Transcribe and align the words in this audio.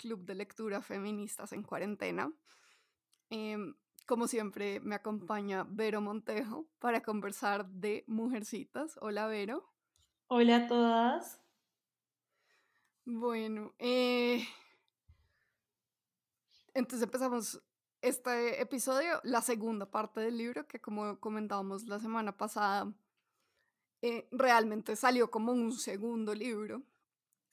club 0.00 0.24
de 0.24 0.34
lectura 0.34 0.80
feministas 0.80 1.52
en 1.52 1.62
cuarentena. 1.62 2.32
Em, 3.28 3.74
como 4.06 4.26
siempre, 4.26 4.80
me 4.80 4.94
acompaña 4.94 5.66
Vero 5.68 6.00
Montejo 6.00 6.66
para 6.78 7.02
conversar 7.02 7.68
de 7.68 8.04
Mujercitas. 8.06 8.96
Hola, 9.00 9.26
Vero. 9.26 9.70
Hola 10.28 10.56
a 10.56 10.66
todas. 10.66 11.40
Bueno, 13.04 13.74
eh, 13.78 14.46
entonces 16.72 17.04
empezamos 17.04 17.62
este 18.00 18.62
episodio, 18.62 19.20
la 19.24 19.42
segunda 19.42 19.90
parte 19.90 20.20
del 20.20 20.38
libro, 20.38 20.66
que 20.66 20.80
como 20.80 21.20
comentábamos 21.20 21.84
la 21.86 21.98
semana 21.98 22.36
pasada, 22.36 22.92
eh, 24.00 24.28
realmente 24.32 24.96
salió 24.96 25.30
como 25.30 25.52
un 25.52 25.72
segundo 25.72 26.34
libro. 26.34 26.82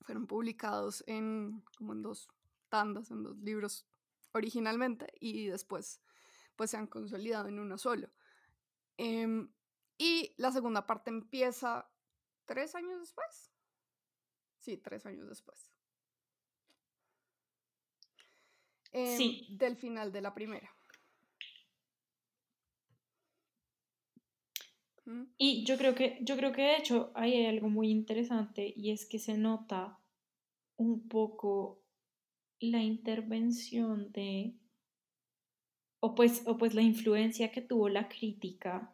Fueron 0.01 0.27
publicados 0.27 1.03
en 1.07 1.63
como 1.77 1.93
en 1.93 2.01
dos 2.01 2.29
tandas, 2.69 3.11
en 3.11 3.23
dos 3.23 3.37
libros 3.37 3.87
originalmente, 4.33 5.07
y 5.19 5.47
después 5.47 6.01
pues 6.55 6.71
se 6.71 6.77
han 6.77 6.87
consolidado 6.87 7.47
en 7.47 7.59
uno 7.59 7.77
solo. 7.77 8.09
Em, 8.97 9.49
y 9.97 10.33
la 10.37 10.51
segunda 10.51 10.85
parte 10.85 11.09
empieza 11.09 11.89
tres 12.45 12.75
años 12.75 12.99
después. 12.99 13.51
Sí, 14.59 14.77
tres 14.77 15.05
años 15.05 15.29
después. 15.29 15.71
sí. 18.91 19.45
Em, 19.49 19.57
del 19.57 19.77
final 19.77 20.11
de 20.11 20.21
la 20.21 20.33
primera. 20.33 20.73
Y 25.37 25.63
yo 25.63 25.77
creo 25.77 25.95
que, 25.95 26.17
yo 26.21 26.35
creo 26.35 26.51
que 26.51 26.63
de 26.63 26.77
hecho 26.77 27.11
hay 27.15 27.45
algo 27.45 27.69
muy 27.69 27.89
interesante 27.89 28.73
y 28.75 28.91
es 28.91 29.05
que 29.05 29.19
se 29.19 29.37
nota 29.37 29.99
un 30.75 31.07
poco 31.07 31.86
la 32.59 32.81
intervención 32.81 34.11
de, 34.11 34.55
o 35.99 36.15
pues, 36.15 36.43
o 36.45 36.57
pues 36.57 36.73
la 36.73 36.81
influencia 36.81 37.51
que 37.51 37.61
tuvo 37.61 37.89
la 37.89 38.07
crítica 38.07 38.93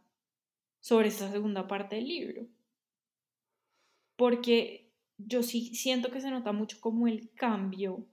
sobre 0.79 1.07
esta 1.07 1.31
segunda 1.31 1.67
parte 1.67 1.95
del 1.95 2.07
libro. 2.07 2.47
Porque 4.15 4.91
yo 5.17 5.43
sí 5.43 5.75
siento 5.75 6.11
que 6.11 6.21
se 6.21 6.31
nota 6.31 6.51
mucho 6.51 6.79
como 6.79 7.07
el 7.07 7.31
cambio 7.33 8.05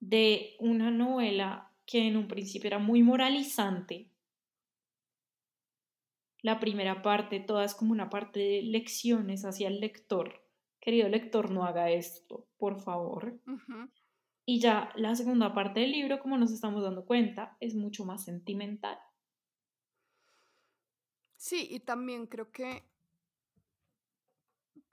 de 0.00 0.56
una 0.58 0.90
novela 0.90 1.72
que 1.86 2.06
en 2.06 2.16
un 2.16 2.28
principio 2.28 2.68
era 2.68 2.78
muy 2.78 3.02
moralizante. 3.02 4.08
La 6.42 6.58
primera 6.58 7.02
parte, 7.02 7.40
toda 7.40 7.64
es 7.64 7.74
como 7.74 7.92
una 7.92 8.08
parte 8.08 8.40
de 8.40 8.62
lecciones 8.62 9.44
hacia 9.44 9.68
el 9.68 9.80
lector. 9.80 10.42
Querido 10.80 11.08
lector, 11.08 11.50
no 11.50 11.64
haga 11.64 11.90
esto, 11.90 12.46
por 12.56 12.80
favor. 12.80 13.38
Y 14.50 14.58
ya 14.58 14.90
la 14.96 15.14
segunda 15.14 15.54
parte 15.54 15.78
del 15.78 15.92
libro, 15.92 16.18
como 16.18 16.36
nos 16.36 16.50
estamos 16.50 16.82
dando 16.82 17.04
cuenta, 17.04 17.56
es 17.60 17.76
mucho 17.76 18.04
más 18.04 18.24
sentimental. 18.24 18.98
Sí, 21.36 21.68
y 21.70 21.78
también 21.78 22.26
creo 22.26 22.50
que 22.50 22.82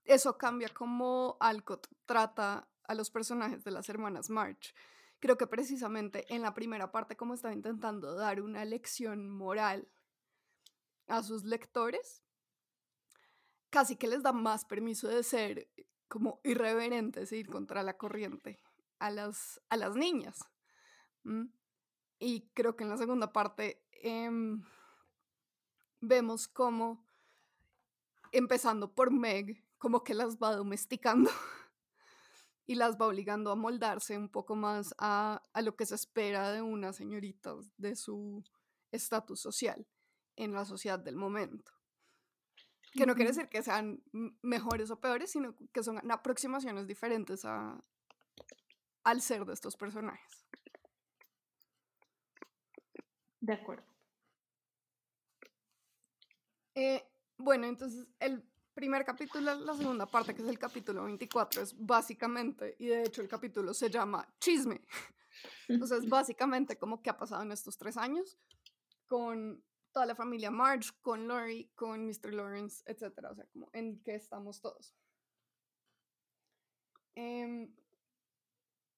eso 0.03 0.38
cambia 0.38 0.69
como 0.69 1.38
Alcott 1.39 1.88
trata 2.05 2.69
a 2.84 2.94
los 2.94 3.09
personajes 3.09 3.63
de 3.63 3.72
las 3.72 3.90
hermanas 3.90 4.29
March 4.29 4.75
creo 5.19 5.40
que 5.40 5.47
precisamente 5.47 6.31
en 6.31 6.44
la 6.44 6.53
primera 6.53 6.91
parte, 6.91 7.18
como 7.18 7.34
estaba 7.34 7.56
intentando 7.56 8.13
dar 8.13 8.44
una 8.44 8.63
lección 8.63 9.28
moral 9.28 9.88
a 11.07 11.24
sus 11.24 11.45
lectores, 11.45 12.22
casi 13.72 13.95
que 13.95 14.06
les 14.06 14.22
da 14.22 14.34
más 14.34 14.66
permiso 14.66 15.07
de 15.07 15.24
ser 15.24 15.68
como 16.07 16.41
irreverentes 16.44 17.31
e 17.31 17.38
ir 17.38 17.50
contra 17.50 17.81
la 17.81 17.97
corriente 17.97 18.59
a 19.00 19.12
las, 19.12 19.62
a 19.69 19.78
las 19.78 19.96
niñas. 19.96 20.40
Y 22.19 22.50
creo 22.53 22.75
que 22.75 22.84
en 22.84 22.90
la 22.90 22.97
segunda 22.97 23.31
parte 23.31 23.84
em, 23.91 24.63
vemos 26.00 26.47
como, 26.47 27.06
empezando 28.31 28.94
por 28.94 29.12
Meg, 29.12 29.63
como 29.78 30.03
que 30.03 30.13
las 30.13 30.38
va 30.38 30.56
domesticando 30.56 31.30
y 32.66 32.75
las 32.75 32.97
va 32.97 33.07
obligando 33.07 33.52
a 33.52 33.56
moldarse 33.56 34.18
un 34.18 34.30
poco 34.30 34.56
más 34.56 34.96
a, 34.97 35.41
lo 35.62 35.75
que 35.75 35.86
se 35.86 35.96
espera 35.96 36.52
de 36.52 36.62
una 36.62 36.94
señorita 36.94 37.56
de 37.78 37.96
su 37.96 38.44
estatus 38.91 39.40
social 39.40 39.88
en 40.36 40.53
la 40.53 40.66
sociedad 40.66 41.00
del 41.00 41.16
momento. 41.16 41.72
Que 42.94 43.06
no 43.06 43.16
quiere 43.16 43.31
decir 43.31 43.47
que 43.50 43.62
sean 43.62 44.02
mejores 44.41 44.90
o 44.90 45.00
peores, 45.00 45.31
sino 45.31 45.56
que 45.72 45.84
son 45.84 46.00
aproximaciones 46.09 46.88
diferentes 46.88 47.46
a, 47.46 47.80
al 49.07 49.22
ser 49.22 49.45
de 49.45 49.53
estos 49.53 49.78
personajes. 49.78 50.45
De 53.40 53.53
acuerdo. 53.53 53.85
Eh, 56.75 57.09
bueno, 57.38 57.68
entonces 57.68 58.06
el 58.19 58.44
primer 58.73 59.06
capítulo, 59.06 59.56
la 59.56 59.73
segunda 59.75 60.06
parte, 60.07 60.35
que 60.35 60.41
es 60.41 60.50
el 60.50 60.59
capítulo 60.59 61.06
24, 61.06 61.62
es 61.62 61.73
básicamente, 61.78 62.75
y 62.79 62.88
de 62.88 63.03
hecho 63.03 63.22
el 63.22 63.29
capítulo 63.29 63.73
se 63.73 63.90
llama 63.90 64.28
Chisme. 64.41 64.81
Entonces, 65.69 66.09
básicamente 66.09 66.78
como 66.78 67.01
que 67.01 67.09
ha 67.09 67.18
pasado 67.18 67.44
en 67.44 67.53
estos 67.53 67.78
tres 67.78 67.95
años 67.95 68.38
con 69.07 69.63
toda 69.94 70.06
la 70.06 70.16
familia 70.16 70.51
Marge, 70.51 70.91
con 71.01 71.29
Lori, 71.29 71.72
con 71.75 72.06
Mr. 72.06 72.34
Lawrence, 72.34 72.84
etc. 72.85 73.25
O 73.31 73.35
sea, 73.35 73.45
como 73.53 73.69
en 73.72 74.03
qué 74.03 74.16
estamos 74.16 74.59
todos. 74.59 74.94
Em, 77.16 77.74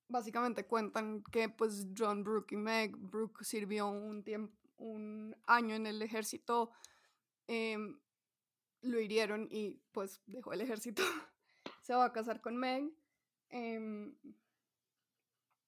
básicamente 0.09 0.65
cuentan 0.65 1.23
que 1.31 1.47
pues 1.47 1.87
John, 1.97 2.23
Brooke 2.23 2.53
y 2.53 2.57
Meg, 2.57 2.97
Brooke 2.97 3.43
sirvió 3.43 3.87
un, 3.87 4.23
tiempo, 4.23 4.53
un 4.77 5.35
año 5.45 5.75
en 5.75 5.85
el 5.85 6.01
ejército, 6.01 6.71
eh, 7.47 7.77
lo 8.81 8.99
hirieron 8.99 9.47
y 9.51 9.79
pues 9.91 10.21
dejó 10.25 10.53
el 10.53 10.61
ejército. 10.61 11.01
Se 11.81 11.93
va 11.93 12.05
a 12.05 12.13
casar 12.13 12.41
con 12.41 12.57
Meg. 12.57 12.91
Em, 13.49 14.15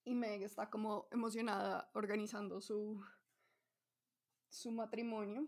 y 0.04 0.16
Meg 0.16 0.44
está 0.44 0.70
como 0.70 1.08
emocionada 1.12 1.90
organizando 1.94 2.62
su, 2.62 3.04
su 4.50 4.72
matrimonio. 4.72 5.48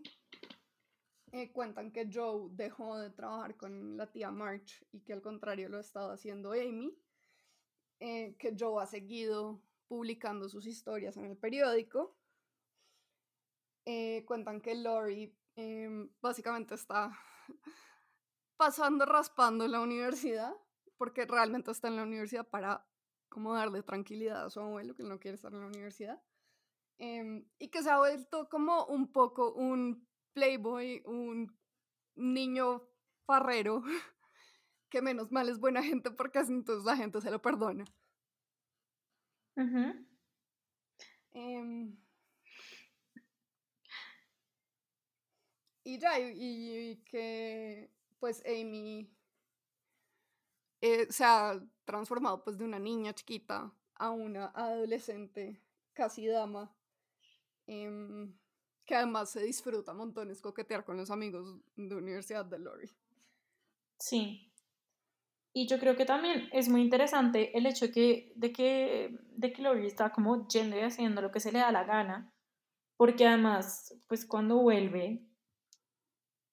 Eh, 1.32 1.50
cuentan 1.52 1.90
que 1.90 2.08
Joe 2.12 2.48
dejó 2.52 2.96
de 2.98 3.10
trabajar 3.10 3.56
con 3.56 3.96
la 3.96 4.10
tía 4.10 4.30
March 4.30 4.86
y 4.92 5.00
que 5.00 5.12
al 5.12 5.20
contrario 5.20 5.68
lo 5.68 5.80
estaba 5.80 6.12
haciendo 6.12 6.52
Amy. 6.52 6.96
Eh, 8.06 8.36
que 8.38 8.54
Joe 8.54 8.82
ha 8.82 8.86
seguido 8.86 9.62
publicando 9.88 10.50
sus 10.50 10.66
historias 10.66 11.16
en 11.16 11.24
el 11.24 11.38
periódico. 11.38 12.14
Eh, 13.86 14.26
cuentan 14.26 14.60
que 14.60 14.74
Lori 14.74 15.34
em, 15.56 16.10
básicamente 16.20 16.74
está 16.74 17.18
pasando 18.58 19.06
raspando 19.06 19.64
en 19.64 19.72
la 19.72 19.80
universidad, 19.80 20.54
porque 20.98 21.24
realmente 21.24 21.70
está 21.70 21.88
en 21.88 21.96
la 21.96 22.02
universidad 22.02 22.46
para 22.46 22.86
como 23.30 23.54
darle 23.54 23.82
tranquilidad 23.82 24.44
a 24.44 24.50
su 24.50 24.60
abuelo, 24.60 24.94
que 24.94 25.02
no 25.02 25.18
quiere 25.18 25.36
estar 25.36 25.54
en 25.54 25.60
la 25.60 25.66
universidad, 25.66 26.22
em, 26.98 27.48
y 27.58 27.68
que 27.68 27.82
se 27.82 27.88
ha 27.88 27.96
vuelto 27.96 28.50
como 28.50 28.84
un 28.84 29.12
poco 29.12 29.54
un 29.54 30.06
playboy, 30.34 31.00
un 31.06 31.58
niño 32.16 32.86
farrero, 33.24 33.82
que 34.94 35.02
menos 35.02 35.32
mal 35.32 35.48
es 35.48 35.58
buena 35.58 35.82
gente 35.82 36.12
porque 36.12 36.38
así 36.38 36.52
entonces 36.52 36.84
la 36.84 36.96
gente 36.96 37.20
se 37.20 37.28
lo 37.28 37.42
perdona. 37.42 37.84
Em, 41.32 41.96
y 45.82 45.98
ya, 45.98 46.20
y, 46.20 47.02
que 47.10 47.90
pues 48.20 48.40
Amy 48.46 49.12
eh, 50.80 51.08
se 51.10 51.24
ha 51.24 51.60
transformado 51.84 52.44
pues 52.44 52.56
de 52.56 52.64
una 52.64 52.78
niña 52.78 53.12
chiquita 53.14 53.74
a 53.96 54.10
una 54.10 54.52
adolescente 54.54 55.60
casi 55.92 56.28
dama, 56.28 56.72
em, 57.66 58.32
que 58.84 58.94
además 58.94 59.30
se 59.30 59.42
disfruta 59.42 59.92
montones 59.92 60.40
coquetear 60.40 60.84
con 60.84 60.96
los 60.96 61.10
amigos 61.10 61.58
de 61.74 61.96
Universidad 61.96 62.44
de 62.44 62.60
Lori. 62.60 62.88
Sí. 63.98 64.53
Y 65.56 65.68
yo 65.68 65.78
creo 65.78 65.94
que 65.94 66.04
también 66.04 66.48
es 66.50 66.68
muy 66.68 66.82
interesante 66.82 67.56
el 67.56 67.66
hecho 67.66 67.86
de, 67.86 67.92
que, 67.92 69.16
de 69.36 69.52
que 69.52 69.62
Lori 69.62 69.86
está 69.86 70.10
como 70.10 70.48
yendo 70.48 70.76
y 70.76 70.80
haciendo 70.80 71.22
lo 71.22 71.30
que 71.30 71.38
se 71.38 71.52
le 71.52 71.60
da 71.60 71.70
la 71.70 71.84
gana, 71.84 72.34
porque 72.96 73.24
además, 73.24 73.94
pues 74.08 74.26
cuando 74.26 74.58
vuelve, 74.58 75.22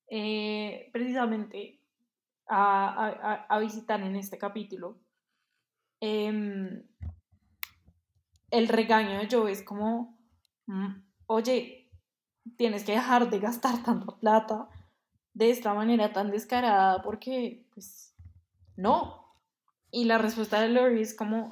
eh, 0.07 0.91
precisamente 0.93 1.81
a, 2.47 3.57
visitar 3.59 4.01
en 4.01 4.15
este 4.17 4.37
capítulo, 4.37 4.99
em, 5.99 6.83
el 8.51 8.67
regaño 8.67 9.17
de 9.17 9.27
Joe 9.31 9.51
es 9.51 9.63
como, 9.63 10.19
mm, 10.67 10.91
oye, 11.25 11.89
tienes 12.55 12.83
que 12.83 12.91
dejar 12.91 13.31
de 13.31 13.39
gastar 13.39 13.81
tanta 13.83 14.15
plata 14.19 14.69
de 15.33 15.49
esta 15.49 15.73
manera 15.73 16.13
tan 16.13 16.29
descarada 16.29 17.01
porque, 17.01 17.65
pues, 17.73 18.10
no. 18.75 19.21
Y 19.91 20.05
la 20.05 20.17
respuesta 20.17 20.61
de 20.61 20.69
Lori 20.69 21.01
es 21.01 21.13
como, 21.13 21.51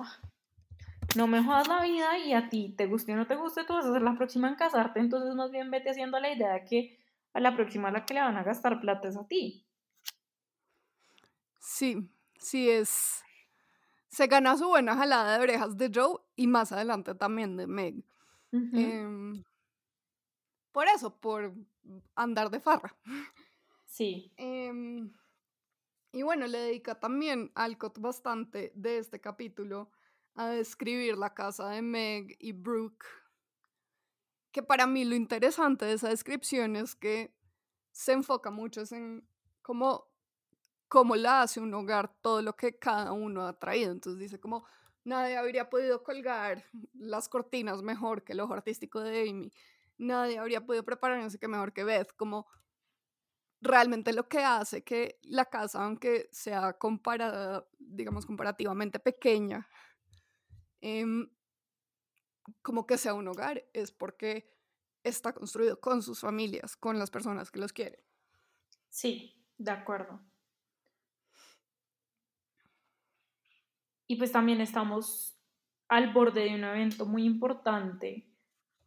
no 1.15 1.27
me 1.27 1.43
jodas 1.43 1.67
la 1.67 1.83
vida 1.83 2.17
y 2.19 2.33
a 2.33 2.49
ti 2.49 2.73
te 2.77 2.87
guste 2.87 3.13
o 3.13 3.15
no 3.15 3.27
te 3.27 3.35
guste, 3.35 3.63
tú 3.65 3.73
vas 3.73 3.85
a 3.85 3.93
ser 3.93 4.01
la 4.01 4.15
próxima 4.15 4.47
en 4.47 4.55
casarte, 4.55 4.99
entonces 4.99 5.35
más 5.35 5.51
bien 5.51 5.71
vete 5.71 5.89
haciendo 5.89 6.19
la 6.19 6.31
idea 6.31 6.53
de 6.53 6.65
que 6.65 6.99
a 7.33 7.39
la 7.39 7.55
próxima 7.55 7.89
a 7.89 7.91
la 7.91 8.05
que 8.05 8.13
le 8.13 8.21
van 8.21 8.37
a 8.37 8.43
gastar 8.43 8.79
plata 8.79 9.07
es 9.07 9.17
a 9.17 9.27
ti. 9.27 9.65
Sí, 11.59 12.09
sí 12.37 12.69
es. 12.69 13.23
Se 14.07 14.27
gana 14.27 14.57
su 14.57 14.67
buena 14.67 14.95
jalada 14.95 15.37
de 15.37 15.43
orejas 15.43 15.77
de 15.77 15.91
Joe 15.93 16.17
y 16.35 16.47
más 16.47 16.71
adelante 16.71 17.13
también 17.13 17.57
de 17.57 17.67
Meg. 17.67 18.03
Em, 18.51 19.43
por 20.71 20.87
eso, 20.87 21.15
por 21.19 21.53
andar 22.15 22.49
de 22.49 22.59
farra. 22.59 22.95
Sí. 23.85 24.31
Em, 24.37 25.11
y 26.11 26.23
bueno, 26.23 26.47
le 26.47 26.57
dedica 26.57 26.99
también 26.99 27.51
Alcott 27.55 27.99
bastante 27.99 28.71
de 28.75 28.97
este 28.97 29.21
capítulo 29.21 29.91
a 30.35 30.47
describir 30.49 31.17
la 31.17 31.33
casa 31.33 31.69
de 31.69 31.81
Meg 31.81 32.35
y 32.39 32.51
Brooke. 32.51 33.05
Que 34.51 34.63
para 34.63 34.87
mí 34.87 35.05
lo 35.05 35.15
interesante 35.15 35.85
de 35.85 35.93
esa 35.93 36.09
descripción 36.09 36.75
es 36.75 36.95
que 36.95 37.35
se 37.91 38.13
enfoca 38.13 38.49
mucho 38.49 38.81
en 38.91 39.27
cómo, 39.61 40.07
cómo 40.87 41.15
la 41.15 41.43
hace 41.43 41.59
un 41.59 41.73
hogar 41.73 42.11
todo 42.21 42.41
lo 42.41 42.55
que 42.55 42.79
cada 42.79 43.11
uno 43.11 43.45
ha 43.45 43.59
traído. 43.59 43.91
Entonces 43.91 44.19
dice 44.19 44.39
como 44.39 44.65
nadie 45.03 45.37
habría 45.37 45.69
podido 45.69 46.03
colgar 46.03 46.63
las 46.93 47.29
cortinas 47.29 47.83
mejor 47.83 48.23
que 48.23 48.33
el 48.33 48.39
ojo 48.39 48.53
artístico 48.53 49.01
de 49.01 49.29
Amy. 49.29 49.51
Nadie 49.97 50.39
habría 50.39 50.65
podido 50.65 50.83
preparar 50.83 51.21
no 51.21 51.29
sé 51.29 51.37
qué 51.37 51.47
mejor 51.47 51.73
que 51.73 51.83
Beth. 51.83 52.15
Como 52.15 52.47
realmente 53.61 54.13
lo 54.13 54.27
que 54.27 54.39
hace 54.39 54.83
que 54.83 55.19
la 55.23 55.45
casa, 55.45 55.83
aunque 55.83 56.29
sea 56.31 56.73
comparada, 56.73 57.67
digamos, 57.77 58.25
comparativamente 58.25 58.99
pequeña, 58.99 59.67
em, 60.81 61.29
como 62.61 62.85
que 62.85 62.97
sea 62.97 63.13
un 63.13 63.27
hogar, 63.27 63.65
es 63.73 63.91
porque 63.91 64.49
está 65.03 65.33
construido 65.33 65.79
con 65.79 66.01
sus 66.01 66.21
familias, 66.21 66.75
con 66.75 66.99
las 66.99 67.11
personas 67.11 67.51
que 67.51 67.59
los 67.59 67.73
quieren. 67.73 67.99
Sí, 68.89 69.45
de 69.57 69.71
acuerdo. 69.71 70.19
Y 74.07 74.15
pues 74.15 74.31
también 74.31 74.59
estamos 74.61 75.37
al 75.87 76.13
borde 76.13 76.45
de 76.45 76.55
un 76.55 76.63
evento 76.63 77.05
muy 77.05 77.25
importante 77.25 78.27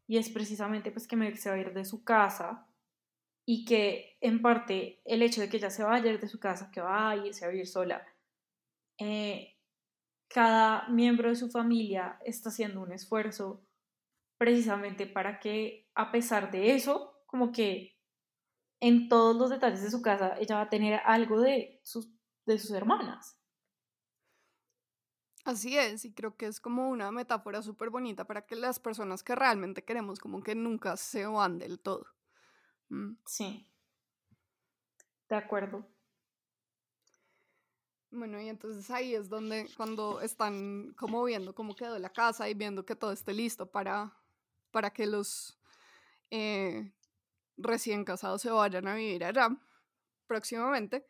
y 0.08 0.18
es 0.18 0.30
precisamente 0.30 0.90
pues 0.90 1.06
que 1.06 1.16
Meg 1.16 1.36
se 1.38 1.48
va 1.48 1.56
a 1.56 1.58
ir 1.58 1.72
de 1.72 1.84
su 1.84 2.02
casa 2.02 2.66
y 3.44 3.64
que 3.64 4.16
en 4.20 4.40
parte 4.40 5.00
el 5.04 5.22
hecho 5.22 5.40
de 5.40 5.48
que 5.48 5.56
ella 5.56 5.70
se 5.70 5.82
vaya 5.82 6.16
de 6.16 6.28
su 6.28 6.38
casa, 6.38 6.70
que 6.70 6.80
va 6.80 7.10
a 7.10 7.16
irse 7.16 7.44
a 7.44 7.48
vivir 7.48 7.66
sola, 7.66 8.06
eh, 8.98 9.56
cada 10.28 10.88
miembro 10.88 11.28
de 11.28 11.36
su 11.36 11.50
familia 11.50 12.18
está 12.24 12.48
haciendo 12.48 12.80
un 12.80 12.92
esfuerzo 12.92 13.66
precisamente 14.38 15.06
para 15.06 15.38
que 15.38 15.88
a 15.94 16.10
pesar 16.10 16.50
de 16.50 16.74
eso, 16.74 17.22
como 17.26 17.52
que 17.52 17.96
en 18.80 19.08
todos 19.08 19.36
los 19.36 19.50
detalles 19.50 19.82
de 19.82 19.90
su 19.90 20.02
casa 20.02 20.36
ella 20.38 20.56
va 20.56 20.62
a 20.62 20.68
tener 20.70 21.00
algo 21.04 21.40
de 21.40 21.80
sus, 21.84 22.08
de 22.46 22.58
sus 22.58 22.72
hermanas. 22.72 23.38
Así 25.44 25.76
es, 25.76 26.04
y 26.04 26.12
creo 26.12 26.36
que 26.36 26.46
es 26.46 26.60
como 26.60 26.88
una 26.88 27.10
metáfora 27.10 27.62
súper 27.62 27.90
bonita 27.90 28.24
para 28.24 28.46
que 28.46 28.54
las 28.54 28.78
personas 28.78 29.24
que 29.24 29.34
realmente 29.34 29.84
queremos 29.84 30.20
como 30.20 30.42
que 30.42 30.54
nunca 30.54 30.96
se 30.96 31.26
van 31.26 31.58
del 31.58 31.80
todo. 31.80 32.06
Mm. 32.92 33.16
Sí. 33.24 33.66
De 35.30 35.36
acuerdo. 35.36 35.86
Bueno, 38.10 38.38
y 38.38 38.50
entonces 38.50 38.90
ahí 38.90 39.14
es 39.14 39.30
donde 39.30 39.66
cuando 39.78 40.20
están 40.20 40.92
como 40.98 41.24
viendo 41.24 41.54
cómo 41.54 41.74
quedó 41.74 41.98
la 41.98 42.10
casa 42.10 42.50
y 42.50 42.54
viendo 42.54 42.84
que 42.84 42.94
todo 42.94 43.12
esté 43.12 43.32
listo 43.32 43.64
para, 43.64 44.12
para 44.70 44.90
que 44.90 45.06
los 45.06 45.58
eh, 46.30 46.92
recién 47.56 48.04
casados 48.04 48.42
se 48.42 48.50
vayan 48.50 48.86
a 48.86 48.94
vivir 48.94 49.24
allá 49.24 49.48
próximamente, 50.26 51.06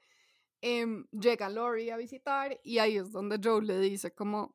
em, 0.60 1.04
llega 1.10 1.48
Lori 1.48 1.90
a 1.90 1.96
visitar 1.96 2.60
y 2.62 2.78
ahí 2.78 2.96
es 2.96 3.10
donde 3.10 3.40
Joe 3.42 3.62
le 3.62 3.80
dice 3.80 4.14
como, 4.14 4.54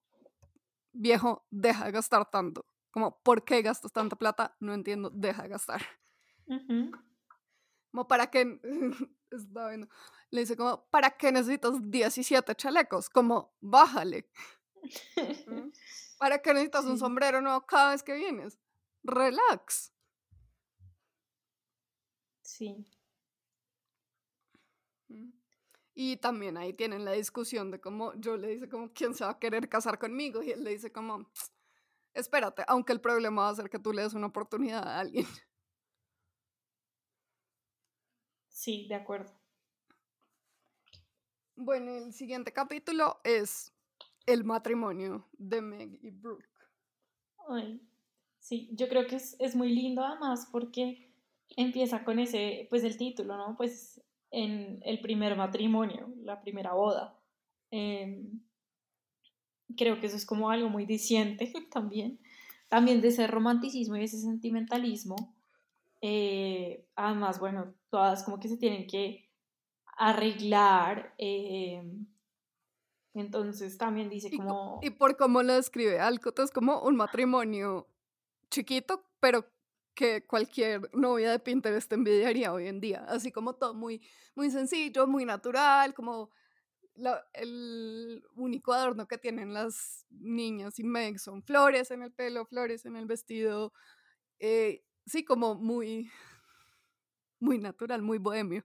viejo, 0.93 1.45
deja 1.51 1.85
de 1.85 1.91
gastar 1.91 2.29
tanto. 2.31 2.65
Como, 2.89 3.19
¿por 3.21 3.43
qué 3.43 3.61
gastas 3.61 3.91
tanta 3.91 4.15
plata? 4.15 4.55
No 4.61 4.73
entiendo, 4.73 5.09
deja 5.09 5.43
de 5.43 5.49
gastar. 5.49 5.81
Como 7.97 8.07
para 8.07 8.29
qué, 8.29 8.45
le 10.29 10.39
dice 10.41 10.55
como, 10.55 10.85
¿para 10.91 11.17
qué 11.17 11.31
necesitas 11.31 11.73
17 11.81 12.53
chalecos? 12.53 13.09
Como, 13.09 13.55
bájale. 13.59 14.29
¿Para 16.19 16.39
qué 16.39 16.53
necesitas 16.53 16.85
un 16.85 16.99
sombrero 16.99 17.41
nuevo 17.41 17.65
cada 17.65 17.93
vez 17.93 18.03
que 18.03 18.13
vienes? 18.13 18.59
Relax. 19.01 19.91
Sí. 22.43 22.85
Y 25.95 26.17
también 26.17 26.55
ahí 26.57 26.73
tienen 26.73 27.03
la 27.03 27.13
discusión 27.13 27.71
de 27.71 27.81
cómo 27.81 28.13
yo 28.13 28.37
le 28.37 28.49
dice 28.49 28.69
como, 28.69 28.93
¿quién 28.93 29.15
se 29.15 29.25
va 29.25 29.31
a 29.31 29.39
querer 29.39 29.69
casar 29.69 29.97
conmigo? 29.97 30.43
Y 30.43 30.51
él 30.51 30.63
le 30.63 30.69
dice 30.69 30.91
como, 30.91 31.31
espérate, 32.13 32.63
aunque 32.67 32.93
el 32.93 33.01
problema 33.01 33.41
va 33.41 33.49
a 33.49 33.55
ser 33.55 33.71
que 33.71 33.79
tú 33.79 33.91
le 33.91 34.03
des 34.03 34.13
una 34.13 34.27
oportunidad 34.27 34.87
a 34.87 34.99
alguien. 34.99 35.25
Sí, 38.57 38.87
de 38.87 38.95
acuerdo. 38.95 39.31
Bueno, 41.55 41.95
el 41.95 42.11
siguiente 42.11 42.51
capítulo 42.51 43.19
es 43.23 43.71
el 44.25 44.45
matrimonio 44.45 45.27
de 45.37 45.61
Meg 45.61 45.99
y 46.01 46.09
Brooke. 46.09 46.49
Ay, 47.47 47.79
sí, 48.39 48.67
yo 48.73 48.89
creo 48.89 49.05
que 49.05 49.17
es, 49.17 49.55
muy 49.55 49.75
lindo 49.75 50.03
además 50.03 50.49
porque 50.51 51.13
empieza 51.55 52.03
con 52.03 52.17
ese, 52.17 52.65
pues 52.71 52.83
el 52.83 52.97
título, 52.97 53.37
¿no? 53.37 53.55
Pues 53.55 54.01
en 54.31 54.79
el 54.83 55.01
primer 55.01 55.37
matrimonio, 55.37 56.11
la 56.23 56.41
primera 56.41 56.73
boda. 56.73 57.15
Em, 57.69 58.41
creo 59.77 59.99
que 59.99 60.07
eso 60.07 60.17
es 60.17 60.25
como 60.25 60.49
algo 60.49 60.69
muy 60.69 60.87
diciente 60.87 61.53
también, 61.71 62.19
también 62.69 63.01
de 63.01 63.09
ese 63.09 63.27
romanticismo 63.27 63.97
y 63.97 64.05
ese 64.05 64.17
sentimentalismo. 64.17 65.36
Eh, 66.01 66.87
además, 66.95 67.39
bueno, 67.39 67.73
todas 67.89 68.23
como 68.23 68.39
que 68.39 68.47
se 68.47 68.57
tienen 68.57 68.87
que 68.87 69.29
arreglar. 69.97 71.13
Eh, 71.17 71.81
entonces 73.13 73.77
también 73.77 74.09
dice 74.09 74.29
como... 74.35 74.79
Y, 74.81 74.91
por 74.91 75.17
cómo 75.17 75.41
lo 75.43 75.53
describe 75.53 75.99
Alcott, 75.99 76.39
es 76.39 76.51
como 76.51 76.81
un 76.81 76.95
matrimonio 76.95 77.87
chiquito, 78.49 79.03
pero 79.19 79.45
que 79.95 80.25
cualquier 80.27 80.89
novia 80.93 81.31
de 81.31 81.39
Pinterest 81.39 81.91
envidiaría 81.91 82.53
hoy 82.53 82.67
en 82.67 82.79
día. 82.79 83.03
Así 83.07 83.31
como 83.31 83.55
todo 83.55 83.73
muy, 83.73 84.01
muy 84.35 84.51
sencillo, 84.51 85.07
muy 85.07 85.25
natural, 85.25 85.95
como 85.95 86.29
el 87.33 88.23
único 88.35 88.73
adorno 88.73 89.07
que 89.07 89.17
tienen 89.17 89.53
las 89.53 90.05
niñas 90.09 90.79
y 90.79 90.83
Meg 90.83 91.19
son 91.19 91.43
flores 91.43 91.91
en 91.91 92.03
el 92.03 92.11
pelo, 92.11 92.45
flores 92.45 92.85
en 92.85 92.95
el 92.95 93.05
vestido. 93.05 93.73
Eh, 94.39 94.83
sí, 95.07 95.25
como 95.25 95.55
muy, 95.55 96.11
muy 97.39 97.57
natural, 97.57 98.01
muy 98.01 98.19
bohemio. 98.19 98.63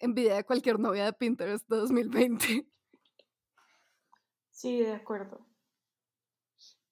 Envidia 0.00 0.36
de 0.36 0.44
cualquier 0.44 0.78
novia 0.78 1.04
de 1.04 1.12
Pinterest 1.12 1.68
de 1.68 1.76
2020. 1.76 2.66
Sí, 4.50 4.80
de 4.80 4.92
acuerdo. 4.92 5.46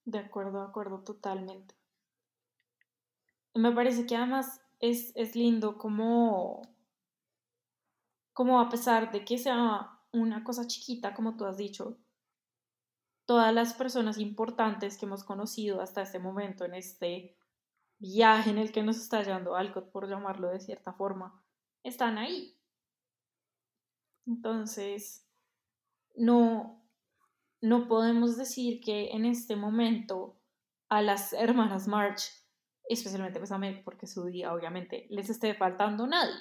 De 0.05 0.19
acuerdo, 0.19 0.61
de 0.61 0.69
acuerdo, 0.69 1.03
totalmente. 1.03 1.75
Me 3.55 3.73
parece 3.73 4.07
que 4.07 4.15
además 4.15 4.61
es, 4.79 5.13
es 5.17 5.35
lindo 5.35 5.79
como, 5.79 6.63
como 8.33 8.61
a 8.61 8.69
pesar 8.69 9.11
de 9.11 9.25
que 9.25 9.39
sea 9.39 9.99
una 10.13 10.45
cosa 10.45 10.67
chiquita, 10.67 11.15
como 11.15 11.37
tú 11.37 11.45
has 11.45 11.57
dicho, 11.57 11.99
todas 13.25 13.53
las 13.53 13.75
personas 13.75 14.19
importantes 14.19 14.97
que 14.97 15.07
hemos 15.07 15.25
conocido 15.25 15.81
hasta 15.81 16.03
este 16.03 16.19
momento 16.19 16.65
en 16.65 16.75
este 16.75 17.37
viaje 17.99 18.51
en 18.51 18.59
el 18.59 18.73
que 18.73 18.83
nos 18.83 18.97
está 18.99 19.23
llevando 19.23 19.57
Alcott, 19.57 19.91
por 19.91 20.09
llamarlo 20.09 20.49
de 20.51 20.61
cierta 20.61 20.93
forma, 20.93 21.43
están 21.83 22.19
ahí. 22.19 22.59
Entonces, 24.27 25.27
no, 26.17 26.83
no 27.61 27.89
podemos 27.89 28.37
decir 28.37 28.81
que 28.81 29.11
en 29.11 29.25
este 29.25 29.57
momento 29.57 30.37
a 30.89 31.03
las 31.03 31.33
hermanas 31.33 31.89
March, 31.89 32.31
especialmente 32.89 33.39
pues 33.39 33.53
a 33.53 33.59
Meg, 33.59 33.85
porque 33.85 34.07
su 34.07 34.25
día 34.25 34.53
obviamente 34.53 35.07
les 35.11 35.31
esté 35.31 35.55
faltando 35.55 36.07
nadie. 36.07 36.35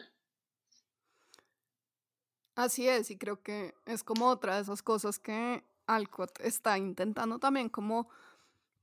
Así 2.55 2.87
es, 2.87 3.11
y 3.11 3.17
creo 3.17 3.41
que 3.41 3.75
es 3.85 4.03
como 4.03 4.27
otra 4.27 4.55
de 4.55 4.61
esas 4.61 4.81
cosas 4.81 5.19
que 5.19 5.63
Alcott 5.87 6.39
está 6.39 6.77
intentando 6.77 7.37
también 7.37 7.69
como 7.69 8.07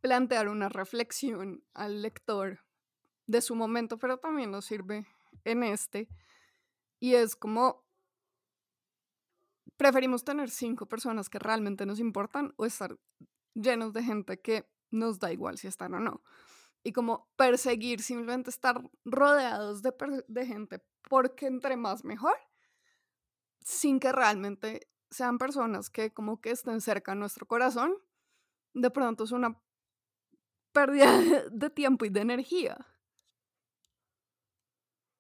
plantear 0.03 0.49
una 0.49 0.69
reflexión 0.69 1.65
al 1.73 2.03
lector 2.03 2.61
de 3.27 3.41
su 3.41 3.55
momento, 3.55 3.99
pero 3.99 4.19
también 4.19 4.51
nos 4.51 4.67
sirve 4.67 5.07
en 5.45 5.63
este. 5.63 6.09
Y 6.99 7.15
es 7.15 7.37
como, 7.37 7.85
preferimos 9.77 10.25
tener 10.25 10.51
cinco 10.51 10.87
personas 10.87 11.31
que 11.31 11.39
realmente 11.39 11.87
nos 11.87 12.01
importan 12.01 12.53
o 12.57 12.67
estar 12.67 12.99
llenos 13.55 13.93
de 13.93 14.03
gente 14.03 14.41
que 14.41 14.69
nos 14.91 15.19
da 15.19 15.33
igual 15.33 15.57
si 15.57 15.69
están 15.69 15.95
o 15.95 16.01
no. 16.01 16.23
Y 16.83 16.93
como 16.93 17.31
perseguir, 17.37 18.03
simplemente 18.03 18.51
estar 18.51 18.83
rodeados 19.05 19.83
de, 19.83 20.47
gente 20.47 20.85
porque 21.09 21.47
entre 21.47 21.77
más 21.77 22.05
mejor, 22.05 22.37
sin 23.61 24.01
que 24.01 24.11
realmente 24.11 24.89
sean 25.11 25.39
personas 25.39 25.91
que 25.91 26.13
como 26.13 26.41
que 26.41 26.51
estén 26.51 26.81
cerca 26.81 27.13
a 27.13 27.15
nuestro 27.15 27.47
corazón, 27.47 27.95
de 28.75 28.91
pronto 28.91 29.25
es 29.25 29.31
una 29.31 29.61
pérdida 30.73 31.07
de 31.51 31.71
tiempo 31.71 32.05
y 32.05 32.11
de 32.11 32.21
energía. 32.21 32.77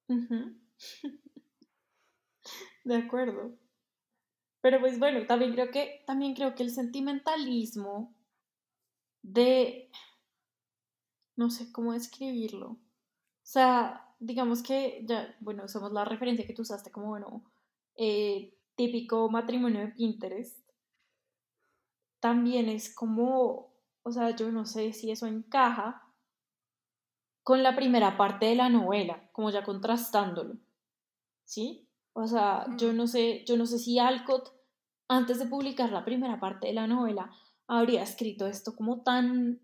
De 2.84 2.96
acuerdo. 2.96 3.56
Pero 4.60 4.80
pues 4.80 4.98
bueno, 4.98 5.26
también 5.26 5.52
creo 5.52 5.70
que, 5.70 6.02
también 6.06 6.34
creo 6.34 6.54
que 6.54 6.62
el 6.62 6.70
sentimentalismo 6.70 8.14
de, 9.22 9.90
no 11.36 11.50
sé 11.50 11.72
cómo 11.72 11.92
describirlo. 11.92 12.70
O 12.70 12.78
sea, 13.42 14.14
digamos 14.20 14.62
que 14.62 15.04
ya, 15.04 15.36
bueno, 15.40 15.66
somos 15.68 15.92
la 15.92 16.04
referencia 16.04 16.46
que 16.46 16.54
tú 16.54 16.62
usaste 16.62 16.92
como, 16.92 17.08
bueno, 17.08 17.44
eh, 17.96 18.56
típico 18.76 19.28
matrimonio 19.28 19.80
de 19.80 19.88
Pinterest. 19.88 20.58
También 22.20 22.68
es 22.68 22.94
como, 22.94 23.71
o 24.02 24.12
sea, 24.12 24.34
yo 24.34 24.50
no 24.50 24.66
sé 24.66 24.92
si 24.92 25.10
eso 25.10 25.26
encaja 25.26 26.02
con 27.42 27.62
la 27.62 27.74
primera 27.74 28.16
parte 28.16 28.46
de 28.46 28.54
la 28.54 28.68
novela, 28.68 29.28
como 29.32 29.50
ya 29.50 29.64
contrastándolo. 29.64 30.58
¿Sí? 31.44 31.88
O 32.12 32.26
sea, 32.26 32.66
yo 32.76 32.92
no 32.92 33.06
sé, 33.06 33.44
yo 33.46 33.56
no 33.56 33.66
sé 33.66 33.78
si 33.78 33.98
Alcott, 33.98 34.52
antes 35.08 35.38
de 35.38 35.46
publicar 35.46 35.90
la 35.90 36.04
primera 36.04 36.38
parte 36.38 36.68
de 36.68 36.74
la 36.74 36.86
novela, 36.86 37.30
habría 37.66 38.02
escrito 38.02 38.46
esto 38.46 38.76
como 38.76 39.02
tan. 39.02 39.60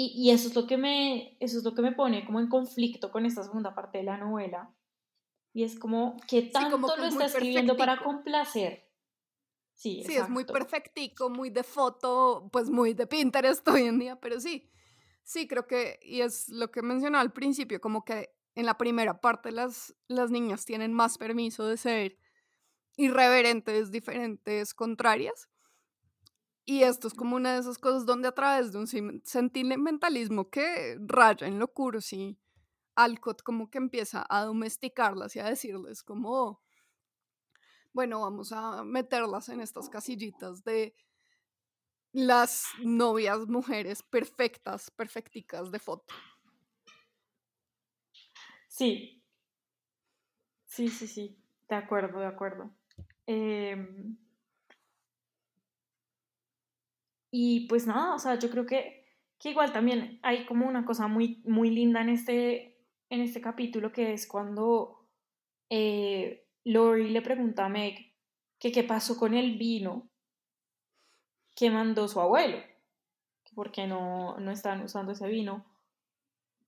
Y, 0.00 0.30
eso 0.30 0.48
es 0.48 0.54
lo 0.54 0.66
que 0.66 0.76
me. 0.76 1.36
Eso 1.40 1.58
es 1.58 1.64
lo 1.64 1.74
que 1.74 1.82
me 1.82 1.92
pone 1.92 2.24
como 2.24 2.38
en 2.38 2.48
conflicto 2.48 3.10
con 3.10 3.26
esta 3.26 3.42
segunda 3.42 3.74
parte 3.74 3.98
de 3.98 4.04
la 4.04 4.16
novela. 4.16 4.72
Y 5.52 5.64
es 5.64 5.78
como 5.78 6.16
que 6.28 6.42
tanto 6.42 6.78
lo 6.78 7.04
está 7.04 7.24
escribiendo 7.24 7.76
para 7.76 8.02
complacer. 8.02 8.87
Sí, 9.78 10.02
sí 10.04 10.16
es 10.16 10.28
muy 10.28 10.44
perfectico, 10.44 11.30
muy 11.30 11.50
de 11.50 11.62
foto, 11.62 12.48
pues 12.52 12.68
muy 12.68 12.94
de 12.94 13.06
Pinterest 13.06 13.66
hoy 13.68 13.84
en 13.84 14.00
día, 14.00 14.16
pero 14.16 14.40
sí. 14.40 14.68
Sí, 15.22 15.46
creo 15.46 15.68
que, 15.68 16.00
y 16.02 16.20
es 16.20 16.48
lo 16.48 16.72
que 16.72 16.82
mencionaba 16.82 17.22
al 17.22 17.32
principio, 17.32 17.80
como 17.80 18.04
que 18.04 18.34
en 18.56 18.66
la 18.66 18.76
primera 18.76 19.20
parte 19.20 19.52
las, 19.52 19.94
las 20.08 20.32
niñas 20.32 20.64
tienen 20.64 20.92
más 20.92 21.16
permiso 21.16 21.64
de 21.64 21.76
ser 21.76 22.18
irreverentes, 22.96 23.92
diferentes, 23.92 24.74
contrarias. 24.74 25.48
Y 26.64 26.82
esto 26.82 27.06
es 27.06 27.14
como 27.14 27.36
una 27.36 27.54
de 27.54 27.60
esas 27.60 27.78
cosas 27.78 28.04
donde 28.04 28.26
a 28.26 28.32
través 28.32 28.72
de 28.72 28.78
un 28.78 29.22
sentimentalismo 29.24 30.50
que 30.50 30.98
raya 31.06 31.46
en 31.46 31.60
lo 31.60 31.72
cursi, 31.72 32.36
Alcott 32.96 33.42
como 33.42 33.70
que 33.70 33.78
empieza 33.78 34.26
a 34.28 34.44
domesticarlas 34.44 35.36
y 35.36 35.38
a 35.38 35.44
decirles 35.44 36.02
como, 36.02 36.60
bueno, 37.98 38.20
vamos 38.20 38.52
a 38.52 38.84
meterlas 38.84 39.48
en 39.48 39.60
estas 39.60 39.88
casillitas 39.88 40.62
de 40.62 40.94
las 42.12 42.64
novias 42.80 43.48
mujeres 43.48 44.04
perfectas, 44.04 44.88
perfecticas 44.92 45.72
de 45.72 45.80
foto. 45.80 46.14
Sí. 48.68 49.20
Sí, 50.64 50.86
sí, 50.86 51.08
sí. 51.08 51.42
De 51.68 51.74
acuerdo, 51.74 52.20
de 52.20 52.26
acuerdo. 52.26 52.70
Em, 53.26 54.16
y 57.32 57.66
pues 57.66 57.84
nada, 57.84 58.14
o 58.14 58.20
sea, 58.20 58.38
yo 58.38 58.48
creo 58.48 58.64
que, 58.64 59.06
que, 59.40 59.50
igual 59.50 59.72
también 59.72 60.20
hay 60.22 60.46
como 60.46 60.68
una 60.68 60.84
cosa 60.84 61.08
muy, 61.08 61.42
muy 61.44 61.70
linda 61.70 62.00
en 62.02 62.10
este, 62.10 62.78
en 63.10 63.22
este 63.22 63.40
capítulo 63.40 63.90
que 63.90 64.12
es 64.12 64.28
cuando 64.28 65.04
eh, 65.68 66.47
Lori 66.68 67.08
le 67.08 67.22
pregunta 67.22 67.64
a 67.64 67.68
Meg 67.70 68.12
que 68.58 68.72
qué 68.72 68.84
pasó 68.84 69.18
con 69.18 69.32
el 69.32 69.56
vino 69.56 70.06
que 71.54 71.70
mandó 71.70 72.06
su 72.08 72.20
abuelo, 72.20 72.58
que 73.44 73.54
por 73.54 73.72
qué 73.72 73.86
no, 73.86 74.38
no 74.38 74.50
están 74.50 74.82
usando 74.82 75.12
ese 75.12 75.26
vino 75.28 75.64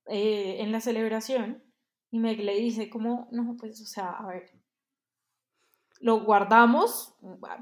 eh, 0.06 0.56
en 0.60 0.72
la 0.72 0.80
celebración. 0.80 1.62
Y 2.10 2.18
Meg 2.18 2.40
le 2.40 2.54
dice 2.54 2.88
como, 2.88 3.28
no, 3.30 3.56
pues, 3.58 3.80
o 3.82 3.84
sea, 3.84 4.10
a 4.10 4.26
ver, 4.26 4.50
lo 6.00 6.20
guardamos, 6.20 7.14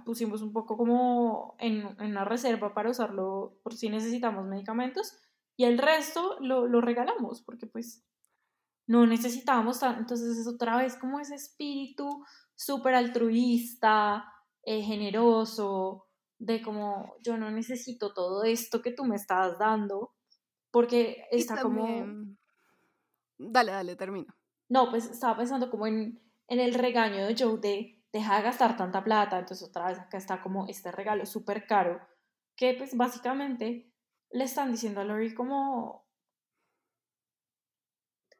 pusimos 0.04 0.40
un 0.40 0.52
poco 0.52 0.76
como 0.76 1.56
en, 1.58 1.88
en 1.98 2.10
una 2.10 2.24
reserva 2.24 2.72
para 2.72 2.90
usarlo 2.90 3.58
por 3.64 3.74
si 3.74 3.90
necesitamos 3.90 4.46
medicamentos 4.46 5.18
y 5.56 5.64
el 5.64 5.76
resto 5.76 6.36
lo, 6.38 6.68
lo 6.68 6.80
regalamos 6.80 7.42
porque 7.42 7.66
pues 7.66 8.04
no 8.88 9.06
necesitábamos 9.06 9.80
tanto, 9.80 10.00
entonces 10.00 10.38
es 10.38 10.46
otra 10.48 10.78
vez 10.78 10.96
como 10.96 11.20
ese 11.20 11.34
espíritu 11.34 12.24
súper 12.56 12.94
altruista, 12.94 14.24
eh, 14.64 14.82
generoso, 14.82 16.06
de 16.38 16.62
como 16.62 17.14
yo 17.22 17.36
no 17.36 17.50
necesito 17.50 18.14
todo 18.14 18.44
esto 18.44 18.80
que 18.80 18.92
tú 18.92 19.04
me 19.04 19.16
estás 19.16 19.58
dando, 19.58 20.14
porque 20.70 21.26
está 21.30 21.60
como... 21.60 21.86
Dale, 23.36 23.72
dale, 23.72 23.94
termino. 23.94 24.34
No, 24.68 24.90
pues 24.90 25.06
estaba 25.06 25.36
pensando 25.36 25.70
como 25.70 25.86
en, 25.86 26.20
en 26.48 26.58
el 26.58 26.74
regaño 26.74 27.26
de 27.26 27.36
Joe 27.38 27.58
de 27.58 28.02
deja 28.10 28.36
de 28.38 28.42
gastar 28.42 28.76
tanta 28.76 29.04
plata, 29.04 29.38
entonces 29.38 29.68
otra 29.68 29.88
vez 29.88 29.98
acá 29.98 30.16
está 30.16 30.40
como 30.40 30.66
este 30.66 30.90
regalo 30.90 31.26
súper 31.26 31.66
caro, 31.66 32.00
que 32.56 32.74
pues 32.74 32.96
básicamente 32.96 33.92
le 34.30 34.44
están 34.44 34.72
diciendo 34.72 35.02
a 35.02 35.04
Lori 35.04 35.34
como 35.34 36.07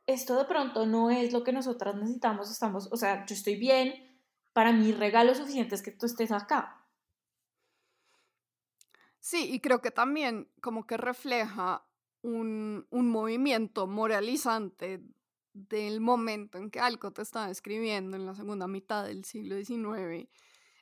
esto 0.09 0.39
de 0.39 0.47
pronto 0.47 0.87
no 0.87 1.11
es 1.11 1.35
lo 1.35 1.45
que 1.45 1.53
nosotras 1.53 1.95
necesitamos, 1.95 2.51
estamos, 2.51 2.89
o 2.91 2.97
sea, 2.97 3.27
yo 3.27 3.35
estoy 3.35 3.57
bien, 3.57 3.93
para 4.55 4.73
mí 4.73 4.91
regalo 4.91 5.35
suficiente 5.35 5.75
es 5.75 5.83
que 5.83 5.91
tú 5.91 6.07
estés 6.07 6.33
acá. 6.33 6.83
Sí, 9.21 9.53
y 9.53 9.61
creo 9.61 9.83
que 9.83 9.91
también 9.91 10.49
como 10.63 10.87
que 10.87 10.97
refleja 10.97 11.85
un, 12.23 12.87
un 12.89 13.11
movimiento 13.11 13.87
moralizante 13.87 15.03
del 15.53 16.01
momento 16.01 16.57
en 16.57 16.71
que 16.71 16.81
Alcott 16.81 17.19
estaba 17.19 17.51
escribiendo 17.51 18.17
en 18.17 18.25
la 18.25 18.35
segunda 18.35 18.67
mitad 18.67 19.05
del 19.05 19.27
siglo 19.27 19.57
XIX 19.57 20.27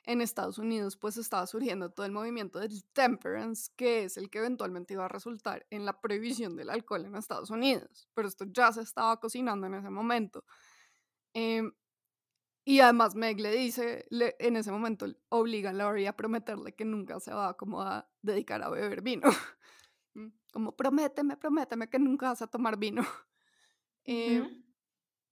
en 0.07 0.21
Estados 0.21 0.57
Unidos, 0.57 0.95
pues 0.95 1.17
estaba 1.17 1.45
surgiendo 1.45 1.91
todo 1.91 2.05
el 2.05 2.13
movimiento 2.13 2.59
del 2.59 2.85
temperance, 2.93 3.69
que 3.75 4.05
es 4.05 4.15
el 4.15 4.29
que 4.29 4.39
eventualmente 4.39 4.93
iba 4.93 5.03
a 5.03 5.09
resultar 5.09 5.67
en 5.69 5.85
la 5.85 5.99
prohibición 5.99 6.55
del 6.55 6.69
alcohol 6.69 7.05
en 7.05 7.15
Estados 7.17 7.49
Unidos. 7.49 8.07
Pero 8.13 8.29
esto 8.29 8.45
ya 8.45 8.71
se 8.71 8.81
estaba 8.81 9.19
cocinando 9.19 9.67
en 9.67 9.73
ese 9.73 9.89
momento. 9.89 10.45
Em, 11.33 11.73
y 12.63 12.79
además 12.79 13.15
Meg 13.15 13.39
le 13.41 13.51
dice, 13.51 14.07
en 14.09 14.55
ese 14.55 14.71
momento 14.71 15.07
obliga 15.27 15.71
a 15.71 15.73
Laurie 15.73 16.07
a 16.07 16.15
prometerle 16.15 16.73
que 16.73 16.85
nunca 16.85 17.19
se 17.19 17.33
va 17.33 17.57
como 17.57 17.81
a 17.81 18.09
dedicar 18.21 18.63
a 18.63 18.69
beber 18.69 19.01
vino. 19.01 19.23
como 20.53 20.75
prométeme, 20.77 21.35
prométeme 21.35 21.89
que 21.89 21.99
nunca 21.99 22.29
vas 22.29 22.41
a 22.41 22.47
tomar 22.47 22.77
vino. 22.77 23.03
Eh, 24.09 24.41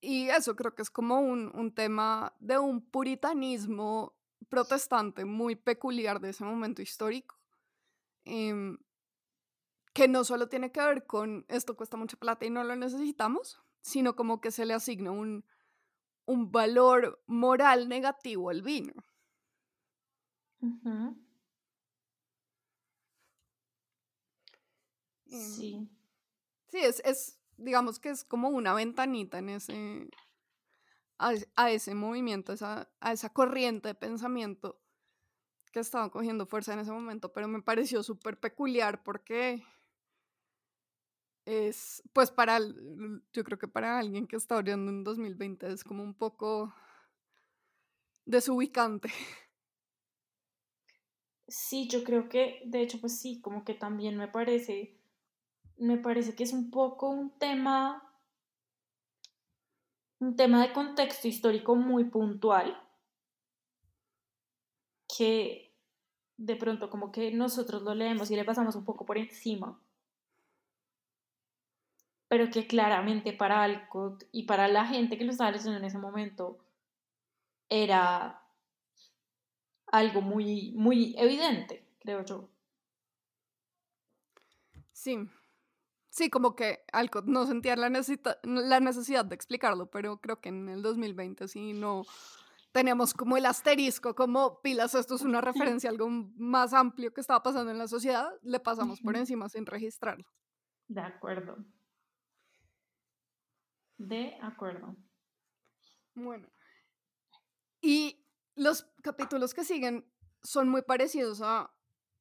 y 0.02 0.28
eso 0.28 0.54
creo 0.58 0.76
que 0.76 0.82
es 0.82 0.90
como 0.90 1.22
un, 1.22 1.50
un, 1.56 1.74
tema 1.74 2.36
de 2.42 2.58
un 2.58 2.82
puritanismo 2.82 4.15
protestante 4.46 5.26
muy 5.26 5.56
peculiar 5.56 6.20
de 6.20 6.30
ese 6.30 6.44
momento 6.44 6.82
histórico, 6.82 7.38
em, 8.26 8.78
que 9.94 10.08
no 10.08 10.24
solo 10.24 10.48
tiene 10.50 10.72
que 10.72 10.82
ver 10.82 11.06
con 11.06 11.46
esto 11.48 11.76
cuesta 11.76 11.98
mucha 11.98 12.18
plata 12.18 12.46
y 12.46 12.50
no 12.50 12.64
lo 12.64 12.76
necesitamos, 12.76 13.62
sino 13.82 14.16
como 14.16 14.42
que 14.42 14.52
se 14.52 14.66
le 14.66 14.74
asigna 14.74 15.12
un, 15.12 15.46
un 16.26 16.52
valor 16.52 17.24
moral 17.28 17.90
negativo 17.90 18.50
al 18.50 18.62
vino. 18.62 18.94
Em, 25.32 25.40
sí. 25.42 25.90
Sí, 26.68 26.80
es, 26.80 27.02
es, 27.06 27.40
digamos 27.58 28.00
que 28.00 28.10
es 28.10 28.24
como 28.24 28.50
una 28.50 28.74
ventanita 28.74 29.40
en 29.40 29.50
ese, 29.50 30.10
a, 31.18 31.72
ese 31.72 31.96
movimiento, 31.96 32.54
esa, 32.54 32.90
a 33.00 33.14
esa 33.14 33.30
corriente 33.30 33.90
de 33.90 33.96
pensamiento 33.96 34.82
que 35.72 35.80
estaba 35.80 36.10
cogiendo 36.10 36.46
fuerza 36.46 36.74
en 36.74 36.80
ese 36.80 36.92
momento, 36.92 37.34
pero 37.34 37.48
me 37.48 37.62
pareció 37.62 38.04
súper 38.04 38.40
peculiar 38.40 39.04
porque 39.04 39.64
es, 41.46 42.02
pues 42.14 42.32
para, 42.32 42.60
yo 42.60 43.44
creo 43.44 43.60
que 43.60 43.68
para 43.68 44.00
alguien 44.00 44.28
que 44.28 44.36
está 44.36 44.58
orando 44.58 44.92
en 44.92 45.04
2020 45.04 45.72
es 45.72 45.84
como 45.84 46.04
un 46.04 46.14
poco 46.14 46.74
desubicante. 48.26 49.10
Sí, 51.48 51.88
yo 51.88 52.04
creo 52.04 52.28
que, 52.28 52.64
de 52.66 52.82
hecho, 52.82 53.00
pues 53.00 53.20
sí, 53.20 53.40
como 53.40 53.64
que 53.64 53.76
también 53.76 54.18
me 54.18 54.28
parece 54.28 55.00
me 55.78 55.98
parece 55.98 56.36
que 56.36 56.44
es 56.44 56.54
un 56.54 56.70
poco 56.72 57.10
un 57.10 57.38
tema, 57.38 58.05
un 60.26 60.36
tema 60.36 60.62
de 60.62 60.74
contexto 60.74 61.28
histórico 61.28 61.76
muy 61.76 62.06
puntual, 62.06 62.82
que, 65.18 65.72
de 66.38 66.56
pronto 66.56 66.90
como 66.90 67.12
que 67.12 67.32
nosotros 67.32 67.84
lo 67.84 67.94
leemos 67.94 68.32
y 68.32 68.36
le 68.36 68.44
pasamos 68.44 68.76
un 68.76 68.84
poco 68.84 69.06
por 69.06 69.20
encima, 69.20 69.80
pero 72.28 72.50
que 72.50 72.66
claramente 72.66 73.34
para 73.34 73.62
Alcott 73.64 74.24
y 74.32 74.44
para 74.44 74.68
la 74.68 74.88
gente 74.88 75.18
que 75.18 75.26
lo 75.26 75.32
estaba 75.32 75.52
leyendo 75.52 75.78
en 75.78 75.86
ese 75.86 76.00
momento 76.00 76.58
era 77.70 78.42
algo 79.88 80.22
muy, 80.22 80.72
muy 80.72 81.14
evidente, 81.20 81.86
creo 82.00 82.26
yo. 82.26 82.50
Sí, 84.92 85.30
sí, 86.16 86.30
como 86.30 86.56
que 86.56 86.86
Alcott 86.94 87.26
no 87.26 87.46
sentía 87.46 87.76
la, 87.76 87.90
la 88.44 88.80
necesidad 88.80 89.26
de 89.26 89.36
explicarlo, 89.36 89.90
pero 89.90 90.22
creo 90.22 90.40
que 90.40 90.48
en 90.48 90.70
el 90.70 90.82
2020 90.82 91.48
sí 91.50 91.74
no 91.74 92.04
teníamos 92.72 93.14
como 93.14 93.36
el 93.36 93.46
asterisco, 93.46 94.16
como 94.16 94.62
pilas, 94.62 94.96
esto 94.96 95.16
es 95.16 95.24
una 95.24 95.42
referencia 95.42 95.90
a 95.90 95.92
algo 95.92 96.10
más 96.10 96.74
amplio 96.74 97.14
que 97.14 97.20
estaba 97.20 97.44
pasando 97.44 97.72
en 97.72 97.78
la 97.78 97.90
sociedad, 97.90 98.32
le 98.44 98.62
pasamos 98.62 99.02
por 99.02 99.18
encima 99.18 99.50
sin 99.50 99.66
registrarlo. 99.66 100.26
De 100.88 101.02
acuerdo. 101.02 101.58
De 103.98 104.38
acuerdo. 104.42 104.96
Bueno. 106.14 106.48
Y 107.82 108.26
los 108.56 108.84
capítulos 109.04 109.54
que 109.54 109.66
siguen 109.66 110.10
son 110.44 110.70
muy 110.70 110.82
parecidos 110.82 111.42
a 111.42 111.70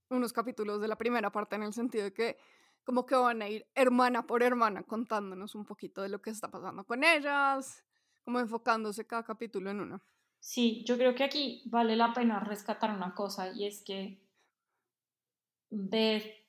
unos 0.09 0.33
capítulos 0.33 0.81
de 0.81 0.89
la 0.89 0.99
primera 0.99 1.31
parte 1.31 1.55
en 1.55 1.63
el 1.63 1.73
sentido 1.73 2.05
de 2.05 2.13
que 2.13 2.39
como 2.85 3.07
que 3.07 3.15
van 3.15 3.43
a 3.43 3.49
ir 3.49 3.67
hermana 3.75 4.27
por 4.27 4.43
hermana 4.43 4.83
contándonos 4.83 5.55
un 5.55 5.65
poquito 5.65 6.03
de 6.03 6.09
lo 6.09 6.21
que 6.21 6.31
está 6.31 6.51
pasando 6.51 6.85
con 6.85 7.03
ellas, 7.03 7.85
como 8.25 8.41
enfocándose 8.41 9.07
cada 9.07 9.25
capítulo 9.25 9.71
en 9.71 9.81
uno. 9.81 10.03
Sí, 10.39 10.85
yo 10.85 10.97
creo 10.97 11.15
que 11.15 11.25
aquí 11.25 11.63
vale 11.67 11.97
la 11.97 12.13
pena 12.13 12.41
rescatar 12.41 12.95
una 12.95 13.15
cosa 13.15 13.51
y 13.53 13.67
es 13.67 13.83
que 13.83 14.23
Beth 15.71 16.45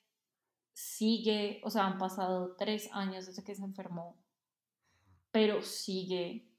sigue, 0.74 1.62
o 1.63 1.70
sea, 1.70 1.86
han 1.86 1.98
pasado 1.98 2.56
tres 2.58 2.89
años 2.92 3.25
desde 3.25 3.44
que 3.44 3.56
se 3.56 3.63
enfermó, 3.63 4.18
pero 5.32 5.62
sigue 5.62 6.50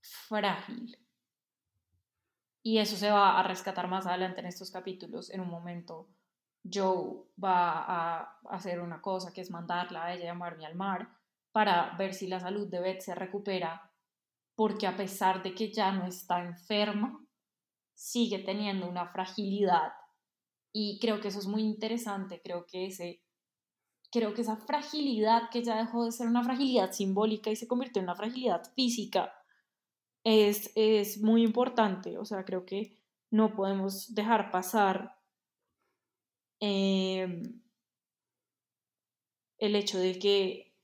frágil. 0.00 0.96
Y 2.62 2.78
eso 2.78 2.96
se 2.96 3.10
va 3.10 3.38
a 3.38 3.42
rescatar 3.42 3.88
más 3.88 4.06
adelante 4.06 4.40
en 4.40 4.46
estos 4.46 4.70
capítulos. 4.70 5.30
En 5.30 5.40
un 5.40 5.48
momento, 5.48 6.08
Joe 6.72 7.24
va 7.42 7.84
a 7.84 8.38
hacer 8.50 8.80
una 8.80 9.00
cosa 9.00 9.32
que 9.32 9.40
es 9.40 9.50
mandarla 9.50 10.04
a 10.04 10.14
ella 10.14 10.32
a 10.32 10.66
al 10.66 10.74
mar 10.74 11.08
para 11.52 11.96
ver 11.96 12.14
si 12.14 12.26
la 12.26 12.40
salud 12.40 12.68
de 12.68 12.80
Beth 12.80 13.00
se 13.00 13.14
recupera, 13.14 13.90
porque 14.54 14.86
a 14.86 14.96
pesar 14.96 15.42
de 15.42 15.54
que 15.54 15.72
ya 15.72 15.92
no 15.92 16.06
está 16.06 16.44
enferma, 16.44 17.24
sigue 17.94 18.40
teniendo 18.40 18.88
una 18.88 19.06
fragilidad. 19.06 19.92
Y 20.72 20.98
creo 21.00 21.20
que 21.20 21.28
eso 21.28 21.38
es 21.38 21.46
muy 21.46 21.62
interesante. 21.62 22.40
Creo 22.42 22.66
que 22.66 22.86
ese 22.86 23.22
creo 24.10 24.34
que 24.34 24.42
esa 24.42 24.56
fragilidad 24.56 25.50
que 25.50 25.62
ya 25.62 25.76
dejó 25.76 26.04
de 26.04 26.12
ser 26.12 26.26
una 26.26 26.42
fragilidad 26.42 26.92
simbólica 26.92 27.50
y 27.50 27.56
se 27.56 27.66
convirtió 27.66 28.00
en 28.00 28.04
una 28.04 28.14
fragilidad 28.14 28.62
física, 28.74 29.32
es, 30.24 31.20
muy 31.20 31.42
importante. 31.42 32.18
O 32.18 32.24
sea, 32.24 32.44
creo 32.44 32.64
que 32.64 32.96
no 33.30 33.54
podemos 33.54 34.14
dejar 34.14 34.50
pasar 34.50 35.16
em, 36.60 37.62
el 39.58 39.76
hecho 39.76 39.98
de 39.98 40.18
que 40.18 40.74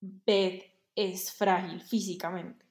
Beth 0.00 0.64
es 0.94 1.32
frágil 1.32 1.80
físicamente. 1.80 2.64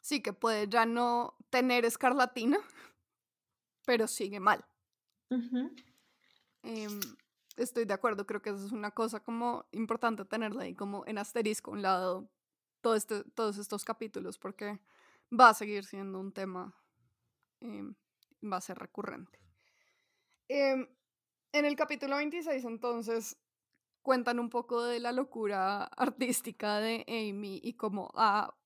Sí, 0.00 0.22
que 0.22 0.32
puede 0.32 0.68
ya 0.68 0.86
no 0.86 1.36
tener 1.50 1.84
escarlatina, 1.84 2.58
pero 3.86 4.06
sigue 4.06 4.40
mal. 4.40 4.64
Em, 6.62 7.00
estoy 7.56 7.84
de 7.84 7.94
acuerdo, 7.94 8.26
creo 8.26 8.40
que 8.40 8.50
eso 8.50 8.64
es 8.64 8.72
una 8.72 8.90
cosa 8.90 9.20
como 9.20 9.66
importante 9.72 10.24
tenerla 10.24 10.62
ahí 10.62 10.74
como 10.74 11.04
en 11.06 11.18
asterisco, 11.18 11.70
un 11.70 11.82
lado 11.82 12.30
todo 12.80 12.94
este, 12.94 13.24
todos 13.24 13.58
estos 13.58 13.84
capítulos 13.84 14.38
porque 14.38 14.80
va 15.38 15.50
a 15.50 15.54
seguir 15.54 15.84
siendo 15.84 16.20
un 16.20 16.32
tema, 16.32 16.74
em, 17.60 17.94
va 18.42 18.58
a 18.58 18.62
ser 18.62 18.78
recurrente. 18.78 19.38
Em, 20.48 20.88
en 21.52 21.64
el 21.66 21.76
capítulo 21.76 22.16
26 22.16 22.64
entonces 22.64 23.36
cuentan 24.00 24.38
un 24.38 24.48
poco 24.48 24.82
de 24.82 24.98
la 24.98 25.12
locura 25.12 25.84
artística 25.84 26.80
de 26.80 27.04
Amy 27.06 27.60
y 27.62 27.74
cómo 27.74 28.10
ha 28.14 28.56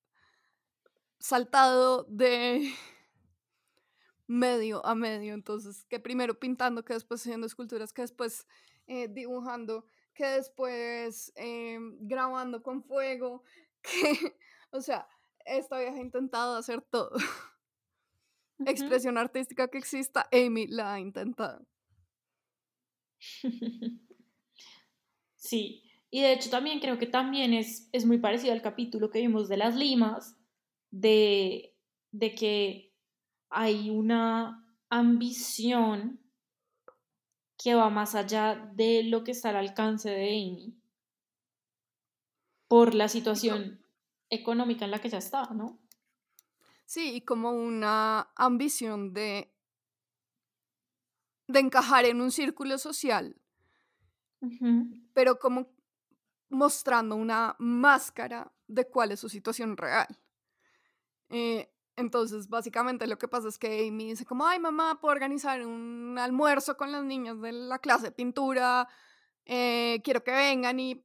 saltado 1.18 2.05
de 2.05 2.73
medio 4.29 4.87
a 4.87 4.95
medio, 4.95 5.35
entonces 5.35 5.85
que 5.87 5.99
primero 5.99 6.38
pintando, 6.38 6.85
que 6.85 6.95
después 6.95 7.21
haciendo 7.21 7.49
esculturas, 7.49 7.92
que 7.92 8.03
después 8.03 8.47
eh, 8.87 9.09
dibujando, 9.09 9.85
que 10.14 10.27
después 10.27 11.33
em, 11.35 11.99
grabando 12.01 12.62
con 12.62 12.85
fuego, 12.85 13.42
que, 13.83 14.37
o 14.71 14.81
sea, 14.81 15.09
esta 15.45 15.81
vieja 15.81 15.97
ha 15.97 16.01
intentado 16.01 16.55
hacer 16.55 16.81
todo. 16.83 17.11
Expresión 18.64 19.18
artística 19.18 19.66
que 19.66 19.79
exista, 19.79 20.29
Amy 20.31 20.68
la 20.68 20.95
ha 20.95 21.01
intentado. 21.01 21.66
Sí, 25.42 25.82
y 26.08 26.20
de 26.20 26.35
hecho 26.35 26.50
también 26.50 26.78
creo 26.78 26.98
que 26.98 27.06
también 27.06 27.52
es, 27.52 27.88
es 27.90 28.06
muy 28.06 28.18
parecido 28.18 28.52
al 28.52 28.62
capítulo 28.62 29.11
que 29.11 29.18
vimos 29.18 29.48
de 29.48 29.56
las 29.56 29.74
limas, 29.74 30.37
de, 30.92 31.74
de 32.12 32.35
que 32.37 32.94
hay 33.50 33.90
una 33.90 34.64
ambición 34.88 36.20
que 37.58 37.74
va 37.74 37.90
más 37.90 38.14
allá 38.14 38.70
de 38.74 39.02
lo 39.02 39.24
que 39.24 39.32
está 39.32 39.50
al 39.50 39.56
alcance 39.56 40.11
de 40.11 40.28
Amy 40.28 40.76
por 42.68 42.94
la 42.94 43.08
situación 43.08 43.85
económica 44.30 44.85
en 44.85 44.92
la 44.92 45.00
que 45.00 45.08
ya 45.08 45.18
está, 45.18 45.50
¿no? 45.52 45.78
Sí, 46.87 47.16
y 47.16 47.20
como 47.22 47.50
una 47.50 48.32
ambición 48.37 49.12
de, 49.12 49.52
de 51.46 51.61
encajar 51.61 52.05
en 52.05 52.20
un 52.20 52.31
círculo 52.31 52.78
social, 52.78 53.37
pero 55.12 55.38
como 55.38 55.68
mostrando 56.48 57.16
una 57.16 57.57
máscara 57.59 58.52
de 58.66 58.88
cuál 58.88 59.12
es 59.12 59.20
su 59.20 59.28
situación 59.28 59.76
real. 59.76 60.07
Eh, 61.31 61.72
entonces, 61.96 62.48
básicamente 62.48 63.07
lo 63.07 63.18
que 63.18 63.28
pasa 63.28 63.48
es 63.48 63.59
que 63.59 63.88
Amy 63.88 64.11
dice 64.11 64.24
como, 64.24 64.46
ay 64.46 64.59
mamá, 64.59 64.98
puedo 65.00 65.12
organizar 65.12 65.64
un 65.66 66.16
almuerzo 66.18 66.76
con 66.76 66.90
las 66.92 67.05
niñas 67.05 67.40
de 67.40 67.52
la 67.52 67.78
clase 67.78 68.07
de 68.07 68.12
pintura, 68.12 68.88
eh, 69.44 70.00
quiero 70.05 70.22
que 70.22 70.31
vengan 70.31 70.78
y 70.81 71.02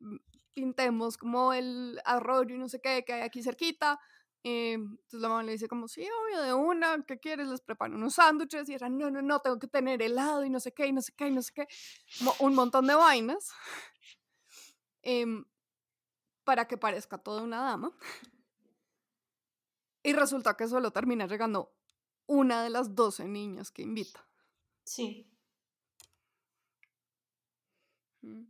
pintemos 0.54 1.18
como 1.18 1.54
el 1.54 2.02
arroyo 2.06 2.56
y 2.56 2.58
no 2.58 2.68
sé 2.68 2.82
qué 2.82 3.04
que 3.06 3.14
hay 3.14 3.22
aquí 3.22 3.44
cerquita. 3.44 4.00
Eh, 4.44 4.74
entonces 4.74 5.22
la 5.22 5.30
mamá 5.30 5.44
le 5.44 5.54
dice 5.54 5.68
como, 5.68 5.88
sí, 5.88 6.02
obvio, 6.02 6.42
de 6.42 6.54
una, 6.54 7.04
¿qué 7.06 7.20
quieres? 7.20 7.48
Les 7.48 7.62
preparo 7.62 7.96
unos 7.96 8.16
sándwiches 8.16 8.70
y 8.70 8.74
era, 8.76 8.88
no, 8.90 9.10
no, 9.10 9.22
no, 9.22 9.40
tengo 9.42 9.60
que 9.60 9.68
tener 9.68 10.02
helado 10.02 10.46
y 10.46 10.50
no 10.50 10.60
sé 10.60 10.74
qué, 10.74 10.88
y 10.88 10.94
no 10.94 11.02
sé 11.02 11.14
qué, 11.16 11.28
y 11.28 11.32
no 11.32 11.42
sé 11.42 11.52
qué. 11.54 11.68
un 12.40 12.56
montón 12.56 12.88
de 12.88 12.96
vainas 12.96 13.52
em, 15.02 15.46
para 16.44 16.68
que 16.68 16.78
parezca 16.78 17.18
toda 17.18 17.42
una 17.44 17.62
dama. 17.62 17.92
Y 20.04 20.14
resulta 20.14 20.56
que 20.56 20.68
solo 20.68 20.92
termina 20.92 21.28
llegando 21.28 21.74
una 22.28 22.64
de 22.64 22.70
las 22.70 22.96
12 22.96 23.28
niñas 23.28 23.72
que 23.72 23.82
invita. 23.82 24.26
Sí. 24.84 25.30
Mm. 28.22 28.44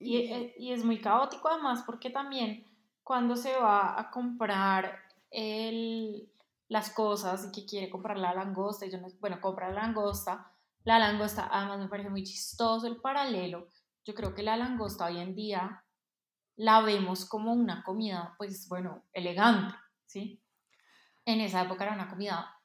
E, 0.00 0.54
y, 0.58 0.72
es 0.72 0.84
muy 0.84 1.00
caótico 1.00 1.48
además 1.48 1.82
porque 1.86 2.10
también 2.10 2.66
cuando 3.02 3.36
se 3.36 3.56
va 3.56 3.98
a 3.98 4.10
comprar 4.10 4.98
el, 5.30 6.30
las 6.68 6.90
cosas 6.90 7.46
y 7.46 7.52
que 7.52 7.66
quiere 7.66 7.90
comprar 7.90 8.18
la 8.18 8.34
langosta, 8.34 8.86
y 8.86 8.90
yo 8.90 8.98
no, 8.98 9.08
bueno, 9.20 9.40
compra 9.40 9.68
la 9.70 9.82
langosta, 9.82 10.52
la 10.84 10.98
langosta 10.98 11.48
además 11.50 11.78
me 11.78 11.88
parece 11.88 12.10
muy 12.10 12.24
chistoso 12.24 12.86
el 12.86 13.00
paralelo. 13.00 13.68
Yo 14.04 14.14
creo 14.14 14.34
que 14.34 14.42
la 14.42 14.56
langosta 14.56 15.06
hoy 15.06 15.18
en 15.18 15.34
día 15.34 15.84
la 16.56 16.82
vemos 16.82 17.24
como 17.24 17.52
una 17.52 17.82
comida, 17.84 18.34
pues 18.36 18.68
bueno, 18.68 19.04
elegante, 19.12 19.74
¿sí? 20.06 20.42
En 21.24 21.40
esa 21.40 21.62
época 21.62 21.84
era 21.84 21.94
una 21.94 22.08
comida 22.08 22.58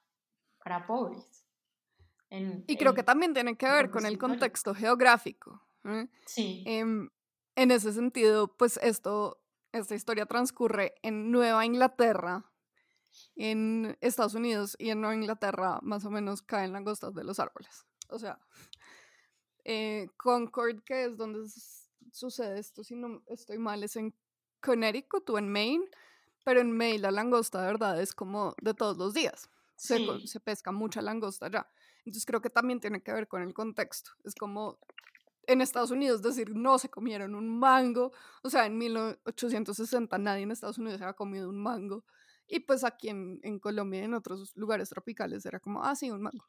para 0.63 0.85
pobres. 0.85 1.45
y 2.29 2.75
creo 2.75 2.93
que 2.93 3.03
también 3.03 3.33
tiene 3.33 3.55
que 3.55 3.67
ver 3.67 3.89
con 3.89 4.05
el 4.05 4.17
contexto 4.17 4.75
geográfico. 4.75 5.61
¿eh? 5.85 6.07
Sí. 6.25 6.63
Em, 6.65 7.09
en 7.55 7.71
ese 7.71 7.93
sentido, 7.93 8.55
pues 8.57 8.77
esto, 8.83 9.41
esta 9.71 9.95
historia 9.95 10.25
transcurre 10.25 10.95
en 11.01 11.31
Nueva 11.31 11.65
Inglaterra, 11.65 12.45
en 13.35 13.97
Estados 14.01 14.35
Unidos 14.35 14.75
y 14.79 14.89
en 14.89 15.01
Nueva 15.01 15.15
Inglaterra 15.15 15.79
más 15.81 16.05
o 16.05 16.11
menos 16.11 16.41
caen 16.41 16.71
langostas 16.71 17.13
de 17.13 17.23
los 17.23 17.39
árboles. 17.39 17.85
O 18.09 18.19
sea, 18.19 18.39
eh, 19.63 20.07
Concord, 20.17 20.83
que 20.83 21.05
es 21.05 21.17
donde 21.17 21.49
sucede 22.11 22.59
esto, 22.59 22.83
si 22.83 22.95
no 22.95 23.23
estoy 23.27 23.57
mal, 23.57 23.83
es 23.83 23.95
en 23.95 24.15
Connecticut 24.61 25.29
o 25.29 25.37
en 25.37 25.51
Maine, 25.51 25.85
pero 26.43 26.61
en 26.61 26.71
Maine 26.71 26.99
la 26.99 27.11
langosta 27.11 27.61
de 27.61 27.67
verdad 27.67 28.01
es 28.01 28.13
como 28.13 28.55
de 28.61 28.73
todos 28.73 28.97
los 28.97 29.13
días. 29.13 29.49
se, 29.75 29.99
se 30.25 30.39
pesca 30.39 30.71
mucha 30.71 31.01
langosta 31.01 31.47
allá. 31.47 31.69
Entonces 32.05 32.25
creo 32.25 32.41
que 32.41 32.49
también 32.49 32.79
tiene 32.79 33.01
que 33.01 33.11
ver 33.11 33.27
con 33.27 33.41
el 33.41 33.53
contexto. 33.53 34.11
Es 34.23 34.33
como 34.33 34.79
en 35.47 35.61
Estados 35.61 35.91
Unidos 35.91 36.21
decir 36.21 36.53
no 36.53 36.77
se 36.77 36.89
comieron 36.89 37.33
un 37.33 37.57
mango. 37.57 38.11
O 38.43 38.49
sea, 38.49 38.65
en 38.65 38.77
1860 38.77 40.17
nadie 40.17 40.43
en 40.43 40.51
Estados 40.51 40.77
Unidos 40.77 41.01
había 41.01 41.13
comido 41.13 41.49
un 41.49 41.57
mango. 41.57 42.03
Y 42.47 42.59
pues 42.59 42.83
aquí 42.83 43.09
en, 43.09 43.39
en 43.43 43.59
Colombia 43.59 44.01
y 44.01 44.03
en 44.03 44.13
otros 44.13 44.55
lugares 44.55 44.89
tropicales 44.89 45.45
era 45.45 45.59
como, 45.59 45.83
ah, 45.83 45.95
sí, 45.95 46.11
un 46.11 46.21
mango. 46.21 46.45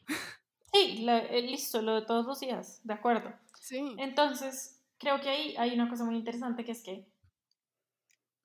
Sí, 0.73 1.07
eh, 1.09 1.43
listo, 1.43 1.81
lo 1.81 1.95
de 1.95 2.03
todos 2.03 2.27
los 2.27 2.41
días, 2.41 2.81
de 2.85 2.93
acuerdo. 2.93 3.33
Sí. 3.59 3.97
Entonces, 3.99 4.85
creo 4.99 5.19
que 5.21 5.31
ahí 5.31 5.57
hay 5.57 5.73
una 5.73 5.89
cosa 5.89 6.05
muy 6.05 6.17
interesante 6.17 6.65
que 6.65 6.73
es 6.73 6.83
que 6.83 7.09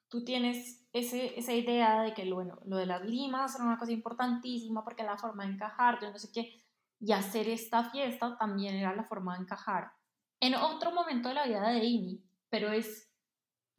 tú 0.08 0.24
tienes 0.24 0.88
ese, 0.94 1.38
esa 1.38 1.54
idea 1.54 2.02
de 2.02 2.14
que 2.14 2.32
bueno, 2.32 2.60
lo 2.66 2.78
de 2.78 2.86
las 2.86 3.04
limas 3.04 3.56
era 3.56 3.66
una 3.66 3.78
cosa 3.78 3.92
importantísima 3.92 4.84
porque 4.84 5.04
la 5.04 5.18
forma 5.18 5.46
de 5.46 5.54
encajar, 5.54 6.00
yo 6.02 6.12
no 6.12 6.18
sé 6.18 6.32
qué, 6.32 6.64
y 7.00 7.12
hacer 7.12 7.50
esta 7.50 7.90
fiesta 7.90 8.38
también 8.38 8.76
era 8.76 8.96
la 8.96 9.04
forma 9.04 9.36
de 9.36 9.44
encajar 9.44 9.92
en 10.44 10.56
otro 10.56 10.92
momento 10.92 11.30
de 11.30 11.36
la 11.36 11.46
vida 11.46 11.70
de 11.70 11.78
Amy, 11.78 12.22
pero 12.50 12.74
es 12.74 13.10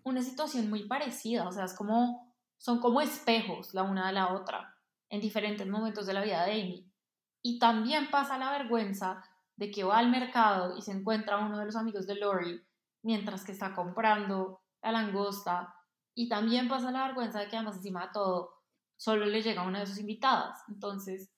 una 0.03 0.23
situación 0.23 0.71
muy 0.71 0.89
parecida, 0.89 1.47
o 1.47 1.53
sea, 1.53 1.67
es 1.67 1.75
como, 1.75 2.35
son 2.57 2.81
como 2.81 3.03
espejos 3.03 3.75
la 3.75 3.83
una 3.83 4.07
de 4.07 4.15
la 4.15 4.33
otra 4.33 4.75
en 5.11 5.21
diferentes 5.21 5.67
momentos 5.69 6.07
de 6.07 6.15
la 6.15 6.23
vida 6.23 6.43
de 6.47 6.53
Amy. 6.53 6.91
Y 7.43 7.59
también 7.59 8.11
pasa 8.11 8.39
la 8.39 8.51
vergüenza 8.51 9.23
de 9.57 9.71
que 9.71 9.85
va 9.85 9.99
al 9.99 10.11
mercado 10.11 10.75
y 10.79 10.81
se 10.81 10.93
encuentra 10.93 11.37
uno 11.37 11.59
de 11.59 11.67
los 11.67 11.77
amigos 11.77 12.07
de 12.07 12.15
Lori 12.15 12.63
mientras 13.03 13.45
que 13.45 13.53
está 13.53 13.75
comprando 13.75 14.63
la 14.83 14.93
langosta. 14.93 15.75
Y 16.15 16.31
también 16.31 16.67
pasa 16.67 16.91
la 16.91 17.09
vergüenza 17.09 17.41
de 17.41 17.49
que 17.49 17.57
además 17.57 17.77
encima 17.77 18.07
de 18.07 18.13
todo 18.15 18.55
solo 18.97 19.27
le 19.27 19.43
llega 19.43 19.67
una 19.67 19.81
de 19.81 19.87
sus 19.87 19.99
invitadas. 19.99 20.63
Entonces, 20.69 21.31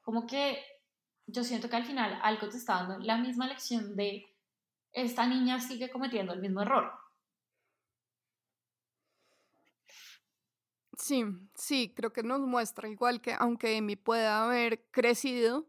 como 0.00 0.26
que 0.26 0.60
yo 1.28 1.44
siento 1.44 1.70
que 1.70 1.76
al 1.76 1.86
final 1.86 2.18
algo 2.20 2.48
te 2.48 2.56
está 2.56 2.82
dando 2.82 2.98
la 2.98 3.16
misma 3.16 3.46
lección 3.46 3.94
de 3.94 4.31
esta 4.92 5.26
niña 5.26 5.60
sigue 5.60 5.90
cometiendo 5.90 6.32
el 6.32 6.40
mismo 6.40 6.62
error. 6.62 6.92
Sí, 10.98 11.24
sí, 11.54 11.92
creo 11.96 12.12
que 12.12 12.22
nos 12.22 12.40
muestra 12.40 12.88
igual 12.88 13.20
que 13.20 13.32
aunque 13.32 13.76
Amy 13.76 13.96
pueda 13.96 14.44
haber 14.44 14.84
crecido, 14.90 15.66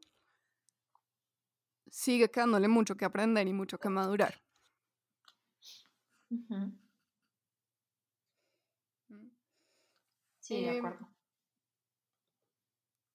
sigue 1.90 2.30
quedándole 2.30 2.68
mucho 2.68 2.98
que 2.98 3.06
aprender 3.06 3.48
y 3.48 3.54
mucho 3.54 3.80
que 3.80 3.90
madurar. 3.90 4.42
Sí, 10.40 10.62
de 10.62 10.78
em, 10.78 10.86
acuerdo. 10.86 11.10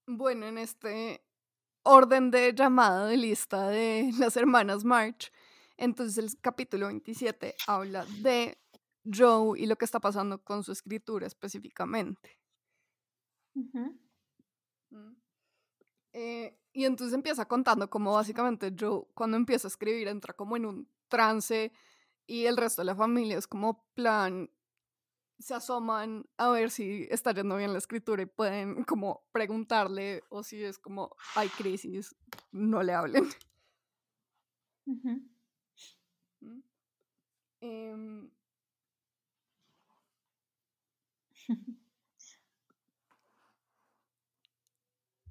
Bueno, 0.07 0.47
en 0.47 0.59
este 0.59 1.23
orden 1.83 2.31
de 2.31 2.55
llamada 2.55 3.07
de 3.07 3.17
lista 3.17 3.69
de 3.69 4.11
las 4.19 4.37
hermanas 4.37 4.85
March, 4.85 5.31
entonces 5.79 6.19
el 6.19 6.41
capítulo 6.41 6.89
27 6.89 7.55
habla 7.67 8.05
de 8.21 8.59
Joe 9.05 9.59
y 9.59 9.67
lo 9.67 9.77
que 9.77 9.85
está 9.85 10.01
pasando 10.01 10.43
con 10.43 10.63
su 10.65 10.73
escritura 10.73 11.27
específicamente. 11.27 12.39
Mm. 14.91 15.13
Eh, 16.13 16.59
y 16.73 16.85
entonces 16.85 17.15
empieza 17.15 17.47
contando 17.47 17.89
cómo 17.89 18.13
básicamente 18.13 18.75
Joe 18.79 19.07
cuando 19.15 19.37
empieza 19.37 19.69
a 19.69 19.71
escribir 19.71 20.09
entra 20.09 20.35
como 20.35 20.57
en 20.57 20.67
un 20.67 20.89
trance 21.09 21.73
y 22.27 22.45
el 22.47 22.57
resto 22.57 22.83
de 22.83 22.87
la 22.87 22.97
familia 22.97 23.39
es 23.39 23.47
como 23.47 23.85
plan, 23.95 24.51
se 25.39 25.55
asoman 25.55 26.27
a 26.37 26.51
ver 26.51 26.71
si 26.71 27.07
está 27.11 27.33
yendo 27.33 27.57
bien 27.57 27.73
la 27.73 27.79
escritura 27.79 28.23
y 28.23 28.27
pueden 28.27 28.83
como 28.85 29.23
preguntarle 29.33 30.23
o 30.29 30.43
si 30.43 30.63
es 30.63 30.79
como 30.79 31.15
hay 31.37 31.49
crisis, 31.49 32.15
no 32.51 32.83
le 32.83 32.93
hablen. 32.95 33.29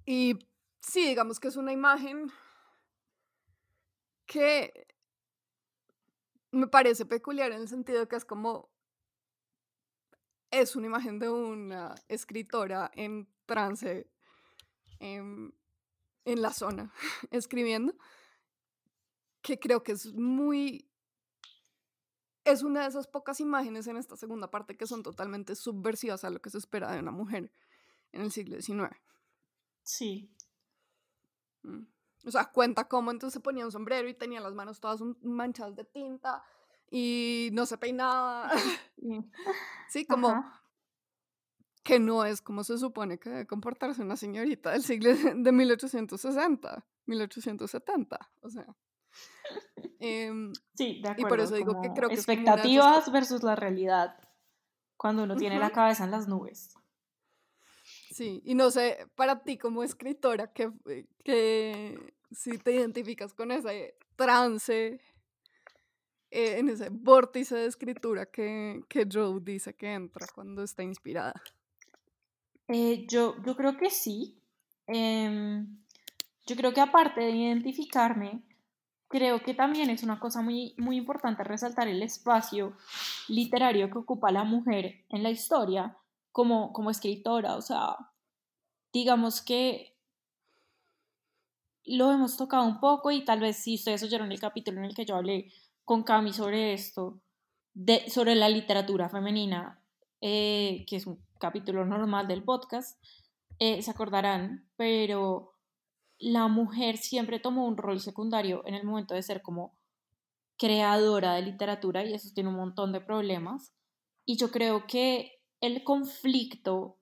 Y 0.05 0.39
sí, 0.79 1.05
digamos 1.05 1.39
que 1.39 1.49
es 1.49 1.57
una 1.57 1.73
imagen 1.73 2.31
que 4.25 4.87
me 6.51 6.67
parece 6.67 7.05
peculiar 7.05 7.51
en 7.51 7.61
el 7.61 7.67
sentido 7.67 8.07
que 8.07 8.15
es 8.15 8.23
como 8.23 8.69
es 10.49 10.77
una 10.77 10.87
imagen 10.87 11.19
de 11.19 11.29
una 11.29 11.93
escritora 12.07 12.89
en 12.93 13.27
trance 13.45 14.09
en, 14.99 15.53
en, 16.23 16.41
la 16.41 16.53
zona 16.53 16.93
escribiendo, 17.31 17.93
que 19.41 19.59
creo 19.59 19.83
que 19.83 19.91
es 19.91 20.13
muy... 20.13 20.86
Es 22.47 22.63
una 22.63 22.83
de 22.83 22.87
esas 22.87 23.07
pocas 23.07 23.39
imágenes 23.41 23.87
en 23.87 23.97
esta 23.97 24.15
segunda 24.15 24.49
parte 24.49 24.77
que 24.77 24.87
son 24.87 25.03
totalmente 25.03 25.55
subversivas 25.55 26.23
a 26.23 26.29
lo 26.29 26.41
que 26.41 26.49
se 26.49 26.57
espera 26.57 26.91
de 26.91 26.99
una 26.99 27.11
mujer 27.11 27.51
en 28.13 28.21
el 28.21 28.31
siglo 28.31 28.59
XIX. 28.61 28.95
Sí. 29.83 30.31
Mm. 31.63 31.83
O 32.25 32.31
sea, 32.31 32.45
cuenta 32.45 32.87
cómo 32.87 33.11
entonces 33.11 33.33
se 33.33 33.39
ponía 33.41 33.65
un 33.65 33.71
sombrero 33.71 34.07
y 34.07 34.13
tenía 34.13 34.39
las 34.39 34.53
manos 34.53 34.79
todas 34.79 35.01
manchadas 35.21 35.75
de 35.75 35.83
tinta 35.83 36.43
y 36.89 37.49
no 37.51 37.65
se 37.65 37.77
peinaba. 37.77 38.49
sí, 39.89 40.05
como 40.05 40.43
que 41.83 41.99
no 41.99 42.25
es 42.25 42.41
como 42.41 42.63
se 42.63 42.77
supone 42.77 43.17
que 43.17 43.29
debe 43.29 43.47
comportarse 43.47 44.01
una 44.01 44.17
señorita 44.17 44.71
del 44.71 44.83
siglo 44.83 45.13
de 45.13 45.51
1860, 45.51 46.85
1870, 47.05 48.31
o 48.41 48.49
sea. 48.49 48.75
Em, 49.99 50.53
sí, 50.75 51.01
de 51.01 51.09
acuerdo. 51.09 51.21
Y 51.21 51.29
por 51.29 51.39
eso 51.39 51.55
digo 51.55 51.81
que 51.81 51.89
creo 51.93 52.09
que 52.09 52.15
expectativas 52.15 53.11
versus 53.11 53.43
la 53.43 53.55
realidad 53.55 54.17
cuando 54.95 55.23
uno 55.23 55.35
tiene 55.35 55.59
la 55.59 55.71
cabeza 55.71 56.03
en 56.03 56.11
las 56.11 56.27
nubes. 56.27 56.73
Sí, 58.11 58.41
y 58.45 58.55
no 58.55 58.71
sé, 58.71 59.07
para 59.15 59.43
ti 59.43 59.57
como 59.57 59.83
escritora, 59.83 60.51
que, 60.51 60.71
eh, 60.87 61.05
que 61.23 62.13
si 62.31 62.57
te 62.57 62.73
identificas 62.73 63.33
con 63.33 63.51
ese 63.51 63.95
trance, 64.15 64.99
eh, 66.31 66.57
en 66.57 66.69
ese 66.69 66.89
vórtice 66.89 67.55
de 67.55 67.67
escritura 67.67 68.25
que, 68.25 68.81
que 68.89 69.07
Joe 69.11 69.39
dice 69.41 69.75
que 69.75 69.93
entra 69.93 70.25
cuando 70.33 70.63
está 70.63 70.83
inspirada. 70.83 71.41
Eh, 72.67 73.05
yo, 73.07 73.35
yo 73.45 73.55
creo 73.55 73.77
que 73.77 73.89
sí. 73.89 74.41
Em, 74.87 75.77
yo 76.45 76.55
creo 76.55 76.73
que 76.73 76.81
aparte 76.81 77.21
de 77.21 77.31
identificarme, 77.31 78.41
creo 79.07 79.41
que 79.41 79.53
también 79.53 79.89
es 79.89 80.03
una 80.03 80.19
cosa 80.19 80.41
muy, 80.41 80.73
muy 80.77 80.97
importante 80.97 81.43
resaltar 81.43 81.87
el 81.87 82.01
espacio 82.03 82.73
literario 83.27 83.89
que 83.89 83.97
ocupa 83.99 84.31
la 84.31 84.43
mujer 84.43 85.05
en 85.09 85.23
la 85.23 85.29
historia 85.29 85.97
como, 86.31 86.73
como 86.73 86.91
escritora, 86.91 87.55
o 87.55 87.61
sea, 87.61 87.95
digamos 88.93 89.41
que 89.41 89.95
lo 91.85 92.11
hemos 92.11 92.35
tocado 92.37 92.65
un 92.65 92.79
poco 92.79 93.11
y 93.11 93.23
tal 93.23 93.39
vez 93.39 93.57
si 93.57 93.75
ustedes 93.75 94.03
oyeron 94.03 94.31
el 94.31 94.39
capítulo 94.39 94.79
en 94.79 94.85
el 94.85 94.95
que 94.95 95.05
yo 95.05 95.15
hablé 95.15 95.51
con 95.85 96.03
Cami 96.03 96.33
sobre 96.33 96.73
esto, 96.73 97.19
de, 97.73 98.09
sobre 98.09 98.35
la 98.35 98.49
literatura 98.49 99.07
femenina, 99.07 99.79
eh, 100.19 100.85
que 100.87 100.97
es 100.97 101.07
un 101.07 101.17
capítulo 101.39 101.85
normal 101.85 102.27
del 102.27 102.43
podcast, 102.43 103.01
eh, 103.59 103.81
se 103.81 103.89
acordarán, 103.89 104.67
pero 104.75 105.53
la 106.19 106.47
mujer 106.47 106.97
siempre 106.97 107.39
tomó 107.39 107.67
un 107.67 107.77
rol 107.77 107.99
secundario 107.99 108.63
en 108.65 108.75
el 108.75 108.85
momento 108.85 109.13
de 109.13 109.23
ser 109.23 109.41
como 109.41 109.77
creadora 110.57 111.33
de 111.33 111.43
literatura 111.43 112.03
y 112.03 112.13
eso 112.13 112.29
tiene 112.33 112.49
un 112.49 112.55
montón 112.55 112.91
de 112.91 113.01
problemas. 113.01 113.73
Y 114.25 114.37
yo 114.37 114.51
creo 114.51 114.87
que 114.87 115.43
el 115.61 115.83
conflicto 115.83 116.97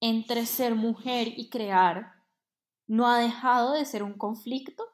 entre 0.00 0.46
ser 0.46 0.74
mujer 0.74 1.28
y 1.36 1.50
crear 1.50 2.12
no 2.86 3.08
ha 3.08 3.18
dejado 3.18 3.72
de 3.72 3.84
ser 3.84 4.02
un 4.02 4.14
conflicto, 4.14 4.84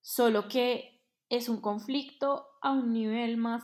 solo 0.00 0.48
que 0.48 1.02
es 1.28 1.48
un 1.48 1.60
conflicto 1.60 2.46
a 2.62 2.70
un 2.70 2.92
nivel 2.92 3.36
más 3.36 3.62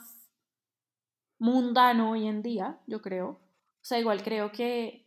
mundano 1.38 2.12
hoy 2.12 2.26
en 2.26 2.42
día, 2.42 2.80
yo 2.86 3.00
creo. 3.00 3.28
O 3.28 3.84
sea, 3.84 3.98
igual 3.98 4.22
creo 4.22 4.52
que 4.52 5.01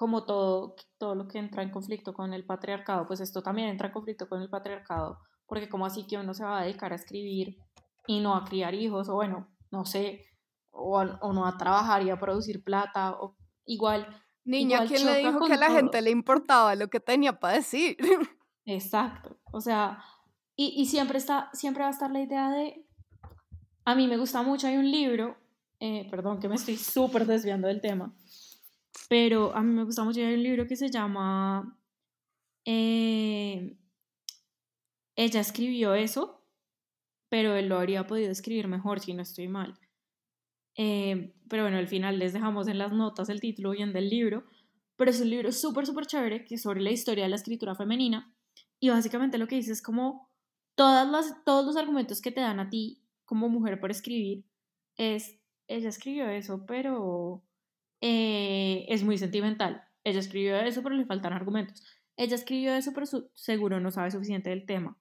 como 0.00 0.24
todo, 0.24 0.76
todo 0.96 1.14
lo 1.14 1.28
que 1.28 1.36
entra 1.36 1.62
en 1.62 1.68
conflicto 1.68 2.14
con 2.14 2.32
el 2.32 2.46
patriarcado, 2.46 3.06
pues 3.06 3.20
esto 3.20 3.42
también 3.42 3.68
entra 3.68 3.88
en 3.88 3.92
conflicto 3.92 4.30
con 4.30 4.40
el 4.40 4.48
patriarcado, 4.48 5.18
porque 5.44 5.68
como 5.68 5.84
así 5.84 6.06
que 6.06 6.16
uno 6.16 6.32
se 6.32 6.42
va 6.42 6.58
a 6.58 6.62
dedicar 6.62 6.92
a 6.92 6.96
escribir 6.96 7.58
y 8.06 8.20
no 8.20 8.34
a 8.34 8.46
criar 8.46 8.72
hijos, 8.72 9.10
o 9.10 9.14
bueno, 9.16 9.54
no 9.70 9.84
sé, 9.84 10.24
o, 10.70 11.04
no 11.04 11.44
a 11.44 11.58
trabajar 11.58 12.02
y 12.02 12.08
a 12.08 12.18
producir 12.18 12.64
plata, 12.64 13.12
o 13.12 13.36
igual. 13.66 14.08
Niña, 14.42 14.86
¿quién 14.86 15.04
le 15.04 15.18
dijo 15.18 15.44
que 15.44 15.52
a 15.52 15.58
la 15.58 15.70
gente 15.70 16.00
le 16.00 16.10
importaba 16.10 16.74
lo 16.76 16.88
que 16.88 17.00
tenía 17.00 17.38
para 17.38 17.56
decir? 17.56 17.98
Exacto, 18.64 19.36
o 19.52 19.60
sea, 19.60 20.02
y, 20.56 20.80
y, 20.80 20.86
siempre, 20.86 21.18
está, 21.18 21.50
siempre 21.52 21.82
va 21.82 21.88
a 21.88 21.92
estar 21.92 22.10
la 22.10 22.22
idea 22.22 22.48
de, 22.48 22.86
a 23.84 23.94
mí 23.94 24.08
me 24.08 24.16
gusta 24.16 24.40
mucho, 24.40 24.66
hay 24.66 24.78
un 24.78 24.90
libro, 24.90 25.36
eh, 25.78 26.08
perdón 26.10 26.40
que 26.40 26.48
me 26.48 26.54
estoy 26.54 26.78
súper 26.78 27.26
desviando 27.26 27.68
del 27.68 27.82
tema, 27.82 28.14
pero 29.08 29.54
a 29.54 29.62
mí 29.62 29.72
me 29.72 29.84
gusta 29.84 30.04
mucho 30.04 30.20
un 30.20 30.42
libro 30.42 30.66
que 30.66 30.76
se 30.76 30.90
llama 30.90 31.78
eh, 32.64 33.76
Ella 35.16 35.40
escribió 35.40 35.94
eso, 35.94 36.44
pero 37.28 37.54
él 37.54 37.68
lo 37.68 37.78
habría 37.78 38.06
podido 38.06 38.30
escribir 38.30 38.68
mejor 38.68 39.00
si 39.00 39.14
no 39.14 39.22
estoy 39.22 39.48
mal. 39.48 39.78
Eh, 40.76 41.34
pero 41.48 41.64
bueno, 41.64 41.78
al 41.78 41.88
final 41.88 42.18
les 42.18 42.32
dejamos 42.32 42.68
en 42.68 42.78
las 42.78 42.92
notas 42.92 43.28
el 43.28 43.40
título 43.40 43.70
bien 43.72 43.92
del 43.92 44.08
libro, 44.08 44.44
pero 44.96 45.10
es 45.10 45.20
un 45.20 45.30
libro 45.30 45.52
súper, 45.52 45.86
súper 45.86 46.06
chévere 46.06 46.44
que 46.44 46.54
es 46.54 46.62
sobre 46.62 46.80
la 46.80 46.90
historia 46.90 47.24
de 47.24 47.30
la 47.30 47.36
escritura 47.36 47.74
femenina 47.74 48.34
y 48.78 48.88
básicamente 48.88 49.38
lo 49.38 49.46
que 49.46 49.56
dice 49.56 49.72
es 49.72 49.82
como 49.82 50.30
todas 50.74 51.08
las, 51.08 51.44
todos 51.44 51.66
los 51.66 51.76
argumentos 51.76 52.20
que 52.20 52.32
te 52.32 52.40
dan 52.40 52.60
a 52.60 52.70
ti 52.70 53.02
como 53.24 53.48
mujer 53.48 53.78
por 53.78 53.90
escribir 53.90 54.44
es, 54.96 55.38
ella 55.68 55.88
escribió 55.88 56.28
eso, 56.28 56.64
pero 56.66 57.44
eh, 58.00 58.86
es 58.88 59.02
muy 59.04 59.18
sentimental. 59.18 59.84
Ella 60.04 60.20
escribió 60.20 60.56
eso, 60.56 60.82
pero 60.82 60.94
le 60.94 61.06
faltan 61.06 61.32
argumentos. 61.32 61.84
Ella 62.16 62.34
escribió 62.34 62.74
eso, 62.74 62.92
pero 62.94 63.06
seguro 63.34 63.80
no 63.80 63.90
sabe 63.90 64.10
suficiente 64.10 64.50
del 64.50 64.66
tema. 64.66 64.98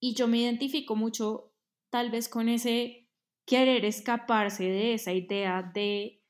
Y 0.00 0.14
yo 0.14 0.28
me 0.28 0.38
identifico 0.38 0.96
mucho 0.96 1.52
tal 1.90 2.10
vez 2.10 2.28
con 2.28 2.48
ese 2.48 3.08
querer 3.44 3.84
escaparse 3.84 4.64
de 4.64 4.94
esa 4.94 5.12
idea 5.12 5.62
de 5.74 6.22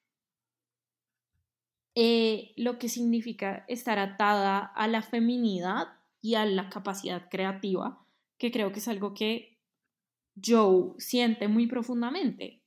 eh, 1.95 2.53
lo 2.57 2.79
que 2.79 2.89
significa 2.89 3.65
estar 3.69 3.99
atada 3.99 4.59
a 4.59 4.89
la 4.89 5.03
feminidad 5.03 5.89
y 6.23 6.35
a 6.37 6.47
la 6.47 6.71
capacidad 6.71 7.29
creativa, 7.29 8.07
que 8.39 8.51
creo 8.51 8.73
que 8.73 8.79
es 8.79 8.89
algo 8.89 9.13
que 9.13 9.59
Joe 10.43 10.95
siente 10.99 11.49
muy 11.49 11.67
profundamente. 11.67 12.63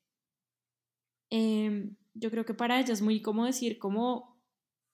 Em, 1.32 1.96
yo 2.16 2.32
creo 2.32 2.46
que 2.46 2.54
para 2.54 2.80
ella 2.80 2.94
es 2.94 3.02
muy 3.02 3.22
como 3.22 3.46
decir 3.46 3.78
como 3.78 4.42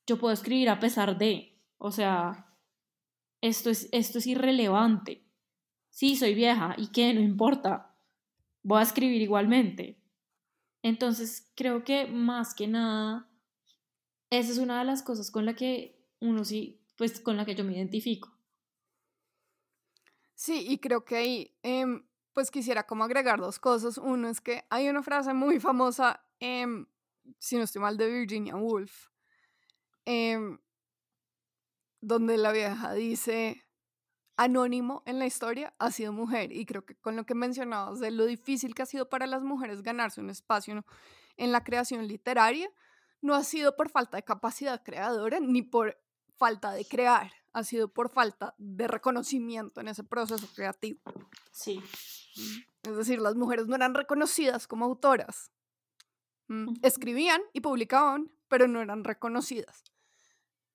yo 0.06 0.18
puedo 0.18 0.34
escribir 0.34 0.70
a 0.70 0.80
pesar 0.80 1.18
de, 1.18 1.58
o 1.78 1.92
sea, 1.92 2.58
esto 3.40 3.70
es, 3.70 3.88
esto 3.92 4.18
es 4.18 4.28
irrelevante. 4.28 5.24
Sí, 5.90 6.16
soy 6.16 6.34
vieja 6.34 6.76
y 6.78 6.88
qué, 6.88 7.14
no 7.14 7.22
importa, 7.22 7.96
voy 8.64 8.80
a 8.80 8.84
escribir 8.84 9.22
igualmente. 9.22 10.02
Entonces, 10.84 11.52
creo 11.56 11.84
que 11.84 12.08
más 12.08 12.56
que 12.56 12.68
nada, 12.68 13.30
esa 14.30 14.52
es 14.52 14.58
una 14.58 14.80
de 14.80 14.86
las 14.86 15.04
cosas 15.04 15.30
con 15.30 15.46
la 15.46 15.56
que 15.56 16.04
uno 16.20 16.44
sí, 16.44 16.82
pues 16.98 17.20
con 17.20 17.38
la 17.38 17.46
que 17.46 17.56
yo 17.56 17.64
me 17.64 17.76
identifico. 17.76 18.32
Sí, 20.36 20.66
y 20.68 20.80
creo 20.80 21.06
que 21.06 21.18
ahí, 21.18 21.56
em, 21.62 22.04
pues 22.34 22.50
quisiera 22.50 22.88
como 22.88 23.04
agregar 23.04 23.40
dos 23.40 23.60
cosas. 23.60 23.98
Uno 23.98 24.28
es 24.28 24.42
que 24.42 24.64
hay 24.70 24.90
una 24.90 25.04
frase 25.04 25.34
muy 25.34 25.60
famosa, 25.60 26.24
eh, 26.40 26.66
si 27.40 27.58
no 27.58 27.64
estoy 27.64 27.82
mal, 27.82 27.98
de 27.98 28.10
Virginia 28.10 28.56
Woolf, 28.56 29.08
em, 30.06 30.60
donde 32.02 32.38
la 32.38 32.52
vieja 32.52 32.94
dice, 32.94 33.64
anónimo 34.38 35.04
en 35.06 35.20
la 35.20 35.26
historia 35.26 35.74
ha 35.78 35.92
sido 35.92 36.14
mujer. 36.14 36.52
Y 36.52 36.66
creo 36.66 36.86
que 36.86 36.96
con 36.96 37.16
lo 37.16 37.26
que 37.26 37.36
mencionabas 37.36 38.00
de 38.00 38.12
lo 38.12 38.26
difícil 38.26 38.74
que 38.74 38.82
ha 38.82 38.88
sido 38.88 39.10
para 39.10 39.28
las 39.28 39.44
mujeres 39.44 39.84
ganarse 39.84 40.22
un 40.22 40.30
espacio 40.30 40.84
en 41.38 41.52
la 41.52 41.64
creación 41.64 42.08
literaria, 42.08 42.70
no 43.22 43.36
ha 43.36 43.44
sido 43.44 43.76
por 43.76 43.90
falta 43.90 44.18
de 44.18 44.24
capacidad 44.24 44.84
creadora 44.84 45.40
ni 45.40 45.62
por 45.62 46.00
falta 46.38 46.72
de 46.72 46.86
crear, 46.86 47.32
ha 47.54 47.64
sido 47.64 47.88
por 47.88 48.10
falta 48.10 48.56
de 48.58 48.88
reconocimiento 48.88 49.80
en 49.80 49.90
ese 49.90 50.04
proceso 50.04 50.48
creativo. 50.56 51.00
Sí. 51.52 51.82
Es 52.82 52.98
decir, 52.98 53.22
las 53.22 53.36
mujeres 53.36 53.68
no 53.68 53.76
eran 53.76 53.94
reconocidas 53.94 54.68
como 54.68 54.86
autoras. 54.86 55.52
Escribían 56.82 57.42
y 57.54 57.62
publicaban, 57.62 58.32
pero 58.48 58.68
no 58.68 58.82
eran 58.82 59.04
reconocidas. 59.04 59.84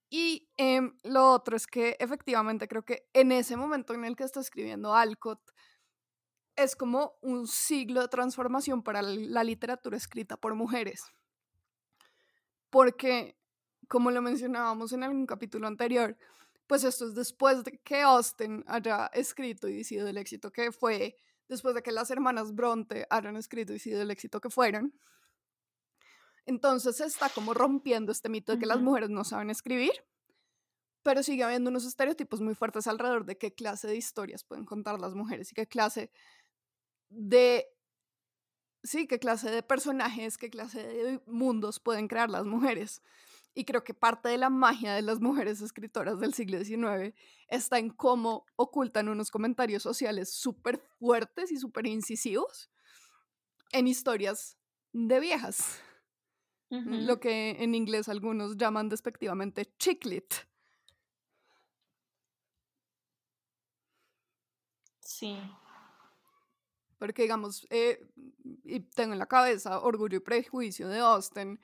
Y 0.08 0.48
em, 0.56 0.98
lo 1.02 1.32
otro 1.32 1.56
es 1.56 1.66
que 1.66 1.96
efectivamente 1.98 2.68
creo 2.68 2.84
que 2.84 3.08
en 3.12 3.32
ese 3.32 3.56
momento 3.56 3.92
en 3.92 4.04
el 4.04 4.16
que 4.16 4.24
está 4.24 4.40
escribiendo 4.40 4.94
Alcott, 4.94 5.40
es 6.56 6.74
como 6.74 7.18
un 7.20 7.46
siglo 7.46 8.00
de 8.00 8.08
transformación 8.08 8.82
para 8.82 9.02
la 9.02 9.44
literatura 9.44 9.96
escrita 9.96 10.36
por 10.36 10.54
mujeres. 10.54 11.04
Porque, 12.70 13.36
como 13.88 14.10
lo 14.10 14.22
mencionábamos 14.22 14.92
en 14.92 15.02
algún 15.02 15.26
capítulo 15.26 15.66
anterior, 15.66 16.16
pues 16.66 16.82
esto 16.82 17.06
es 17.06 17.14
después 17.14 17.62
de 17.62 17.78
que 17.84 18.00
Austen 18.00 18.64
haya 18.66 19.06
escrito 19.12 19.68
y 19.68 19.84
sido 19.84 20.08
el 20.08 20.16
éxito 20.16 20.50
que 20.50 20.72
fue, 20.72 21.16
después 21.48 21.74
de 21.74 21.82
que 21.82 21.92
las 21.92 22.10
hermanas 22.10 22.54
Bronte 22.54 23.06
hayan 23.10 23.36
escrito 23.36 23.72
y 23.72 23.78
sido 23.78 24.02
el 24.02 24.10
éxito 24.10 24.40
que 24.40 24.50
fueron. 24.50 24.94
Entonces 26.46 26.96
se 26.96 27.04
está 27.04 27.28
como 27.28 27.54
rompiendo 27.54 28.12
este 28.12 28.28
mito 28.28 28.52
de 28.52 28.58
que 28.58 28.66
las 28.66 28.80
mujeres 28.80 29.10
no 29.10 29.24
saben 29.24 29.50
escribir, 29.50 29.92
pero 31.02 31.22
sigue 31.22 31.42
habiendo 31.42 31.70
unos 31.70 31.84
estereotipos 31.84 32.40
muy 32.40 32.54
fuertes 32.54 32.86
alrededor 32.86 33.26
de 33.26 33.36
qué 33.36 33.52
clase 33.52 33.88
de 33.88 33.96
historias 33.96 34.44
pueden 34.44 34.64
contar 34.64 35.00
las 35.00 35.14
mujeres 35.14 35.50
y 35.52 35.54
qué 35.54 35.66
clase 35.66 36.10
de 37.08 37.66
sí, 38.82 39.06
qué 39.06 39.18
clase 39.18 39.50
de 39.50 39.62
personajes, 39.62 40.38
qué 40.38 40.50
clase 40.50 40.86
de 40.86 41.20
mundos 41.26 41.80
pueden 41.80 42.08
crear 42.08 42.30
las 42.30 42.46
mujeres. 42.46 43.02
Y 43.54 43.64
creo 43.64 43.82
que 43.84 43.94
parte 43.94 44.28
de 44.28 44.36
la 44.36 44.50
magia 44.50 44.94
de 44.94 45.02
las 45.02 45.20
mujeres 45.20 45.60
escritoras 45.62 46.20
del 46.20 46.34
siglo 46.34 46.62
XIX 46.62 47.14
está 47.48 47.78
en 47.78 47.90
cómo 47.90 48.44
ocultan 48.54 49.08
unos 49.08 49.30
comentarios 49.30 49.82
sociales 49.82 50.30
súper 50.32 50.78
fuertes 50.98 51.50
y 51.50 51.56
súper 51.56 51.86
incisivos 51.86 52.70
en 53.72 53.88
historias 53.88 54.58
de 54.92 55.20
viejas. 55.20 55.80
Lo 56.68 57.20
que 57.20 57.50
en 57.62 57.74
inglés 57.74 58.08
algunos 58.08 58.56
llaman 58.56 58.88
despectivamente 58.88 59.72
chiclet. 59.78 60.48
Sí. 65.00 65.38
Porque, 66.98 67.22
digamos, 67.22 67.66
eh, 67.70 68.00
y 68.64 68.80
tengo 68.80 69.12
en 69.12 69.18
la 69.18 69.26
cabeza 69.26 69.80
Orgullo 69.80 70.16
y 70.16 70.20
Prejuicio 70.20 70.88
de 70.88 70.98
Austen, 70.98 71.60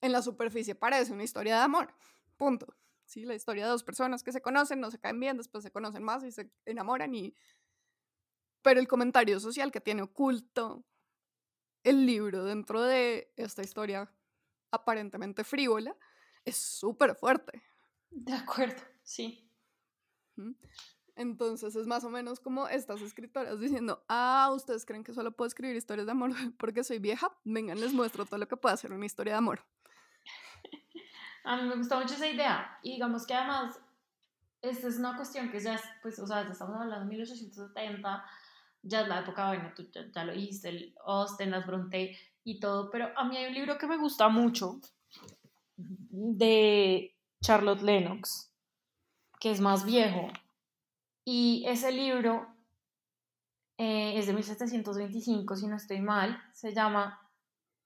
en 0.00 0.12
la 0.12 0.22
superficie 0.22 0.74
parece 0.74 1.12
una 1.12 1.24
historia 1.24 1.56
de 1.56 1.62
amor. 1.62 1.94
Punto. 2.36 2.76
Sí, 3.06 3.24
la 3.24 3.34
historia 3.34 3.64
de 3.64 3.70
dos 3.70 3.84
personas 3.84 4.22
que 4.22 4.32
se 4.32 4.42
conocen, 4.42 4.80
no 4.80 4.90
se 4.90 4.98
caen 4.98 5.20
bien, 5.20 5.36
después 5.36 5.62
se 5.62 5.70
conocen 5.70 6.02
más 6.02 6.24
y 6.24 6.32
se 6.32 6.50
enamoran 6.64 7.14
y... 7.14 7.34
Pero 8.62 8.80
el 8.80 8.88
comentario 8.88 9.38
social 9.38 9.70
que 9.70 9.80
tiene 9.80 10.02
oculto 10.02 10.84
el 11.84 12.04
libro 12.04 12.44
dentro 12.44 12.82
de 12.82 13.32
esta 13.36 13.62
historia 13.62 14.12
aparentemente 14.70 15.44
frívola 15.44 15.96
es 16.44 16.56
súper 16.56 17.14
fuerte. 17.14 17.62
De 18.10 18.32
acuerdo, 18.32 18.82
sí. 19.02 19.50
Entonces 21.16 21.74
es 21.74 21.86
más 21.86 22.04
o 22.04 22.10
menos 22.10 22.40
como 22.40 22.68
estas 22.68 23.00
escritoras 23.00 23.58
diciendo, 23.58 24.04
ah, 24.08 24.50
ustedes 24.54 24.84
creen 24.84 25.02
que 25.02 25.14
solo 25.14 25.32
puedo 25.32 25.48
escribir 25.48 25.74
historias 25.74 26.06
de 26.06 26.12
amor 26.12 26.30
porque 26.58 26.84
soy 26.84 26.98
vieja, 26.98 27.30
vengan, 27.44 27.80
les 27.80 27.92
muestro 27.92 28.26
todo 28.26 28.38
lo 28.38 28.48
que 28.48 28.56
puede 28.56 28.74
hacer 28.74 28.92
una 28.92 29.06
historia 29.06 29.34
de 29.34 29.38
amor. 29.38 29.64
A 31.44 31.56
mí 31.56 31.68
me 31.68 31.76
gusta 31.76 31.98
mucho 31.98 32.14
esa 32.14 32.28
idea. 32.28 32.78
Y 32.82 32.94
digamos 32.94 33.24
que 33.26 33.34
además, 33.34 33.80
esta 34.60 34.88
es 34.88 34.98
una 34.98 35.16
cuestión 35.16 35.50
que 35.50 35.60
ya 35.60 35.76
es, 35.76 35.82
pues, 36.02 36.18
o 36.18 36.26
sea, 36.26 36.44
ya 36.44 36.50
estamos 36.50 36.76
hablando 36.76 37.04
de 37.04 37.10
1870, 37.10 38.24
ya 38.82 39.00
es 39.02 39.08
la 39.08 39.20
época, 39.20 39.48
bueno, 39.48 39.72
tú 39.74 39.88
ya, 40.12 40.24
lo 40.24 40.32
viste, 40.32 40.68
el 40.68 40.94
Austen, 41.04 41.52
las 41.52 41.66
Bronte 41.66 42.18
y 42.46 42.60
todo, 42.60 42.90
pero 42.90 43.10
a 43.16 43.24
mí 43.24 43.36
hay 43.36 43.46
un 43.46 43.54
libro 43.54 43.76
que 43.76 43.88
me 43.88 43.96
gusta 43.96 44.28
mucho 44.28 44.80
de 45.76 47.12
Charlotte 47.42 47.82
Lennox, 47.82 48.52
que 49.40 49.50
es 49.50 49.60
más 49.60 49.84
viejo. 49.84 50.28
Y 51.24 51.64
ese 51.66 51.90
libro 51.90 52.46
eh, 53.78 54.16
es 54.16 54.28
de 54.28 54.32
1725, 54.32 55.56
si 55.56 55.66
no 55.66 55.74
estoy 55.74 56.00
mal, 56.00 56.40
se 56.52 56.72
llama 56.72 57.20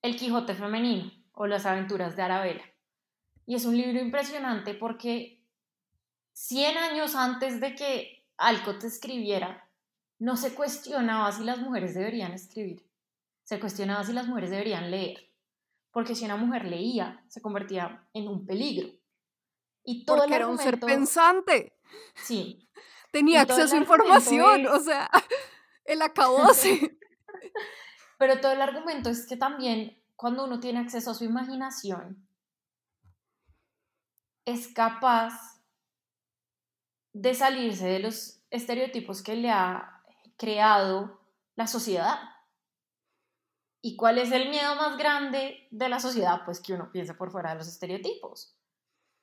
El 0.02 0.16
Quijote 0.16 0.54
Femenino 0.54 1.10
o 1.32 1.46
Las 1.46 1.64
Aventuras 1.64 2.14
de 2.14 2.22
Arabella. 2.22 2.64
Y 3.46 3.54
es 3.54 3.64
un 3.64 3.78
libro 3.78 3.98
impresionante 3.98 4.74
porque 4.74 5.42
100 6.34 6.76
años 6.76 7.14
antes 7.14 7.62
de 7.62 7.74
que 7.74 8.26
Alcott 8.36 8.84
escribiera, 8.84 9.66
no 10.18 10.36
se 10.36 10.54
cuestionaba 10.54 11.32
si 11.32 11.44
las 11.44 11.60
mujeres 11.60 11.94
deberían 11.94 12.32
escribir, 12.32 12.84
se 13.44 13.58
cuestionaba 13.60 14.04
si 14.04 14.12
las 14.12 14.26
mujeres 14.26 14.50
deberían 14.50 14.90
leer, 14.90 15.32
porque 15.90 16.14
si 16.14 16.24
una 16.24 16.36
mujer 16.36 16.64
leía, 16.66 17.24
se 17.28 17.40
convertía 17.40 18.06
en 18.14 18.28
un 18.28 18.46
peligro. 18.46 18.88
Y 19.84 20.04
todo 20.04 20.18
porque 20.18 20.34
era 20.34 20.48
un 20.48 20.58
ser 20.58 20.78
pensante. 20.78 21.76
Sí. 22.14 22.68
Tenía 23.12 23.42
acceso 23.42 23.74
a 23.74 23.78
información, 23.78 24.66
o 24.66 24.78
sea, 24.78 25.10
el 25.84 26.02
acabose. 26.02 26.98
Pero 28.18 28.40
todo 28.40 28.52
el 28.52 28.60
argumento 28.60 29.08
es 29.08 29.26
que 29.26 29.36
también 29.36 30.00
cuando 30.14 30.44
uno 30.44 30.60
tiene 30.60 30.80
acceso 30.80 31.10
a 31.10 31.14
su 31.14 31.24
imaginación, 31.24 32.28
es 34.44 34.68
capaz 34.68 35.60
de 37.12 37.34
salirse 37.34 37.86
de 37.86 37.98
los 38.00 38.42
estereotipos 38.50 39.22
que 39.22 39.36
le 39.36 39.50
ha 39.50 40.02
creado 40.36 41.20
la 41.56 41.66
sociedad. 41.66 42.18
¿Y 43.82 43.96
cuál 43.96 44.18
es 44.18 44.30
el 44.32 44.50
miedo 44.50 44.74
más 44.76 44.96
grande 44.98 45.66
de 45.70 45.88
la 45.88 46.00
sociedad? 46.00 46.42
Pues 46.44 46.60
que 46.60 46.74
uno 46.74 46.90
piense 46.92 47.14
por 47.14 47.30
fuera 47.30 47.50
de 47.50 47.56
los 47.56 47.68
estereotipos. 47.68 48.56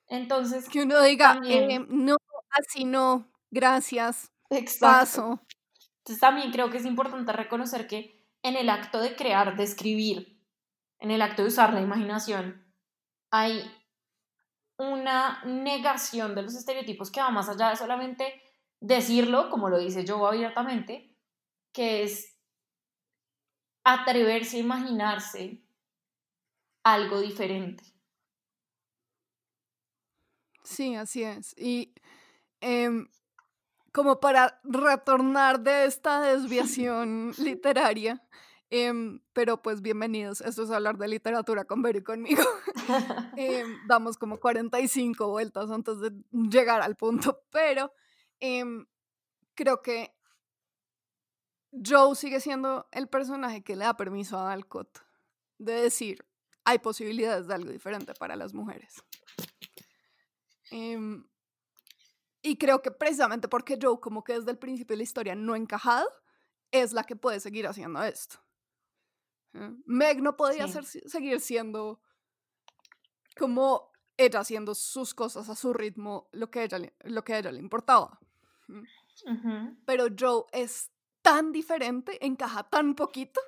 Entonces. 0.08 0.68
Que 0.68 0.82
uno 0.82 1.00
diga, 1.02 1.40
eh, 1.44 1.78
no, 1.88 2.16
así 2.50 2.84
no, 2.84 3.30
gracias. 3.50 4.32
Exacto. 4.50 5.40
Entonces 5.98 6.20
también 6.20 6.50
creo 6.50 6.70
que 6.70 6.78
es 6.78 6.86
importante 6.86 7.32
reconocer 7.32 7.86
que 7.86 8.26
en 8.42 8.56
el 8.56 8.70
acto 8.70 9.00
de 9.00 9.14
crear, 9.14 9.56
de 9.56 9.64
escribir, 9.64 10.42
en 11.00 11.10
el 11.10 11.22
acto 11.22 11.42
de 11.42 11.48
usar 11.48 11.72
la 11.72 11.80
imaginación, 11.80 12.66
hay 13.30 13.70
una 14.78 15.42
negación 15.44 16.34
de 16.34 16.42
los 16.42 16.54
estereotipos 16.54 17.10
que 17.10 17.20
va 17.20 17.30
más 17.30 17.48
allá 17.48 17.70
de 17.70 17.76
solamente 17.76 18.42
decirlo, 18.80 19.50
como 19.50 19.68
lo 19.68 19.78
dice 19.78 20.04
yo 20.04 20.26
abiertamente, 20.26 21.14
que 21.72 22.04
es 22.04 22.37
atreverse 23.92 24.58
a 24.58 24.60
imaginarse 24.60 25.62
algo 26.84 27.20
diferente. 27.20 27.84
Sí, 30.62 30.94
así 30.94 31.22
es. 31.22 31.54
Y 31.56 31.94
em, 32.60 33.08
como 33.92 34.20
para 34.20 34.60
retornar 34.62 35.60
de 35.60 35.86
esta 35.86 36.20
desviación 36.20 37.32
literaria, 37.38 38.22
em, 38.68 39.20
pero 39.32 39.62
pues 39.62 39.80
bienvenidos, 39.80 40.42
esto 40.42 40.64
es 40.64 40.70
hablar 40.70 40.98
de 40.98 41.08
literatura 41.08 41.64
con 41.64 41.80
Ver 41.80 41.96
y 41.96 42.02
conmigo. 42.02 42.42
Em, 43.36 43.76
damos 43.86 44.18
como 44.18 44.38
45 44.38 45.28
vueltas 45.28 45.70
antes 45.70 46.00
de 46.00 46.10
llegar 46.32 46.82
al 46.82 46.96
punto, 46.96 47.42
pero 47.50 47.92
creo 49.54 49.82
que 49.82 50.17
Joe 51.72 52.14
sigue 52.14 52.40
siendo 52.40 52.88
el 52.92 53.08
personaje 53.08 53.62
que 53.62 53.76
le 53.76 53.84
da 53.84 53.96
permiso 53.96 54.38
a 54.38 54.52
Alcott 54.52 55.00
de 55.58 55.74
decir, 55.74 56.26
hay 56.64 56.78
posibilidades 56.78 57.46
de 57.46 57.54
algo 57.54 57.70
diferente 57.70 58.14
para 58.14 58.36
las 58.36 58.54
mujeres. 58.54 59.02
Em, 60.70 61.26
y 62.42 62.56
creo 62.56 62.82
que 62.82 62.90
precisamente 62.90 63.48
porque 63.48 63.78
Joe, 63.80 64.00
como 64.00 64.22
que 64.22 64.34
desde 64.34 64.50
el 64.50 64.58
principio 64.58 64.94
de 64.94 64.98
la 64.98 65.02
historia 65.02 65.34
no 65.34 65.56
encajado, 65.56 66.08
es 66.70 66.92
la 66.92 67.04
que 67.04 67.16
puede 67.16 67.40
seguir 67.40 67.66
haciendo 67.66 68.02
esto. 68.02 68.38
¿eh? 69.54 69.70
Meg 69.86 70.22
no 70.22 70.36
podía 70.36 70.68
seguir 70.68 71.40
siendo 71.40 72.00
como 73.36 73.90
ella 74.16 74.40
haciendo 74.40 74.74
sus 74.74 75.14
cosas 75.14 75.48
a 75.48 75.54
su 75.54 75.72
ritmo, 75.72 76.28
lo 76.32 76.50
que, 76.50 76.64
ella, 76.64 76.78
lo 77.04 77.24
que 77.24 77.34
a 77.34 77.38
ella 77.38 77.52
le 77.52 77.60
importaba. 77.60 78.18
Pero 79.86 80.06
Joe 80.18 80.44
es 80.52 80.90
tan 81.28 81.52
diferente, 81.52 82.24
encaja 82.24 82.62
tan 82.70 82.94
poquito 82.94 83.38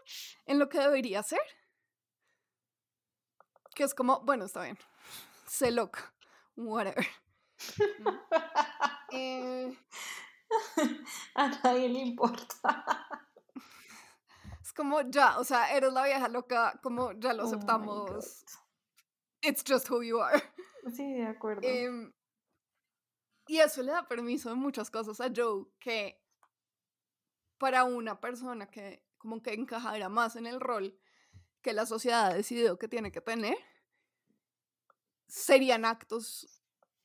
en 0.44 0.58
lo 0.58 0.68
que 0.68 0.78
debería 0.78 1.22
ser, 1.22 1.40
que 3.74 3.84
es 3.84 3.94
como, 3.94 4.20
bueno, 4.20 4.44
está 4.44 4.64
bien, 4.64 4.78
se 5.46 5.70
loca, 5.70 6.12
whatever. 6.56 7.06
eh, 9.12 9.74
a 11.34 11.48
nadie 11.48 11.88
le 11.88 12.00
importa. 12.00 12.84
Es 14.60 14.74
como 14.74 15.00
ya, 15.08 15.38
o 15.38 15.44
sea, 15.44 15.74
eres 15.74 15.90
la 15.94 16.04
vieja 16.04 16.28
loca, 16.28 16.78
como 16.82 17.12
ya 17.12 17.32
lo 17.32 17.44
oh 17.44 17.46
aceptamos. 17.46 18.44
It's 19.40 19.64
just 19.66 19.88
who 19.88 20.02
you 20.02 20.20
are. 20.20 20.38
Sí, 20.94 21.14
de 21.14 21.26
acuerdo. 21.26 21.62
Em, 21.64 22.12
y 23.46 23.58
eso 23.58 23.82
le 23.82 23.92
da 23.92 24.06
permiso 24.06 24.50
en 24.50 24.58
muchas 24.58 24.90
cosas 24.90 25.18
a 25.22 25.30
Joe 25.34 25.64
que 25.78 26.19
para 27.60 27.84
una 27.84 28.18
persona 28.18 28.70
que 28.70 29.04
como 29.18 29.42
que 29.42 29.52
encajara 29.52 30.08
más 30.08 30.34
en 30.34 30.46
el 30.46 30.60
rol 30.60 30.98
que 31.60 31.74
la 31.74 31.84
sociedad 31.84 32.28
ha 32.28 32.34
decidido 32.34 32.78
que 32.78 32.88
tiene 32.88 33.12
que 33.12 33.20
tener, 33.20 33.54
serían 35.28 35.84
actos 35.84 36.62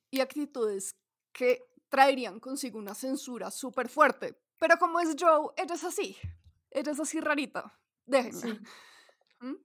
y 0.10 0.22
actitudes 0.22 0.96
que 1.34 1.62
traerían 1.90 2.40
consigo 2.40 2.80
una 2.80 2.96
censura 2.96 3.52
súper 3.52 3.90
fuerte. 3.90 4.42
Pero 4.58 4.78
como 4.78 5.02
es 5.02 5.14
Joe, 5.20 5.50
ella 5.58 5.76
es 5.76 5.84
así. 5.84 6.16
Ella 6.72 6.94
es 6.94 7.00
así 7.02 7.20
rarita. 7.20 7.78
Déjenme. 8.06 8.62
¿Mm? 9.42 9.56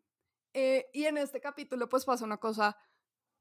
Eh, 0.55 0.90
y 0.92 1.05
en 1.05 1.18
este 1.18 1.40
capítulo 1.40 1.88
pues 1.88 2.05
pasa 2.05 2.24
una 2.24 2.38
cosa 2.38 2.76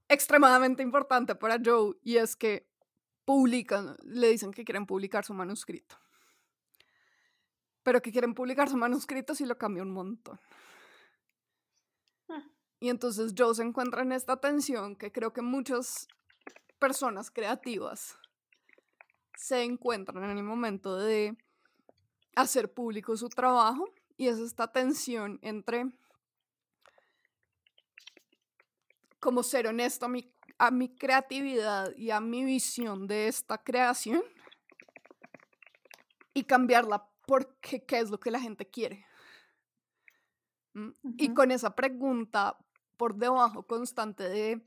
extremadamente 0.07 0.83
importante 0.83 1.33
para 1.33 1.57
Joe 1.63 1.95
y 2.03 2.17
es 2.17 2.35
que 2.35 2.69
publican, 3.25 3.97
le 4.03 4.29
dicen 4.29 4.51
que 4.51 4.63
quieren 4.63 4.85
publicar 4.85 5.25
su 5.25 5.33
manuscrito 5.33 5.97
pero 7.89 8.03
que 8.03 8.11
quieren 8.11 8.35
publicar 8.35 8.69
su 8.69 8.77
manuscrito 8.77 9.33
si 9.33 9.47
lo 9.47 9.57
cambia 9.57 9.81
un 9.81 9.89
montón. 9.89 10.39
Ah. 12.29 12.43
Y 12.79 12.89
entonces 12.89 13.33
Joe 13.35 13.55
se 13.55 13.63
encuentra 13.63 14.03
en 14.03 14.11
esta 14.11 14.39
tensión 14.39 14.95
que 14.95 15.11
creo 15.11 15.33
que 15.33 15.41
muchas 15.41 16.07
personas 16.77 17.31
creativas 17.31 18.15
se 19.35 19.63
encuentran 19.63 20.23
en 20.23 20.37
el 20.37 20.43
momento 20.43 20.97
de 20.97 21.35
hacer 22.35 22.71
público 22.71 23.17
su 23.17 23.27
trabajo 23.27 23.91
y 24.17 24.27
es 24.27 24.37
esta 24.37 24.71
tensión 24.71 25.39
entre 25.41 25.85
como 29.19 29.41
ser 29.41 29.65
honesto 29.65 30.05
a 30.05 30.09
mi, 30.09 30.31
a 30.59 30.69
mi 30.69 30.95
creatividad 30.95 31.91
y 31.97 32.11
a 32.11 32.21
mi 32.21 32.43
visión 32.43 33.07
de 33.07 33.29
esta 33.29 33.57
creación 33.57 34.21
y 36.35 36.43
cambiarla 36.43 37.08
porque 37.29 37.85
qué 37.85 37.99
es 37.99 38.09
lo 38.09 38.19
que 38.19 38.31
la 38.31 38.39
gente 38.39 38.67
quiere. 38.67 39.05
¿Mm? 40.73 40.89
Y 41.19 41.33
con 41.35 41.51
esa 41.51 41.75
pregunta 41.75 42.57
por 42.97 43.13
debajo 43.13 43.67
constante 43.67 44.27
de, 44.27 44.63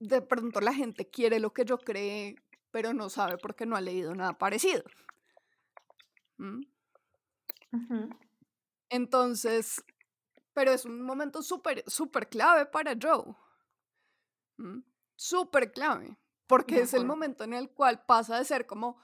de 0.00 0.20
pronto 0.20 0.60
la 0.60 0.74
gente 0.74 1.08
quiere 1.08 1.40
lo 1.40 1.54
que 1.54 1.64
yo 1.64 1.78
cree, 1.78 2.36
pero 2.70 2.92
no 2.92 3.08
sabe 3.08 3.38
porque 3.38 3.64
no 3.64 3.74
ha 3.74 3.80
leído 3.80 4.14
nada 4.14 4.36
parecido. 4.36 4.84
¿Mm? 6.36 6.60
Entonces, 8.90 9.82
pero 10.52 10.72
es 10.72 10.84
un 10.84 11.00
momento 11.00 11.42
súper, 11.42 11.84
súper 11.86 12.28
clave 12.28 12.66
para 12.66 12.94
Joe. 13.00 13.34
¿Mm? 14.58 14.80
Súper 15.16 15.72
clave, 15.72 16.18
porque 16.46 16.80
es 16.80 16.92
el 16.92 17.06
momento 17.06 17.44
en 17.44 17.54
el 17.54 17.70
cual 17.70 18.04
pasa 18.04 18.36
de 18.36 18.44
ser 18.44 18.66
como 18.66 19.00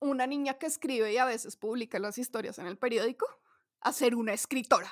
una 0.00 0.26
niña 0.26 0.54
que 0.54 0.66
escribe 0.66 1.12
y 1.12 1.18
a 1.18 1.24
veces 1.24 1.56
publica 1.56 1.98
las 1.98 2.18
historias 2.18 2.58
en 2.58 2.66
el 2.66 2.78
periódico 2.78 3.26
a 3.80 3.92
ser 3.92 4.14
una 4.14 4.32
escritora. 4.32 4.90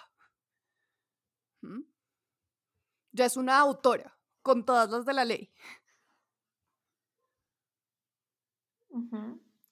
Ya 3.12 3.26
es 3.26 3.36
una 3.36 3.58
autora, 3.58 4.16
con 4.42 4.64
todas 4.64 4.90
las 4.90 5.06
de 5.06 5.12
la 5.12 5.24
ley. 5.24 5.52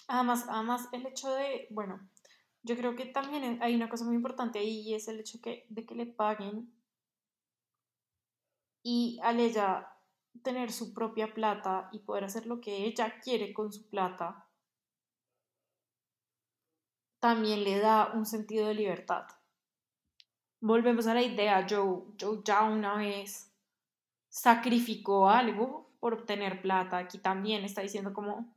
Además, 0.08 0.46
además, 0.48 0.88
el 0.92 1.06
hecho 1.06 1.32
de, 1.34 1.68
bueno, 1.70 2.08
yo 2.62 2.76
creo 2.76 2.96
que 2.96 3.06
también 3.06 3.62
hay 3.62 3.74
una 3.74 3.88
cosa 3.88 4.04
muy 4.04 4.14
importante 4.14 4.58
ahí 4.58 4.80
y 4.80 4.94
es 4.94 5.08
el 5.08 5.20
hecho 5.20 5.38
de 5.42 5.86
que 5.86 5.94
le 5.94 6.06
paguen 6.06 6.72
y 8.82 9.20
al 9.22 9.40
ella 9.40 9.88
tener 10.42 10.72
su 10.72 10.92
propia 10.92 11.32
plata 11.34 11.88
y 11.92 12.00
poder 12.00 12.24
hacer 12.24 12.46
lo 12.46 12.60
que 12.60 12.84
ella 12.84 13.20
quiere 13.20 13.52
con 13.52 13.72
su 13.72 13.88
plata, 13.88 14.48
también 17.22 17.62
le 17.62 17.78
da 17.78 18.10
un 18.14 18.26
sentido 18.26 18.66
de 18.66 18.74
libertad. 18.74 19.28
Volvemos 20.60 21.06
a 21.06 21.14
la 21.14 21.22
idea, 21.22 21.64
Joe, 21.70 22.02
Joe 22.20 22.40
ya 22.44 22.64
una 22.64 22.96
vez 22.96 23.54
sacrificó 24.28 25.28
algo 25.28 25.94
por 26.00 26.14
obtener 26.14 26.60
plata. 26.60 26.98
Aquí 26.98 27.18
también 27.18 27.64
está 27.64 27.80
diciendo 27.80 28.12
como, 28.12 28.52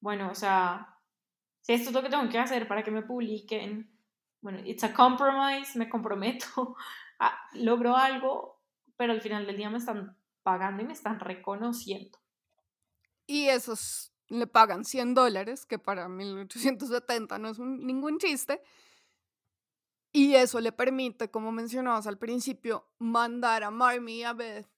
bueno, 0.00 0.30
o 0.30 0.34
sea, 0.34 0.96
si 1.60 1.74
esto 1.74 1.90
es 1.90 1.94
lo 1.94 2.02
que 2.02 2.08
tengo 2.08 2.26
que 2.30 2.38
hacer 2.38 2.66
para 2.66 2.82
que 2.82 2.90
me 2.90 3.02
publiquen, 3.02 3.94
bueno, 4.40 4.60
it's 4.64 4.82
a 4.82 4.94
compromise, 4.94 5.78
me 5.78 5.90
comprometo, 5.90 6.76
logro 7.52 7.98
algo, 7.98 8.62
pero 8.96 9.12
al 9.12 9.20
final 9.20 9.46
del 9.46 9.58
día 9.58 9.68
me 9.68 9.76
están 9.76 10.16
pagando 10.42 10.82
y 10.82 10.86
me 10.86 10.94
están 10.94 11.20
reconociendo. 11.20 12.18
Y 13.26 13.48
eso 13.48 13.74
es 13.74 14.09
le 14.30 14.46
pagan 14.46 14.84
100 14.84 15.14
dólares, 15.14 15.66
que 15.66 15.78
para 15.78 16.08
1870 16.08 17.38
no 17.38 17.50
es 17.50 17.58
ningún 17.58 18.18
chiste, 18.18 18.62
y 20.12 20.34
eso 20.34 20.60
le 20.60 20.72
permite, 20.72 21.30
como 21.30 21.52
mencionabas 21.52 22.06
al 22.06 22.18
principio, 22.18 22.88
mandar 22.98 23.62
a 23.62 23.70
Marmy 23.70 24.20
y 24.20 24.24
a 24.24 24.32
Beth 24.32 24.68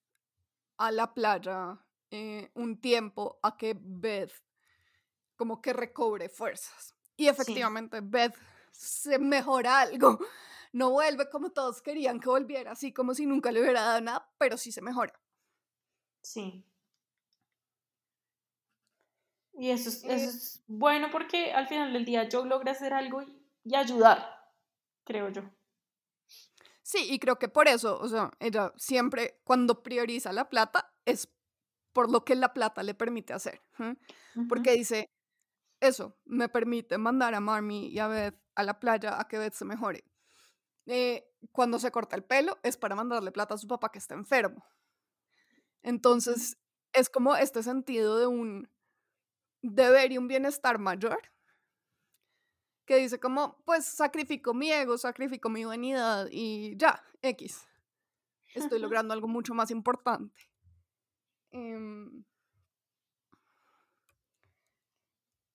a 0.77 0.91
la 0.91 1.15
playa 1.15 1.79
eh, 2.11 2.51
un 2.55 2.81
tiempo 2.81 3.39
a 3.43 3.57
que 3.57 3.77
Beth 3.79 4.33
como 5.37 5.63
que 5.63 5.73
recobre 5.73 6.29
fuerzas. 6.29 6.95
Y 7.17 7.29
efectivamente 7.29 8.01
Beth 8.03 8.35
se 8.71 9.19
mejora 9.19 9.81
algo. 9.81 10.19
No 10.73 10.91
vuelve 10.91 11.29
como 11.29 11.51
todos 11.51 11.83
querían 11.83 12.21
que 12.21 12.29
volviera, 12.29 12.73
así 12.73 12.93
como 12.93 13.15
si 13.15 13.27
nunca 13.27 13.53
le 13.53 13.61
hubiera 13.61 13.83
dado 13.83 14.01
nada, 14.01 14.33
pero 14.39 14.57
sí 14.57 14.73
se 14.73 14.81
mejora. 14.83 15.13
Sí. 16.23 16.65
Y 19.55 19.71
eso 19.71 19.89
es, 19.89 20.05
eso 20.05 20.11
eh 20.11 20.25
es 20.25 20.63
bueno 20.67 21.09
porque 21.11 21.53
al 21.53 21.69
final 21.69 21.93
del 21.93 22.05
día 22.05 22.29
yo 22.29 22.45
logra 22.45 22.73
hacer 22.73 22.93
algo 22.95 23.23
y, 23.23 23.75
ayudar, 23.75 24.51
creo 25.05 25.29
yo. 25.29 25.43
Sí, 26.83 27.07
y 27.11 27.19
creo 27.19 27.39
que 27.39 27.49
por 27.49 27.69
eso, 27.69 27.99
o 28.01 28.09
sea, 28.09 28.31
ella 28.41 28.73
siempre 28.77 29.41
cuando 29.45 29.83
prioriza 29.83 30.33
la 30.33 30.49
plata 30.49 30.93
es 31.05 31.29
por 31.93 32.11
lo 32.11 32.25
que 32.25 32.35
la 32.35 32.53
plata 32.53 32.83
le 32.83 32.95
permite 32.95 33.33
hacer. 33.33 33.61
Porque 34.49 34.73
dice, 34.73 35.11
eso 35.81 36.17
me 36.25 36.49
permite 36.49 36.99
mandar 36.99 37.35
a 37.35 37.41
Marmy 37.41 37.89
y 37.89 37.99
a 37.99 38.09
Beth 38.09 38.39
a 38.55 38.63
la 38.63 38.79
playa 38.81 39.21
a 39.21 39.29
que 39.29 39.39
Beth 39.39 39.55
se 39.55 39.65
mejore. 39.65 40.05
Eh, 40.87 41.29
cuando 41.53 41.79
se 41.79 41.91
corta 41.91 42.17
el 42.17 42.25
pelo 42.25 42.59
es 42.63 42.77
para 42.77 42.95
mandarle 42.95 43.33
plata 43.33 43.55
a 43.55 43.59
su 43.59 43.69
papá 43.69 43.91
que 43.91 43.99
está 43.99 44.15
enfermo. 44.15 44.65
Entonces, 45.83 46.59
es 46.93 47.09
como 47.09 47.35
este 47.37 47.63
sentido 47.63 48.19
de 48.19 48.27
un 48.27 48.69
deber 49.63 50.13
y 50.13 50.19
un 50.19 50.29
bienestar 50.29 50.79
mayor 50.79 51.21
que 52.85 52.97
dice 52.97 53.21
como, 53.21 53.57
pues 53.65 53.87
sacrifico 53.87 54.55
mi 54.55 54.73
ego, 54.73 54.99
sacrifico 54.99 55.49
mi 55.49 55.65
vanidad 55.65 56.29
y 56.31 56.77
ya, 56.77 57.03
X. 57.23 57.67
Estoy 58.55 58.81
logrando 58.81 59.15
algo 59.15 59.29
mucho 59.29 59.55
más 59.55 59.71
importante. 59.71 60.51
Em 61.51 62.25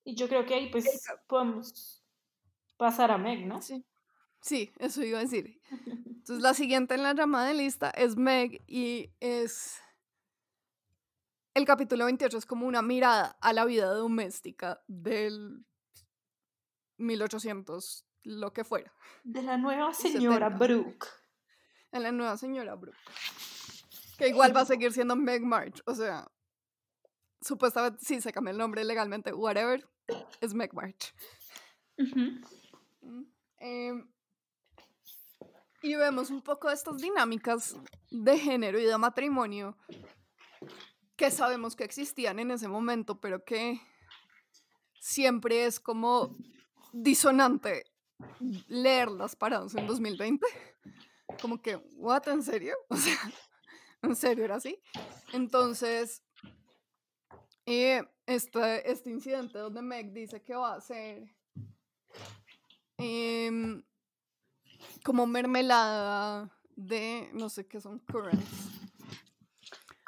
y 0.03 0.15
yo 0.15 0.27
creo 0.29 0.45
que 0.45 0.53
ahí 0.53 0.71
pues 0.71 0.85
podemos 1.27 2.03
pasar 2.77 3.11
a 3.11 3.17
Meg, 3.17 3.45
¿no? 3.45 3.61
Sí. 3.61 3.85
Sí, 4.41 4.71
eso 4.79 5.03
iba 5.03 5.19
a 5.19 5.23
decir. 5.23 5.59
Entonces 6.05 6.41
la 6.41 6.53
siguiente 6.53 6.95
en 6.95 7.03
la 7.03 7.13
llamada 7.13 7.47
de 7.47 7.55
lista 7.55 7.89
es 7.89 8.15
Meg 8.15 8.63
y 8.67 9.11
es... 9.19 9.81
El 11.57 11.65
capítulo 11.65 12.05
28 12.05 12.37
es 12.37 12.45
como 12.45 12.67
una 12.67 12.83
mirada 12.83 13.35
a 13.41 13.51
la 13.51 13.65
vida 13.65 13.91
doméstica 13.91 14.79
del 14.85 15.65
1800, 16.97 18.05
lo 18.25 18.53
que 18.53 18.63
fuera. 18.63 18.93
De 19.23 19.41
la 19.41 19.57
nueva 19.57 19.91
señora 19.95 20.49
Brooke. 20.49 21.07
De 21.91 21.99
la 21.99 22.11
nueva 22.11 22.37
señora 22.37 22.75
Brooke. 22.75 22.99
Que 24.19 24.27
igual 24.27 24.55
va 24.55 24.61
a 24.61 24.65
seguir 24.65 24.93
siendo 24.93 25.15
Meg 25.15 25.41
March. 25.41 25.81
O 25.87 25.95
sea, 25.95 26.31
supuestamente 27.41 28.05
sí 28.05 28.21
se 28.21 28.31
cambió 28.31 28.51
el 28.51 28.59
nombre 28.59 28.83
legalmente, 28.83 29.33
whatever, 29.33 29.83
es 30.41 30.53
Meg 30.53 30.75
March. 30.75 31.15
Mm, 31.97 33.23
em, 33.57 34.07
y 35.81 35.95
vemos 35.95 36.29
un 36.29 36.43
poco 36.43 36.67
de 36.67 36.75
estas 36.75 36.99
dinámicas 36.99 37.75
de 38.11 38.37
género 38.37 38.77
y 38.77 38.83
de 38.83 38.95
matrimonio 38.99 39.75
que 41.17 41.31
sabemos 41.31 41.75
que 41.75 41.83
existían 41.83 42.39
en 42.39 42.51
ese 42.51 42.67
momento, 42.67 43.19
pero 43.19 43.43
que 43.43 43.81
siempre 45.01 45.65
es 45.65 45.79
como 45.79 46.35
disonante 46.93 47.85
leerlas 48.67 49.35
parados 49.35 49.75
en 49.75 49.87
2020. 49.87 50.45
Como 51.41 51.61
que, 51.61 51.77
¿what? 51.97 52.27
¿En 52.27 52.43
serio? 52.43 52.75
O 52.89 52.95
sea, 52.95 53.17
¿en 54.03 54.15
serio 54.15 54.45
era 54.45 54.55
así? 54.55 54.79
Entonces, 55.33 56.23
eh, 57.65 58.03
este, 58.27 58.89
este 58.89 59.09
incidente 59.09 59.57
donde 59.57 59.81
Meg 59.81 60.13
dice 60.13 60.43
que 60.43 60.55
va 60.55 60.73
a 60.73 60.77
hacer 60.77 61.35
em, 62.97 63.83
como 65.03 65.25
mermelada 65.25 66.55
de, 66.75 67.29
no 67.33 67.49
sé 67.49 67.67
qué 67.67 67.81
son, 67.81 67.99
currants. 67.99 68.76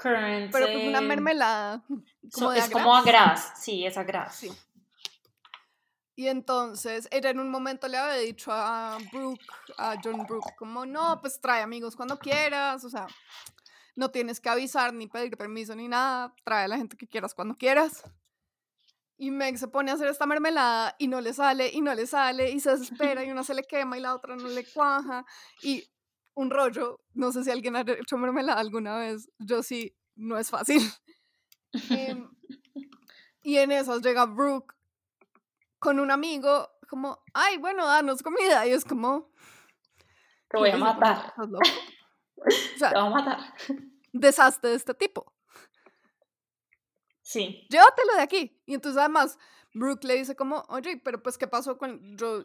Currants. 0.02 0.52
Pero 0.52 0.68
pues 0.68 0.88
una 0.88 1.02
mermelada. 1.02 1.84
Como 2.32 2.54
es 2.54 2.70
como 2.70 2.96
a 2.96 3.04
gras, 3.04 3.54
sí, 3.60 3.86
es 3.86 3.98
a 3.98 4.04
gras. 4.04 4.36
Sí. 4.36 4.52
Y 6.16 6.28
entonces 6.28 7.08
ella 7.12 7.30
en 7.30 7.40
un 7.40 7.50
momento 7.50 7.88
le 7.88 7.98
había 7.98 8.20
dicho 8.20 8.52
a 8.52 8.98
Brooke, 9.12 9.42
a 9.78 9.96
John 10.04 10.26
Brooke, 10.28 10.54
como, 10.58 10.86
no, 10.86 11.20
pues 11.22 11.40
trae 11.40 11.62
amigos 11.62 11.96
cuando 11.96 12.20
quieras, 12.20 12.84
o 12.84 12.90
sea, 12.90 13.08
no 13.96 14.12
tienes 14.12 14.42
que 14.42 14.50
avisar 14.50 14.94
ni 14.94 15.08
pedir 15.08 15.38
permiso 15.38 15.76
ni 15.76 15.88
nada, 15.88 16.34
trae 16.44 16.66
a 16.66 16.68
la 16.68 16.78
gente 16.78 16.98
que 16.98 17.08
quieras 17.08 17.34
cuando 17.34 17.56
quieras. 17.56 18.04
Y 19.18 19.32
Meg 19.32 19.58
se 19.58 19.70
pone 19.70 19.92
a 19.92 19.94
hacer 19.94 20.08
esta 20.08 20.26
mermelada 20.26 20.96
y 20.98 21.08
no 21.08 21.22
le 21.22 21.34
sale 21.34 21.70
y 21.74 21.80
no 21.82 21.94
le 21.94 22.06
sale 22.06 22.52
y 22.52 22.60
se 22.60 22.72
desespera 22.72 23.24
y 23.24 23.32
una 23.32 23.44
se 23.44 23.54
le 23.54 23.64
quema 23.64 23.98
y 23.98 24.02
la 24.02 24.16
otra 24.16 24.36
no 24.36 24.48
le 24.48 24.66
cuaja 24.66 25.26
y 25.62 25.90
un 26.34 26.50
rollo, 26.50 27.02
no 27.14 27.32
sé 27.32 27.44
si 27.44 27.52
alguien 27.52 27.76
ha 27.76 27.82
hecho 27.82 28.18
mermelada 28.18 28.60
alguna 28.60 28.98
vez, 28.98 29.30
yo 29.40 29.64
sí, 29.64 29.96
no 30.16 30.38
es 30.38 30.50
fácil. 30.50 30.82
Em, 31.92 32.28
y 33.44 33.58
en 33.58 33.72
esas 33.72 34.02
llega 34.02 34.26
Brooke 34.26 34.74
con 35.78 36.00
un 36.00 36.12
amigo, 36.12 36.70
como, 36.90 37.24
ay, 37.34 37.58
bueno, 37.58 37.86
danos 37.86 38.22
comida. 38.22 38.66
Y 38.68 38.72
es 38.72 38.84
como... 38.84 39.32
Te 40.50 40.58
voy 40.58 40.70
a 40.72 40.78
matar. 40.78 41.34
Te 42.80 42.86
voy 42.86 42.96
a 42.96 43.10
matar. 43.10 43.40
Desastre 44.12 44.72
de 44.72 44.76
este 44.76 44.94
tipo. 44.94 45.34
Sí. 47.22 47.68
Llévatelo 47.70 48.16
de 48.16 48.22
aquí. 48.22 48.62
Y 48.66 48.74
entonces 48.74 49.00
además 49.00 49.38
Brooke 49.74 50.06
le 50.06 50.16
dice 50.16 50.36
como, 50.36 50.66
oye, 50.70 51.00
pero 51.04 51.22
pues, 51.22 51.38
¿qué 51.38 51.48
pasó 51.48 51.78
con... 51.78 52.18
Yo 52.18 52.44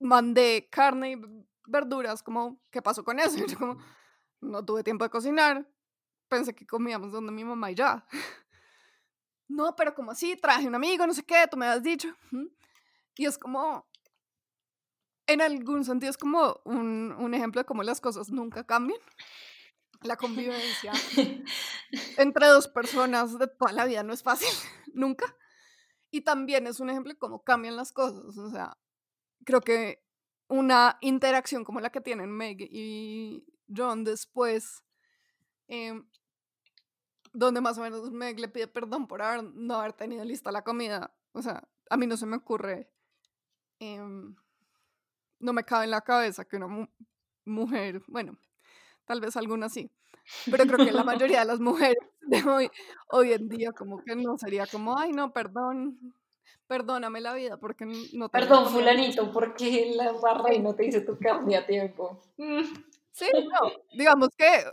mandé 0.00 0.68
carne 0.70 1.12
y 1.12 1.46
verduras, 1.68 2.22
como, 2.22 2.60
¿qué 2.70 2.82
pasó 2.82 3.04
con 3.04 3.20
eso? 3.20 3.36
Yo 3.46 3.58
como, 3.58 3.78
no 4.40 4.64
tuve 4.64 4.82
tiempo 4.82 5.04
de 5.04 5.10
cocinar. 5.10 5.68
Pensé 6.28 6.54
que 6.54 6.66
comíamos 6.66 7.12
donde 7.12 7.32
mi 7.32 7.44
mamá 7.44 7.70
y 7.70 7.74
ya 7.74 8.06
no, 9.48 9.74
pero 9.76 9.94
como 9.94 10.10
así, 10.10 10.36
traje 10.36 10.66
un 10.66 10.74
amigo, 10.74 11.06
no 11.06 11.14
sé 11.14 11.24
qué, 11.24 11.46
tú 11.50 11.56
me 11.56 11.66
has 11.66 11.82
dicho. 11.82 12.08
Y 13.16 13.24
es 13.24 13.38
como, 13.38 13.88
en 15.26 15.40
algún 15.40 15.84
sentido 15.84 16.10
es 16.10 16.18
como 16.18 16.60
un, 16.64 17.14
un 17.18 17.34
ejemplo 17.34 17.60
de 17.60 17.64
cómo 17.64 17.82
las 17.82 18.00
cosas 18.00 18.30
nunca 18.30 18.64
cambian. 18.64 19.00
La 20.02 20.16
convivencia 20.16 20.92
entre 22.18 22.46
dos 22.46 22.68
personas 22.68 23.38
de 23.38 23.48
toda 23.48 23.72
la 23.72 23.84
vida 23.84 24.02
no 24.02 24.12
es 24.12 24.22
fácil, 24.22 24.48
nunca. 24.92 25.34
Y 26.10 26.20
también 26.20 26.66
es 26.66 26.78
un 26.78 26.90
ejemplo 26.90 27.12
de 27.12 27.18
cómo 27.18 27.42
cambian 27.42 27.76
las 27.76 27.92
cosas. 27.92 28.36
O 28.38 28.50
sea, 28.50 28.78
creo 29.44 29.60
que 29.60 30.04
una 30.48 30.98
interacción 31.00 31.64
como 31.64 31.80
la 31.80 31.90
que 31.90 32.00
tienen 32.00 32.30
Meg 32.30 32.60
y 32.60 33.44
John 33.74 34.04
después 34.04 34.82
eh, 35.68 36.00
donde 37.32 37.60
más 37.60 37.78
o 37.78 37.82
menos 37.82 38.10
Meg 38.10 38.40
le 38.40 38.48
pide 38.48 38.66
perdón 38.66 39.06
por 39.06 39.20
no 39.42 39.74
haber 39.74 39.92
tenido 39.92 40.24
lista 40.24 40.50
la 40.50 40.64
comida. 40.64 41.14
O 41.32 41.42
sea, 41.42 41.62
a 41.90 41.96
mí 41.96 42.06
no 42.06 42.16
se 42.16 42.26
me 42.26 42.36
ocurre, 42.36 42.90
em, 43.78 44.34
no 45.40 45.52
me 45.52 45.64
cabe 45.64 45.84
en 45.84 45.92
la 45.92 46.00
cabeza 46.00 46.44
que 46.44 46.56
una 46.56 46.88
mujer, 47.44 48.02
bueno, 48.08 48.38
tal 49.04 49.20
vez 49.20 49.36
alguna 49.36 49.68
sí, 49.68 49.90
pero 50.50 50.64
creo 50.64 50.84
que 50.84 50.92
la 50.92 51.04
mayoría 51.04 51.40
de 51.40 51.46
las 51.46 51.60
mujeres 51.96 51.98
de 52.22 52.42
hoy, 52.44 52.70
hoy 53.10 53.32
en 53.32 53.48
día 53.48 53.72
como 53.72 54.02
que 54.04 54.16
no 54.16 54.36
sería 54.38 54.66
como, 54.66 54.98
ay, 54.98 55.12
no, 55.12 55.32
perdón, 55.32 56.14
perdóname 56.66 57.20
la 57.20 57.34
vida 57.34 57.56
porque 57.56 57.86
no 58.12 58.28
te 58.28 58.38
Perdón, 58.38 58.68
fulanito, 58.68 59.32
porque 59.32 59.92
la 59.94 60.12
barra 60.12 60.54
y 60.54 60.60
no 60.60 60.74
te 60.74 60.86
hice 60.86 61.00
tu 61.00 61.18
carne 61.18 61.56
a 61.56 61.66
tiempo. 61.66 62.20
Sí, 63.12 63.26
no, 63.32 63.70
digamos 63.92 64.28
que 64.36 64.64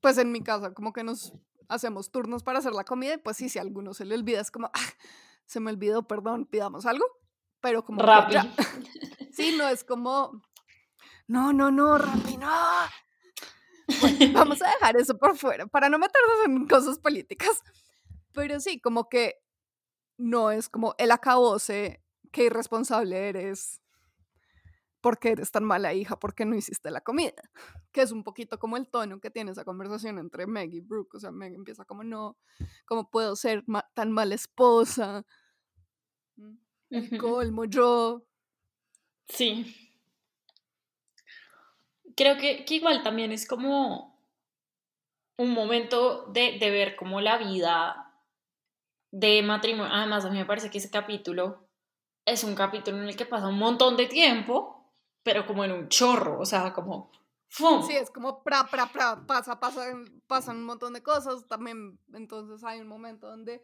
pues 0.00 0.18
en 0.18 0.32
mi 0.32 0.42
casa 0.42 0.72
como 0.72 0.92
que 0.92 1.04
nos 1.04 1.32
hacemos 1.68 2.10
turnos 2.10 2.42
para 2.42 2.58
hacer 2.58 2.72
la 2.72 2.84
comida 2.84 3.14
y 3.14 3.18
pues 3.18 3.36
sí, 3.36 3.48
si 3.48 3.58
a 3.58 3.62
alguno 3.62 3.94
se 3.94 4.04
le 4.04 4.14
olvida 4.14 4.40
es 4.40 4.50
como, 4.50 4.66
ah, 4.66 4.92
se 5.46 5.60
me 5.60 5.70
olvidó, 5.70 6.02
perdón, 6.02 6.46
pidamos 6.46 6.86
algo, 6.86 7.04
pero 7.60 7.84
como... 7.84 8.02
Rápido. 8.02 8.42
Sí, 9.32 9.54
no 9.56 9.66
es 9.68 9.84
como, 9.84 10.42
no, 11.28 11.52
no, 11.52 11.70
no, 11.70 11.96
Rappi, 11.96 12.36
no. 12.36 12.50
vamos 14.32 14.60
a 14.60 14.70
dejar 14.74 14.96
eso 14.96 15.16
por 15.16 15.38
fuera 15.38 15.66
para 15.66 15.88
no 15.88 15.98
meternos 15.98 16.44
en 16.44 16.66
cosas 16.66 16.98
políticas. 16.98 17.62
Pero 18.32 18.60
sí, 18.60 18.80
como 18.80 19.08
que 19.08 19.36
no 20.20 20.50
es 20.50 20.68
como 20.68 20.94
el 20.98 21.10
acabose, 21.10 22.02
qué 22.30 22.44
irresponsable 22.44 23.28
eres, 23.28 23.80
¿por 25.00 25.18
qué 25.18 25.30
eres 25.30 25.50
tan 25.50 25.64
mala 25.64 25.94
hija? 25.94 26.18
¿Por 26.18 26.34
qué 26.34 26.44
no 26.44 26.54
hiciste 26.54 26.90
la 26.90 27.00
comida? 27.00 27.42
Que 27.90 28.02
es 28.02 28.12
un 28.12 28.22
poquito 28.22 28.58
como 28.58 28.76
el 28.76 28.86
tono 28.86 29.20
que 29.20 29.30
tiene 29.30 29.50
esa 29.50 29.64
conversación 29.64 30.18
entre 30.18 30.46
Meg 30.46 30.74
y 30.74 30.80
Brooke. 30.80 31.16
O 31.16 31.20
sea, 31.20 31.30
Meg 31.30 31.54
empieza 31.54 31.84
como, 31.84 32.04
no, 32.04 32.36
¿cómo 32.84 33.10
puedo 33.10 33.34
ser 33.34 33.64
tan 33.94 34.12
mala 34.12 34.34
esposa? 34.34 35.24
Mm, 36.36 36.56
el 36.90 37.18
colmo 37.18 37.64
yo. 37.64 38.26
Sí. 39.28 39.76
Creo 42.14 42.36
que, 42.36 42.64
que, 42.64 42.74
igual 42.74 43.02
también 43.02 43.32
es 43.32 43.46
como 43.46 44.20
un 45.38 45.50
momento 45.52 46.26
de, 46.26 46.58
de 46.58 46.70
ver 46.70 46.96
como 46.96 47.20
la 47.22 47.38
vida 47.38 48.09
de 49.10 49.42
matrimonio. 49.42 49.92
Además, 49.92 50.24
a 50.24 50.30
mí 50.30 50.38
me 50.38 50.46
parece 50.46 50.70
que 50.70 50.78
ese 50.78 50.90
capítulo 50.90 51.68
es 52.24 52.44
un 52.44 52.54
capítulo 52.54 52.98
en 52.98 53.08
el 53.08 53.16
que 53.16 53.26
pasa 53.26 53.48
un 53.48 53.58
montón 53.58 53.96
de 53.96 54.06
tiempo 54.06 54.80
pero 55.22 55.46
como 55.46 55.64
en 55.64 55.72
un 55.72 55.88
chorro, 55.88 56.40
o 56.40 56.44
sea, 56.44 56.72
como... 56.72 57.10
¡fum! 57.48 57.82
Sí, 57.82 57.94
es 57.94 58.10
como 58.10 58.42
pra, 58.42 58.64
pra, 58.64 58.86
pra, 58.86 59.26
pasa, 59.26 59.58
pasa, 59.60 59.92
pasan 60.26 60.58
un 60.58 60.64
montón 60.64 60.92
de 60.92 61.02
cosas. 61.02 61.46
También, 61.48 61.98
entonces 62.12 62.64
hay 62.64 62.80
un 62.80 62.88
momento 62.88 63.28
donde 63.28 63.62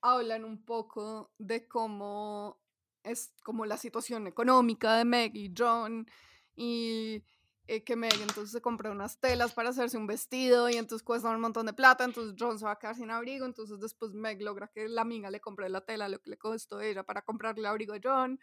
hablan 0.00 0.44
un 0.44 0.64
poco 0.64 1.32
de 1.38 1.66
cómo 1.66 2.60
es 3.02 3.32
como 3.42 3.66
la 3.66 3.76
situación 3.76 4.26
económica 4.26 4.96
de 4.96 5.04
Meg 5.04 5.36
y 5.36 5.52
John 5.56 6.08
y 6.56 7.22
eh, 7.68 7.82
que 7.82 7.96
Meg 7.96 8.14
entonces 8.20 8.52
se 8.52 8.60
compra 8.60 8.90
unas 8.90 9.18
telas 9.18 9.52
para 9.52 9.70
hacerse 9.70 9.96
un 9.96 10.06
vestido 10.06 10.68
y 10.68 10.76
entonces 10.76 11.04
cuesta 11.04 11.30
un 11.30 11.40
montón 11.40 11.66
de 11.66 11.72
plata, 11.72 12.04
entonces 12.04 12.36
John 12.38 12.58
se 12.58 12.64
va 12.64 12.72
a 12.72 12.78
quedar 12.78 12.94
sin 12.94 13.10
abrigo, 13.10 13.44
entonces 13.44 13.80
después 13.80 14.12
Meg 14.12 14.40
logra 14.40 14.68
que 14.68 14.88
la 14.88 15.02
amiga 15.02 15.30
le 15.30 15.40
compre 15.40 15.68
la 15.68 15.80
tela, 15.80 16.08
lo 16.08 16.20
que 16.20 16.30
le 16.30 16.38
costó 16.38 16.80
ella 16.80 17.02
para 17.02 17.22
comprarle 17.22 17.60
el 17.60 17.66
abrigo 17.66 17.94
a 17.94 18.00
John. 18.02 18.38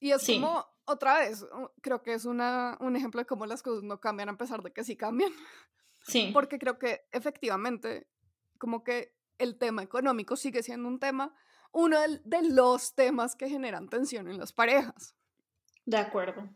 Y 0.00 0.12
es 0.12 0.26
como, 0.26 0.66
otra 0.84 1.18
vez, 1.18 1.46
creo 1.80 2.02
que 2.02 2.14
es 2.14 2.24
una, 2.24 2.76
un 2.80 2.96
ejemplo 2.96 3.20
de 3.20 3.26
cómo 3.26 3.46
las 3.46 3.62
cosas 3.62 3.82
no 3.84 4.00
cambian 4.00 4.28
a 4.28 4.36
pesar 4.36 4.62
de 4.62 4.72
que 4.72 4.84
sí 4.84 4.96
cambian. 4.96 5.32
Sí. 6.06 6.28
Porque 6.34 6.58
creo 6.58 6.78
que 6.78 7.06
efectivamente, 7.12 8.06
como 8.58 8.84
que 8.84 9.16
el 9.38 9.56
tema 9.56 9.82
económico 9.82 10.36
sigue 10.36 10.62
siendo 10.62 10.86
un 10.86 11.00
tema, 11.00 11.34
uno 11.72 11.98
de 11.98 12.42
los 12.42 12.94
temas 12.94 13.34
que 13.34 13.48
generan 13.48 13.88
tensión 13.88 14.28
en 14.28 14.38
las 14.38 14.52
parejas. 14.52 15.16
De 15.86 15.96
acuerdo. 15.96 16.48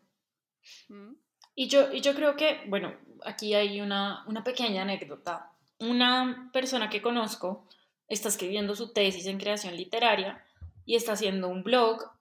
Y 1.61 1.67
yo, 1.67 1.93
y 1.93 2.01
yo 2.03 2.15
creo 2.15 2.37
que, 2.37 2.61
bueno, 2.69 2.95
aquí 3.25 3.53
hay 3.53 3.81
una, 3.81 4.25
una 4.29 4.45
pequeña 4.45 4.83
anécdota. 4.83 5.51
Una 5.81 6.51
persona 6.53 6.89
que 6.89 7.03
conozco 7.03 7.67
está 8.07 8.29
escribiendo 8.29 8.77
su 8.77 8.93
tesis 8.93 9.27
en 9.27 9.39
creación 9.39 9.77
literaria 9.77 10.41
y 10.87 10.95
está 10.95 11.15
haciendo 11.15 11.49
un 11.49 11.65
blog 11.65 12.13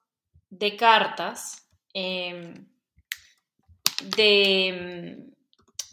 de 0.50 0.76
cartas 0.76 1.68
em, 1.94 2.66
de, 4.18 5.20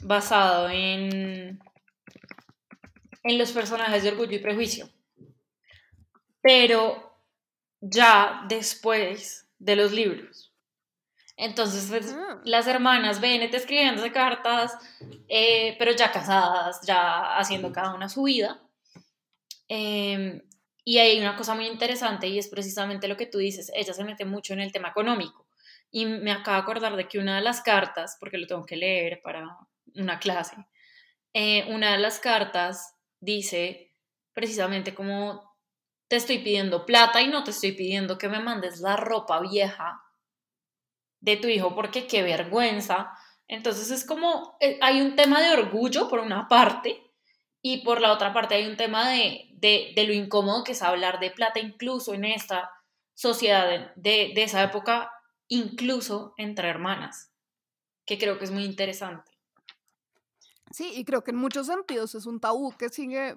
mm, 0.00 0.06
basado 0.06 0.70
en, 0.70 1.60
en 3.24 3.38
los 3.38 3.52
personajes 3.52 4.04
de 4.04 4.08
Orgullo 4.08 4.36
y 4.36 4.38
Prejuicio. 4.38 4.88
Pero 6.40 7.14
ya 7.82 8.46
después 8.48 9.46
de 9.58 9.76
los 9.76 9.92
libros. 9.92 10.53
Entonces, 11.36 11.86
pues, 11.88 12.14
ah. 12.16 12.40
las 12.44 12.66
hermanas 12.66 13.20
Bennett 13.20 13.54
escribiéndose 13.54 14.12
cartas, 14.12 14.76
eh, 15.28 15.74
pero 15.78 15.92
ya 15.92 16.12
casadas, 16.12 16.80
ya 16.86 17.36
haciendo 17.36 17.72
cada 17.72 17.94
una 17.94 18.08
su 18.08 18.22
vida. 18.24 18.60
Em, 19.68 20.42
y 20.84 20.98
hay 20.98 21.18
una 21.20 21.36
cosa 21.36 21.54
muy 21.54 21.66
interesante 21.66 22.28
y 22.28 22.38
es 22.38 22.48
precisamente 22.48 23.08
lo 23.08 23.16
que 23.16 23.26
tú 23.26 23.38
dices, 23.38 23.72
ella 23.74 23.94
se 23.94 24.04
mete 24.04 24.24
mucho 24.24 24.52
en 24.52 24.60
el 24.60 24.72
tema 24.72 24.88
económico. 24.90 25.46
Y 25.90 26.06
me 26.06 26.32
acabo 26.32 26.56
de 26.56 26.62
acordar 26.62 26.96
de 26.96 27.08
que 27.08 27.18
una 27.18 27.36
de 27.36 27.42
las 27.42 27.62
cartas, 27.62 28.16
porque 28.20 28.38
lo 28.38 28.46
tengo 28.46 28.66
que 28.66 28.76
leer 28.76 29.20
para 29.22 29.58
una 29.94 30.18
clase, 30.18 30.56
eh, 31.32 31.64
una 31.72 31.92
de 31.92 31.98
las 31.98 32.20
cartas 32.20 32.94
dice 33.20 33.92
precisamente 34.34 34.94
como 34.94 35.54
te 36.08 36.16
estoy 36.16 36.38
pidiendo 36.38 36.84
plata 36.84 37.22
y 37.22 37.28
no 37.28 37.44
te 37.44 37.50
estoy 37.52 37.72
pidiendo 37.72 38.18
que 38.18 38.28
me 38.28 38.40
mandes 38.40 38.80
la 38.80 38.96
ropa 38.96 39.40
vieja 39.40 40.03
de 41.24 41.38
tu 41.38 41.48
hijo 41.48 41.74
porque 41.74 42.06
qué 42.06 42.22
vergüenza. 42.22 43.10
Entonces 43.48 43.90
es 43.90 44.06
como, 44.06 44.56
eh, 44.60 44.78
hay 44.82 45.00
un 45.00 45.16
tema 45.16 45.40
de 45.40 45.54
orgullo 45.54 46.08
por 46.08 46.20
una 46.20 46.48
parte 46.48 47.02
y 47.62 47.82
por 47.82 48.00
la 48.00 48.12
otra 48.12 48.34
parte 48.34 48.54
hay 48.54 48.66
un 48.66 48.76
tema 48.76 49.08
de, 49.08 49.48
de, 49.54 50.04
lo 50.06 50.12
incómodo 50.12 50.64
que 50.64 50.72
es 50.72 50.82
hablar 50.82 51.18
de 51.18 51.30
plata 51.30 51.60
incluso 51.60 52.12
en 52.12 52.26
esta 52.26 52.70
sociedad 53.14 53.94
de, 53.96 54.32
de 54.34 54.42
esa 54.42 54.62
época, 54.62 55.10
incluso 55.48 56.34
entre 56.36 56.68
hermanas, 56.68 57.32
que 58.04 58.18
creo 58.18 58.38
que 58.38 58.44
es 58.44 58.50
muy 58.50 58.64
interesante. 58.64 59.32
Sí, 60.70 60.90
y 60.94 61.04
creo 61.04 61.24
que 61.24 61.30
en 61.30 61.38
muchos 61.38 61.68
sentidos 61.68 62.14
es 62.14 62.26
un 62.26 62.40
tabú 62.40 62.76
que 62.76 62.90
sigue 62.90 63.36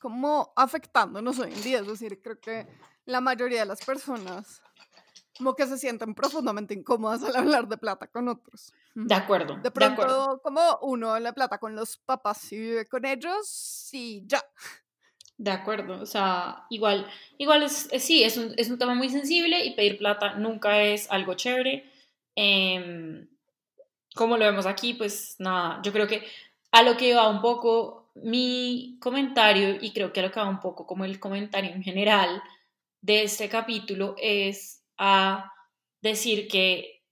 como 0.00 0.52
afectándonos 0.56 1.38
hoy 1.38 1.52
en 1.52 1.62
día. 1.62 1.80
Es 1.80 1.86
decir, 1.86 2.20
creo 2.22 2.40
que 2.40 2.66
la 3.04 3.20
mayoría 3.20 3.60
de 3.60 3.66
las 3.66 3.84
personas 3.84 4.62
como 5.38 5.54
que 5.54 5.66
se 5.66 5.78
sienten 5.78 6.14
profundamente 6.14 6.74
incómodas 6.74 7.22
al 7.22 7.36
hablar 7.36 7.68
de 7.68 7.78
plata 7.78 8.08
con 8.08 8.28
otros. 8.28 8.72
De 8.94 9.14
acuerdo. 9.14 9.56
De 9.56 9.70
pronto, 9.70 10.40
como 10.42 10.60
uno 10.82 11.14
habla 11.14 11.32
plata 11.32 11.58
con 11.58 11.74
los 11.74 11.96
papás 11.96 12.52
y 12.52 12.58
vive 12.58 12.86
con 12.86 13.04
ellos 13.04 13.88
y 13.92 14.24
ya. 14.26 14.42
De 15.36 15.52
acuerdo, 15.52 16.00
o 16.02 16.06
sea, 16.06 16.66
igual, 16.68 17.06
igual 17.38 17.62
es, 17.62 17.88
sí, 18.00 18.24
es 18.24 18.36
un, 18.36 18.52
es 18.56 18.68
un, 18.70 18.78
tema 18.78 18.94
muy 18.94 19.08
sensible 19.08 19.64
y 19.64 19.76
pedir 19.76 19.96
plata 19.96 20.34
nunca 20.34 20.82
es 20.82 21.08
algo 21.12 21.34
chévere. 21.34 21.88
Em, 22.34 23.28
como 24.16 24.36
lo 24.36 24.44
vemos 24.44 24.66
aquí, 24.66 24.94
pues 24.94 25.36
nada, 25.38 25.80
yo 25.84 25.92
creo 25.92 26.08
que 26.08 26.26
a 26.72 26.82
lo 26.82 26.96
que 26.96 27.14
va 27.14 27.28
un 27.28 27.40
poco 27.40 28.10
mi 28.16 28.98
comentario 29.00 29.78
y 29.80 29.92
creo 29.92 30.12
que 30.12 30.20
a 30.20 30.24
lo 30.24 30.32
que 30.32 30.40
va 30.40 30.48
un 30.48 30.58
poco 30.58 30.86
como 30.86 31.04
el 31.04 31.20
comentario 31.20 31.70
en 31.70 31.84
general 31.84 32.42
de 33.00 33.22
este 33.22 33.48
capítulo 33.48 34.16
es 34.18 34.82
a 34.98 35.52
decir 36.02 36.48
que 36.48 37.04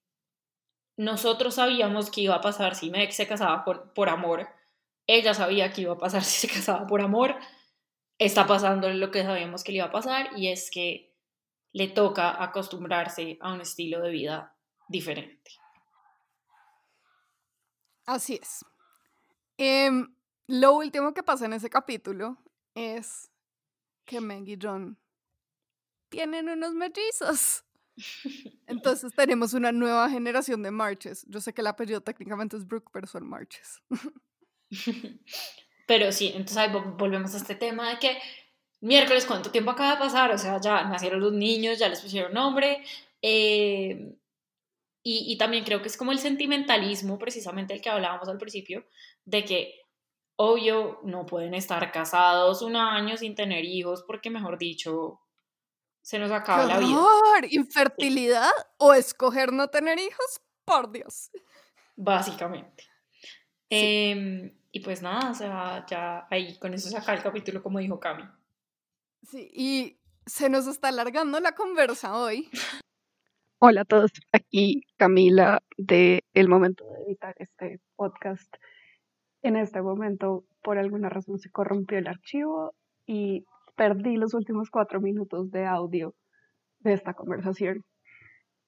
nosotros 0.97 1.55
sabíamos 1.55 2.11
que 2.11 2.23
iba 2.23 2.35
a 2.35 2.41
pasar 2.41 2.75
si 2.75 2.91
Meg 2.91 3.13
se 3.13 3.27
casaba 3.27 3.65
por, 3.65 3.93
por 3.93 4.09
amor, 4.09 4.49
ella 5.07 5.35
sabía 5.35 5.73
que 5.73 5.83
iba 5.83 5.95
a 5.95 5.99
pasar 5.99 6.25
si 6.25 6.47
se 6.47 6.53
casaba 6.53 6.87
por 6.87 7.01
amor, 7.01 7.37
está 8.19 8.47
pasando 8.47 8.89
lo 8.91 9.11
que 9.11 9.23
sabíamos 9.23 9.63
que 9.63 9.73
le 9.73 9.79
iba 9.79 9.87
a 9.87 9.93
pasar 9.93 10.31
y 10.37 10.49
es 10.49 10.71
que 10.71 11.15
le 11.73 11.89
toca 11.89 12.43
acostumbrarse 12.43 13.37
a 13.41 13.53
un 13.53 13.61
estilo 13.61 14.01
de 14.01 14.11
vida 14.11 14.57
diferente. 14.89 15.51
Así 18.07 18.39
es. 18.41 18.65
Em, 19.59 20.15
lo 20.47 20.73
último 20.75 21.13
que 21.13 21.23
pasa 21.23 21.45
en 21.45 21.53
ese 21.53 21.69
capítulo 21.69 22.39
es 22.75 23.31
que 24.07 24.21
Meg 24.21 24.49
y 24.49 24.59
John 24.61 24.99
tienen 26.09 26.49
unos 26.49 26.73
mellizos. 26.73 27.66
Entonces 28.67 29.13
tenemos 29.15 29.55
una 29.55 29.73
nueva 29.73 30.09
generación 30.11 30.63
de 30.63 30.71
marches. 30.71 31.25
Yo 31.29 31.41
sé 31.41 31.53
que 31.53 31.61
el 31.61 31.67
apellido 31.67 32.01
técnicamente 32.01 32.57
es 32.57 32.67
Brooke, 32.67 32.91
pero 32.93 33.07
son 33.07 33.29
marches. 33.29 33.83
Pero 35.87 36.11
sí, 36.11 36.33
entonces 36.35 36.57
ahí 36.57 36.73
volvemos 36.99 37.33
a 37.35 37.37
este 37.37 37.55
tema 37.55 37.91
de 37.91 37.99
que 38.01 38.19
miércoles, 38.81 39.25
¿cuánto 39.25 39.53
tiempo 39.53 39.71
acaba 39.71 39.93
de 39.93 39.99
pasar? 39.99 40.33
O 40.33 40.39
sea, 40.39 40.61
ya 40.61 40.83
nacieron 40.83 41.21
los 41.21 41.33
niños, 41.33 41.79
ya 41.79 41.89
les 41.89 42.01
pusieron 42.01 42.35
nombre. 42.35 42.83
Eh, 43.23 44.13
y, 45.05 45.33
y 45.33 45.39
también 45.39 45.65
creo 45.65 45.81
que 45.81 45.87
es 45.87 45.97
como 45.97 46.11
el 46.11 46.19
sentimentalismo, 46.19 47.19
precisamente 47.19 47.73
el 47.73 47.81
que 47.81 47.89
hablábamos 47.89 48.29
al 48.29 48.39
principio, 48.39 48.85
de 49.25 49.45
que 49.45 49.81
obvio 50.37 51.01
no 51.05 51.25
pueden 51.25 51.55
estar 51.55 51.91
casados 51.93 52.63
un 52.63 52.77
año 52.77 53.17
sin 53.17 53.35
tener 53.37 53.65
hijos 53.65 54.05
porque, 54.07 54.31
mejor 54.31 54.59
dicho, 54.59 55.21
se 56.07 56.21
nos 56.21 56.31
acaba 56.31 56.67
la 56.67 56.79
vida. 56.79 57.01
¿Infertilidad 57.51 58.53
o 58.79 58.95
escoger 58.95 59.53
no 59.53 59.67
tener 59.71 59.99
hijos? 59.99 60.41
Por 60.65 60.93
Dios. 60.93 61.33
Básicamente. 61.97 62.85
Em, 63.69 64.57
y 64.71 64.81
pues 64.81 65.03
nada, 65.03 65.33
o 65.33 65.35
sea, 65.35 65.85
ya 65.87 66.29
ahí 66.31 66.57
con 66.61 66.75
eso 66.75 66.89
se 66.89 66.97
acaba 66.97 67.15
el 67.15 67.25
capítulo, 67.25 67.61
como 67.61 67.81
dijo 67.81 67.99
Cami. 67.99 68.23
Sí, 69.25 69.51
y 69.53 69.99
se 70.27 70.49
nos 70.49 70.69
está 70.69 70.89
alargando 70.89 71.41
la 71.41 71.57
conversa 71.57 72.17
hoy. 72.17 72.51
Hola 73.59 73.81
a 73.81 73.85
todos, 73.85 74.13
aquí 74.31 74.83
Camila 74.97 75.61
de 75.77 76.23
El 76.35 76.49
Momento 76.49 76.85
de 76.85 77.03
Editar 77.03 77.35
este 77.41 77.81
podcast. 77.97 78.55
En 79.43 79.57
este 79.57 79.83
momento, 79.83 80.45
por 80.63 80.79
alguna 80.79 81.09
razón, 81.09 81.41
se 81.41 81.51
corrompió 81.51 81.99
el 81.99 82.07
archivo 82.07 82.77
y 83.07 83.45
perdí 83.77 84.17
los 84.17 84.35
últimos 84.35 84.71
cuatro 84.71 85.01
minutos 85.01 85.51
de 85.51 85.67
audio 85.67 86.15
de 86.81 86.95
esta 86.95 87.15
conversación. 87.15 87.85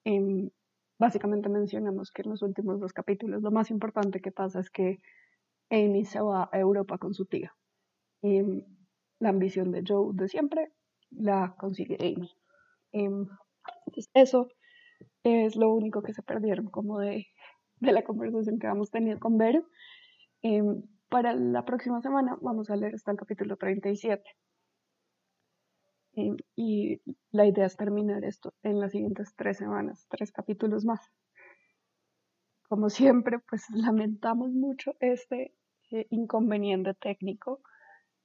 Em, 0.05 0.51
básicamente 0.99 1.49
mencionamos 1.49 2.11
que 2.13 2.23
en 2.23 2.31
los 2.31 2.43
últimos 2.43 2.79
dos 2.81 2.93
capítulos 2.93 3.43
lo 3.43 3.51
más 3.51 3.71
importante 3.71 4.21
que 4.21 4.33
pasa 4.33 4.61
es 4.61 4.71
que 4.71 4.99
Amy 5.71 6.05
se 6.05 6.21
va 6.21 6.49
a 6.53 6.59
Europa 6.59 6.99
con 6.99 7.15
su 7.15 7.25
tía. 7.27 7.53
Em, 8.23 8.63
la 9.19 9.31
ambición 9.31 9.73
de 9.73 9.83
Joe 9.87 10.13
de 10.15 10.29
siempre 10.29 10.69
la 11.11 11.55
consigue 11.59 11.97
Amy. 12.01 12.31
Em, 12.93 13.27
eso 14.15 14.49
es 15.25 15.57
lo 15.57 15.73
único 15.73 16.03
que 16.03 16.15
se 16.15 16.23
perdieron 16.23 16.69
como 16.71 16.99
de, 16.99 17.27
de 17.81 17.93
la 17.93 18.03
conversación 18.05 18.59
que 18.59 18.67
hemos 18.67 18.91
tenido 18.91 19.19
con 19.19 19.39
Vero. 19.39 19.65
para 21.09 21.33
la 21.35 21.65
próxima 21.65 22.01
semana 22.03 22.37
vamos 22.43 22.71
a 22.71 22.77
leer 22.77 22.95
hasta 22.95 23.11
el 23.13 23.17
capítulo 23.17 23.57
37. 23.57 24.23
Eh, 26.19 26.37
y 26.57 27.01
la 27.31 27.47
idea 27.47 27.67
es 27.67 27.77
terminar 27.77 28.25
esto 28.25 28.53
en 28.65 28.81
las 28.81 28.91
siguientes 28.91 29.33
tres 29.37 29.59
semanas, 29.59 30.05
tres 30.09 30.33
capítulos 30.33 30.85
más. 30.85 31.01
Como 32.69 32.91
siempre, 32.91 33.39
pues 33.39 33.65
lamentamos 33.73 34.51
mucho 34.51 34.97
este 34.99 35.55
eh, 35.93 36.07
inconveniente 36.11 36.95
técnico, 36.95 37.61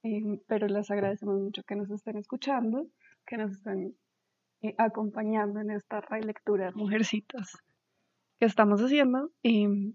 eh, 0.02 0.40
pero 0.48 0.66
les 0.66 0.90
agradecemos 0.90 1.40
mucho 1.40 1.62
que 1.62 1.76
nos 1.76 1.88
estén 1.88 2.16
escuchando, 2.16 2.88
que 3.26 3.36
nos 3.36 3.52
estén 3.52 3.96
acompañando 4.76 5.60
en 5.60 5.70
esta 5.70 6.00
relectura 6.00 6.66
de 6.66 6.72
mujercitas 6.74 7.58
que 8.40 8.46
estamos 8.46 8.80
haciendo. 8.80 9.30
Y 9.40 9.94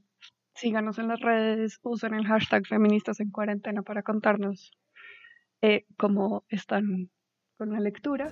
síganos 0.53 0.99
en 0.99 1.09
las 1.09 1.19
redes, 1.19 1.79
usen 1.83 2.13
el 2.13 2.25
hashtag 2.25 2.65
feministas 2.65 3.19
en 3.19 3.29
cuarentena 3.29 3.81
para 3.81 4.03
contarnos 4.03 4.71
cómo 5.97 6.45
están 6.47 7.09
con 7.59 7.73
la 7.73 7.79
lectura 7.81 8.31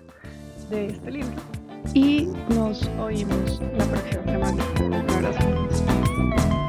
de 0.70 0.86
este 0.86 1.12
libro. 1.12 1.36
Y 1.94 2.30
nos 2.56 2.88
oímos 2.98 3.62
la 3.78 3.84
próxima 3.84 4.24
semana. 4.24 4.64
Un 4.80 4.94
abrazo. 4.94 6.67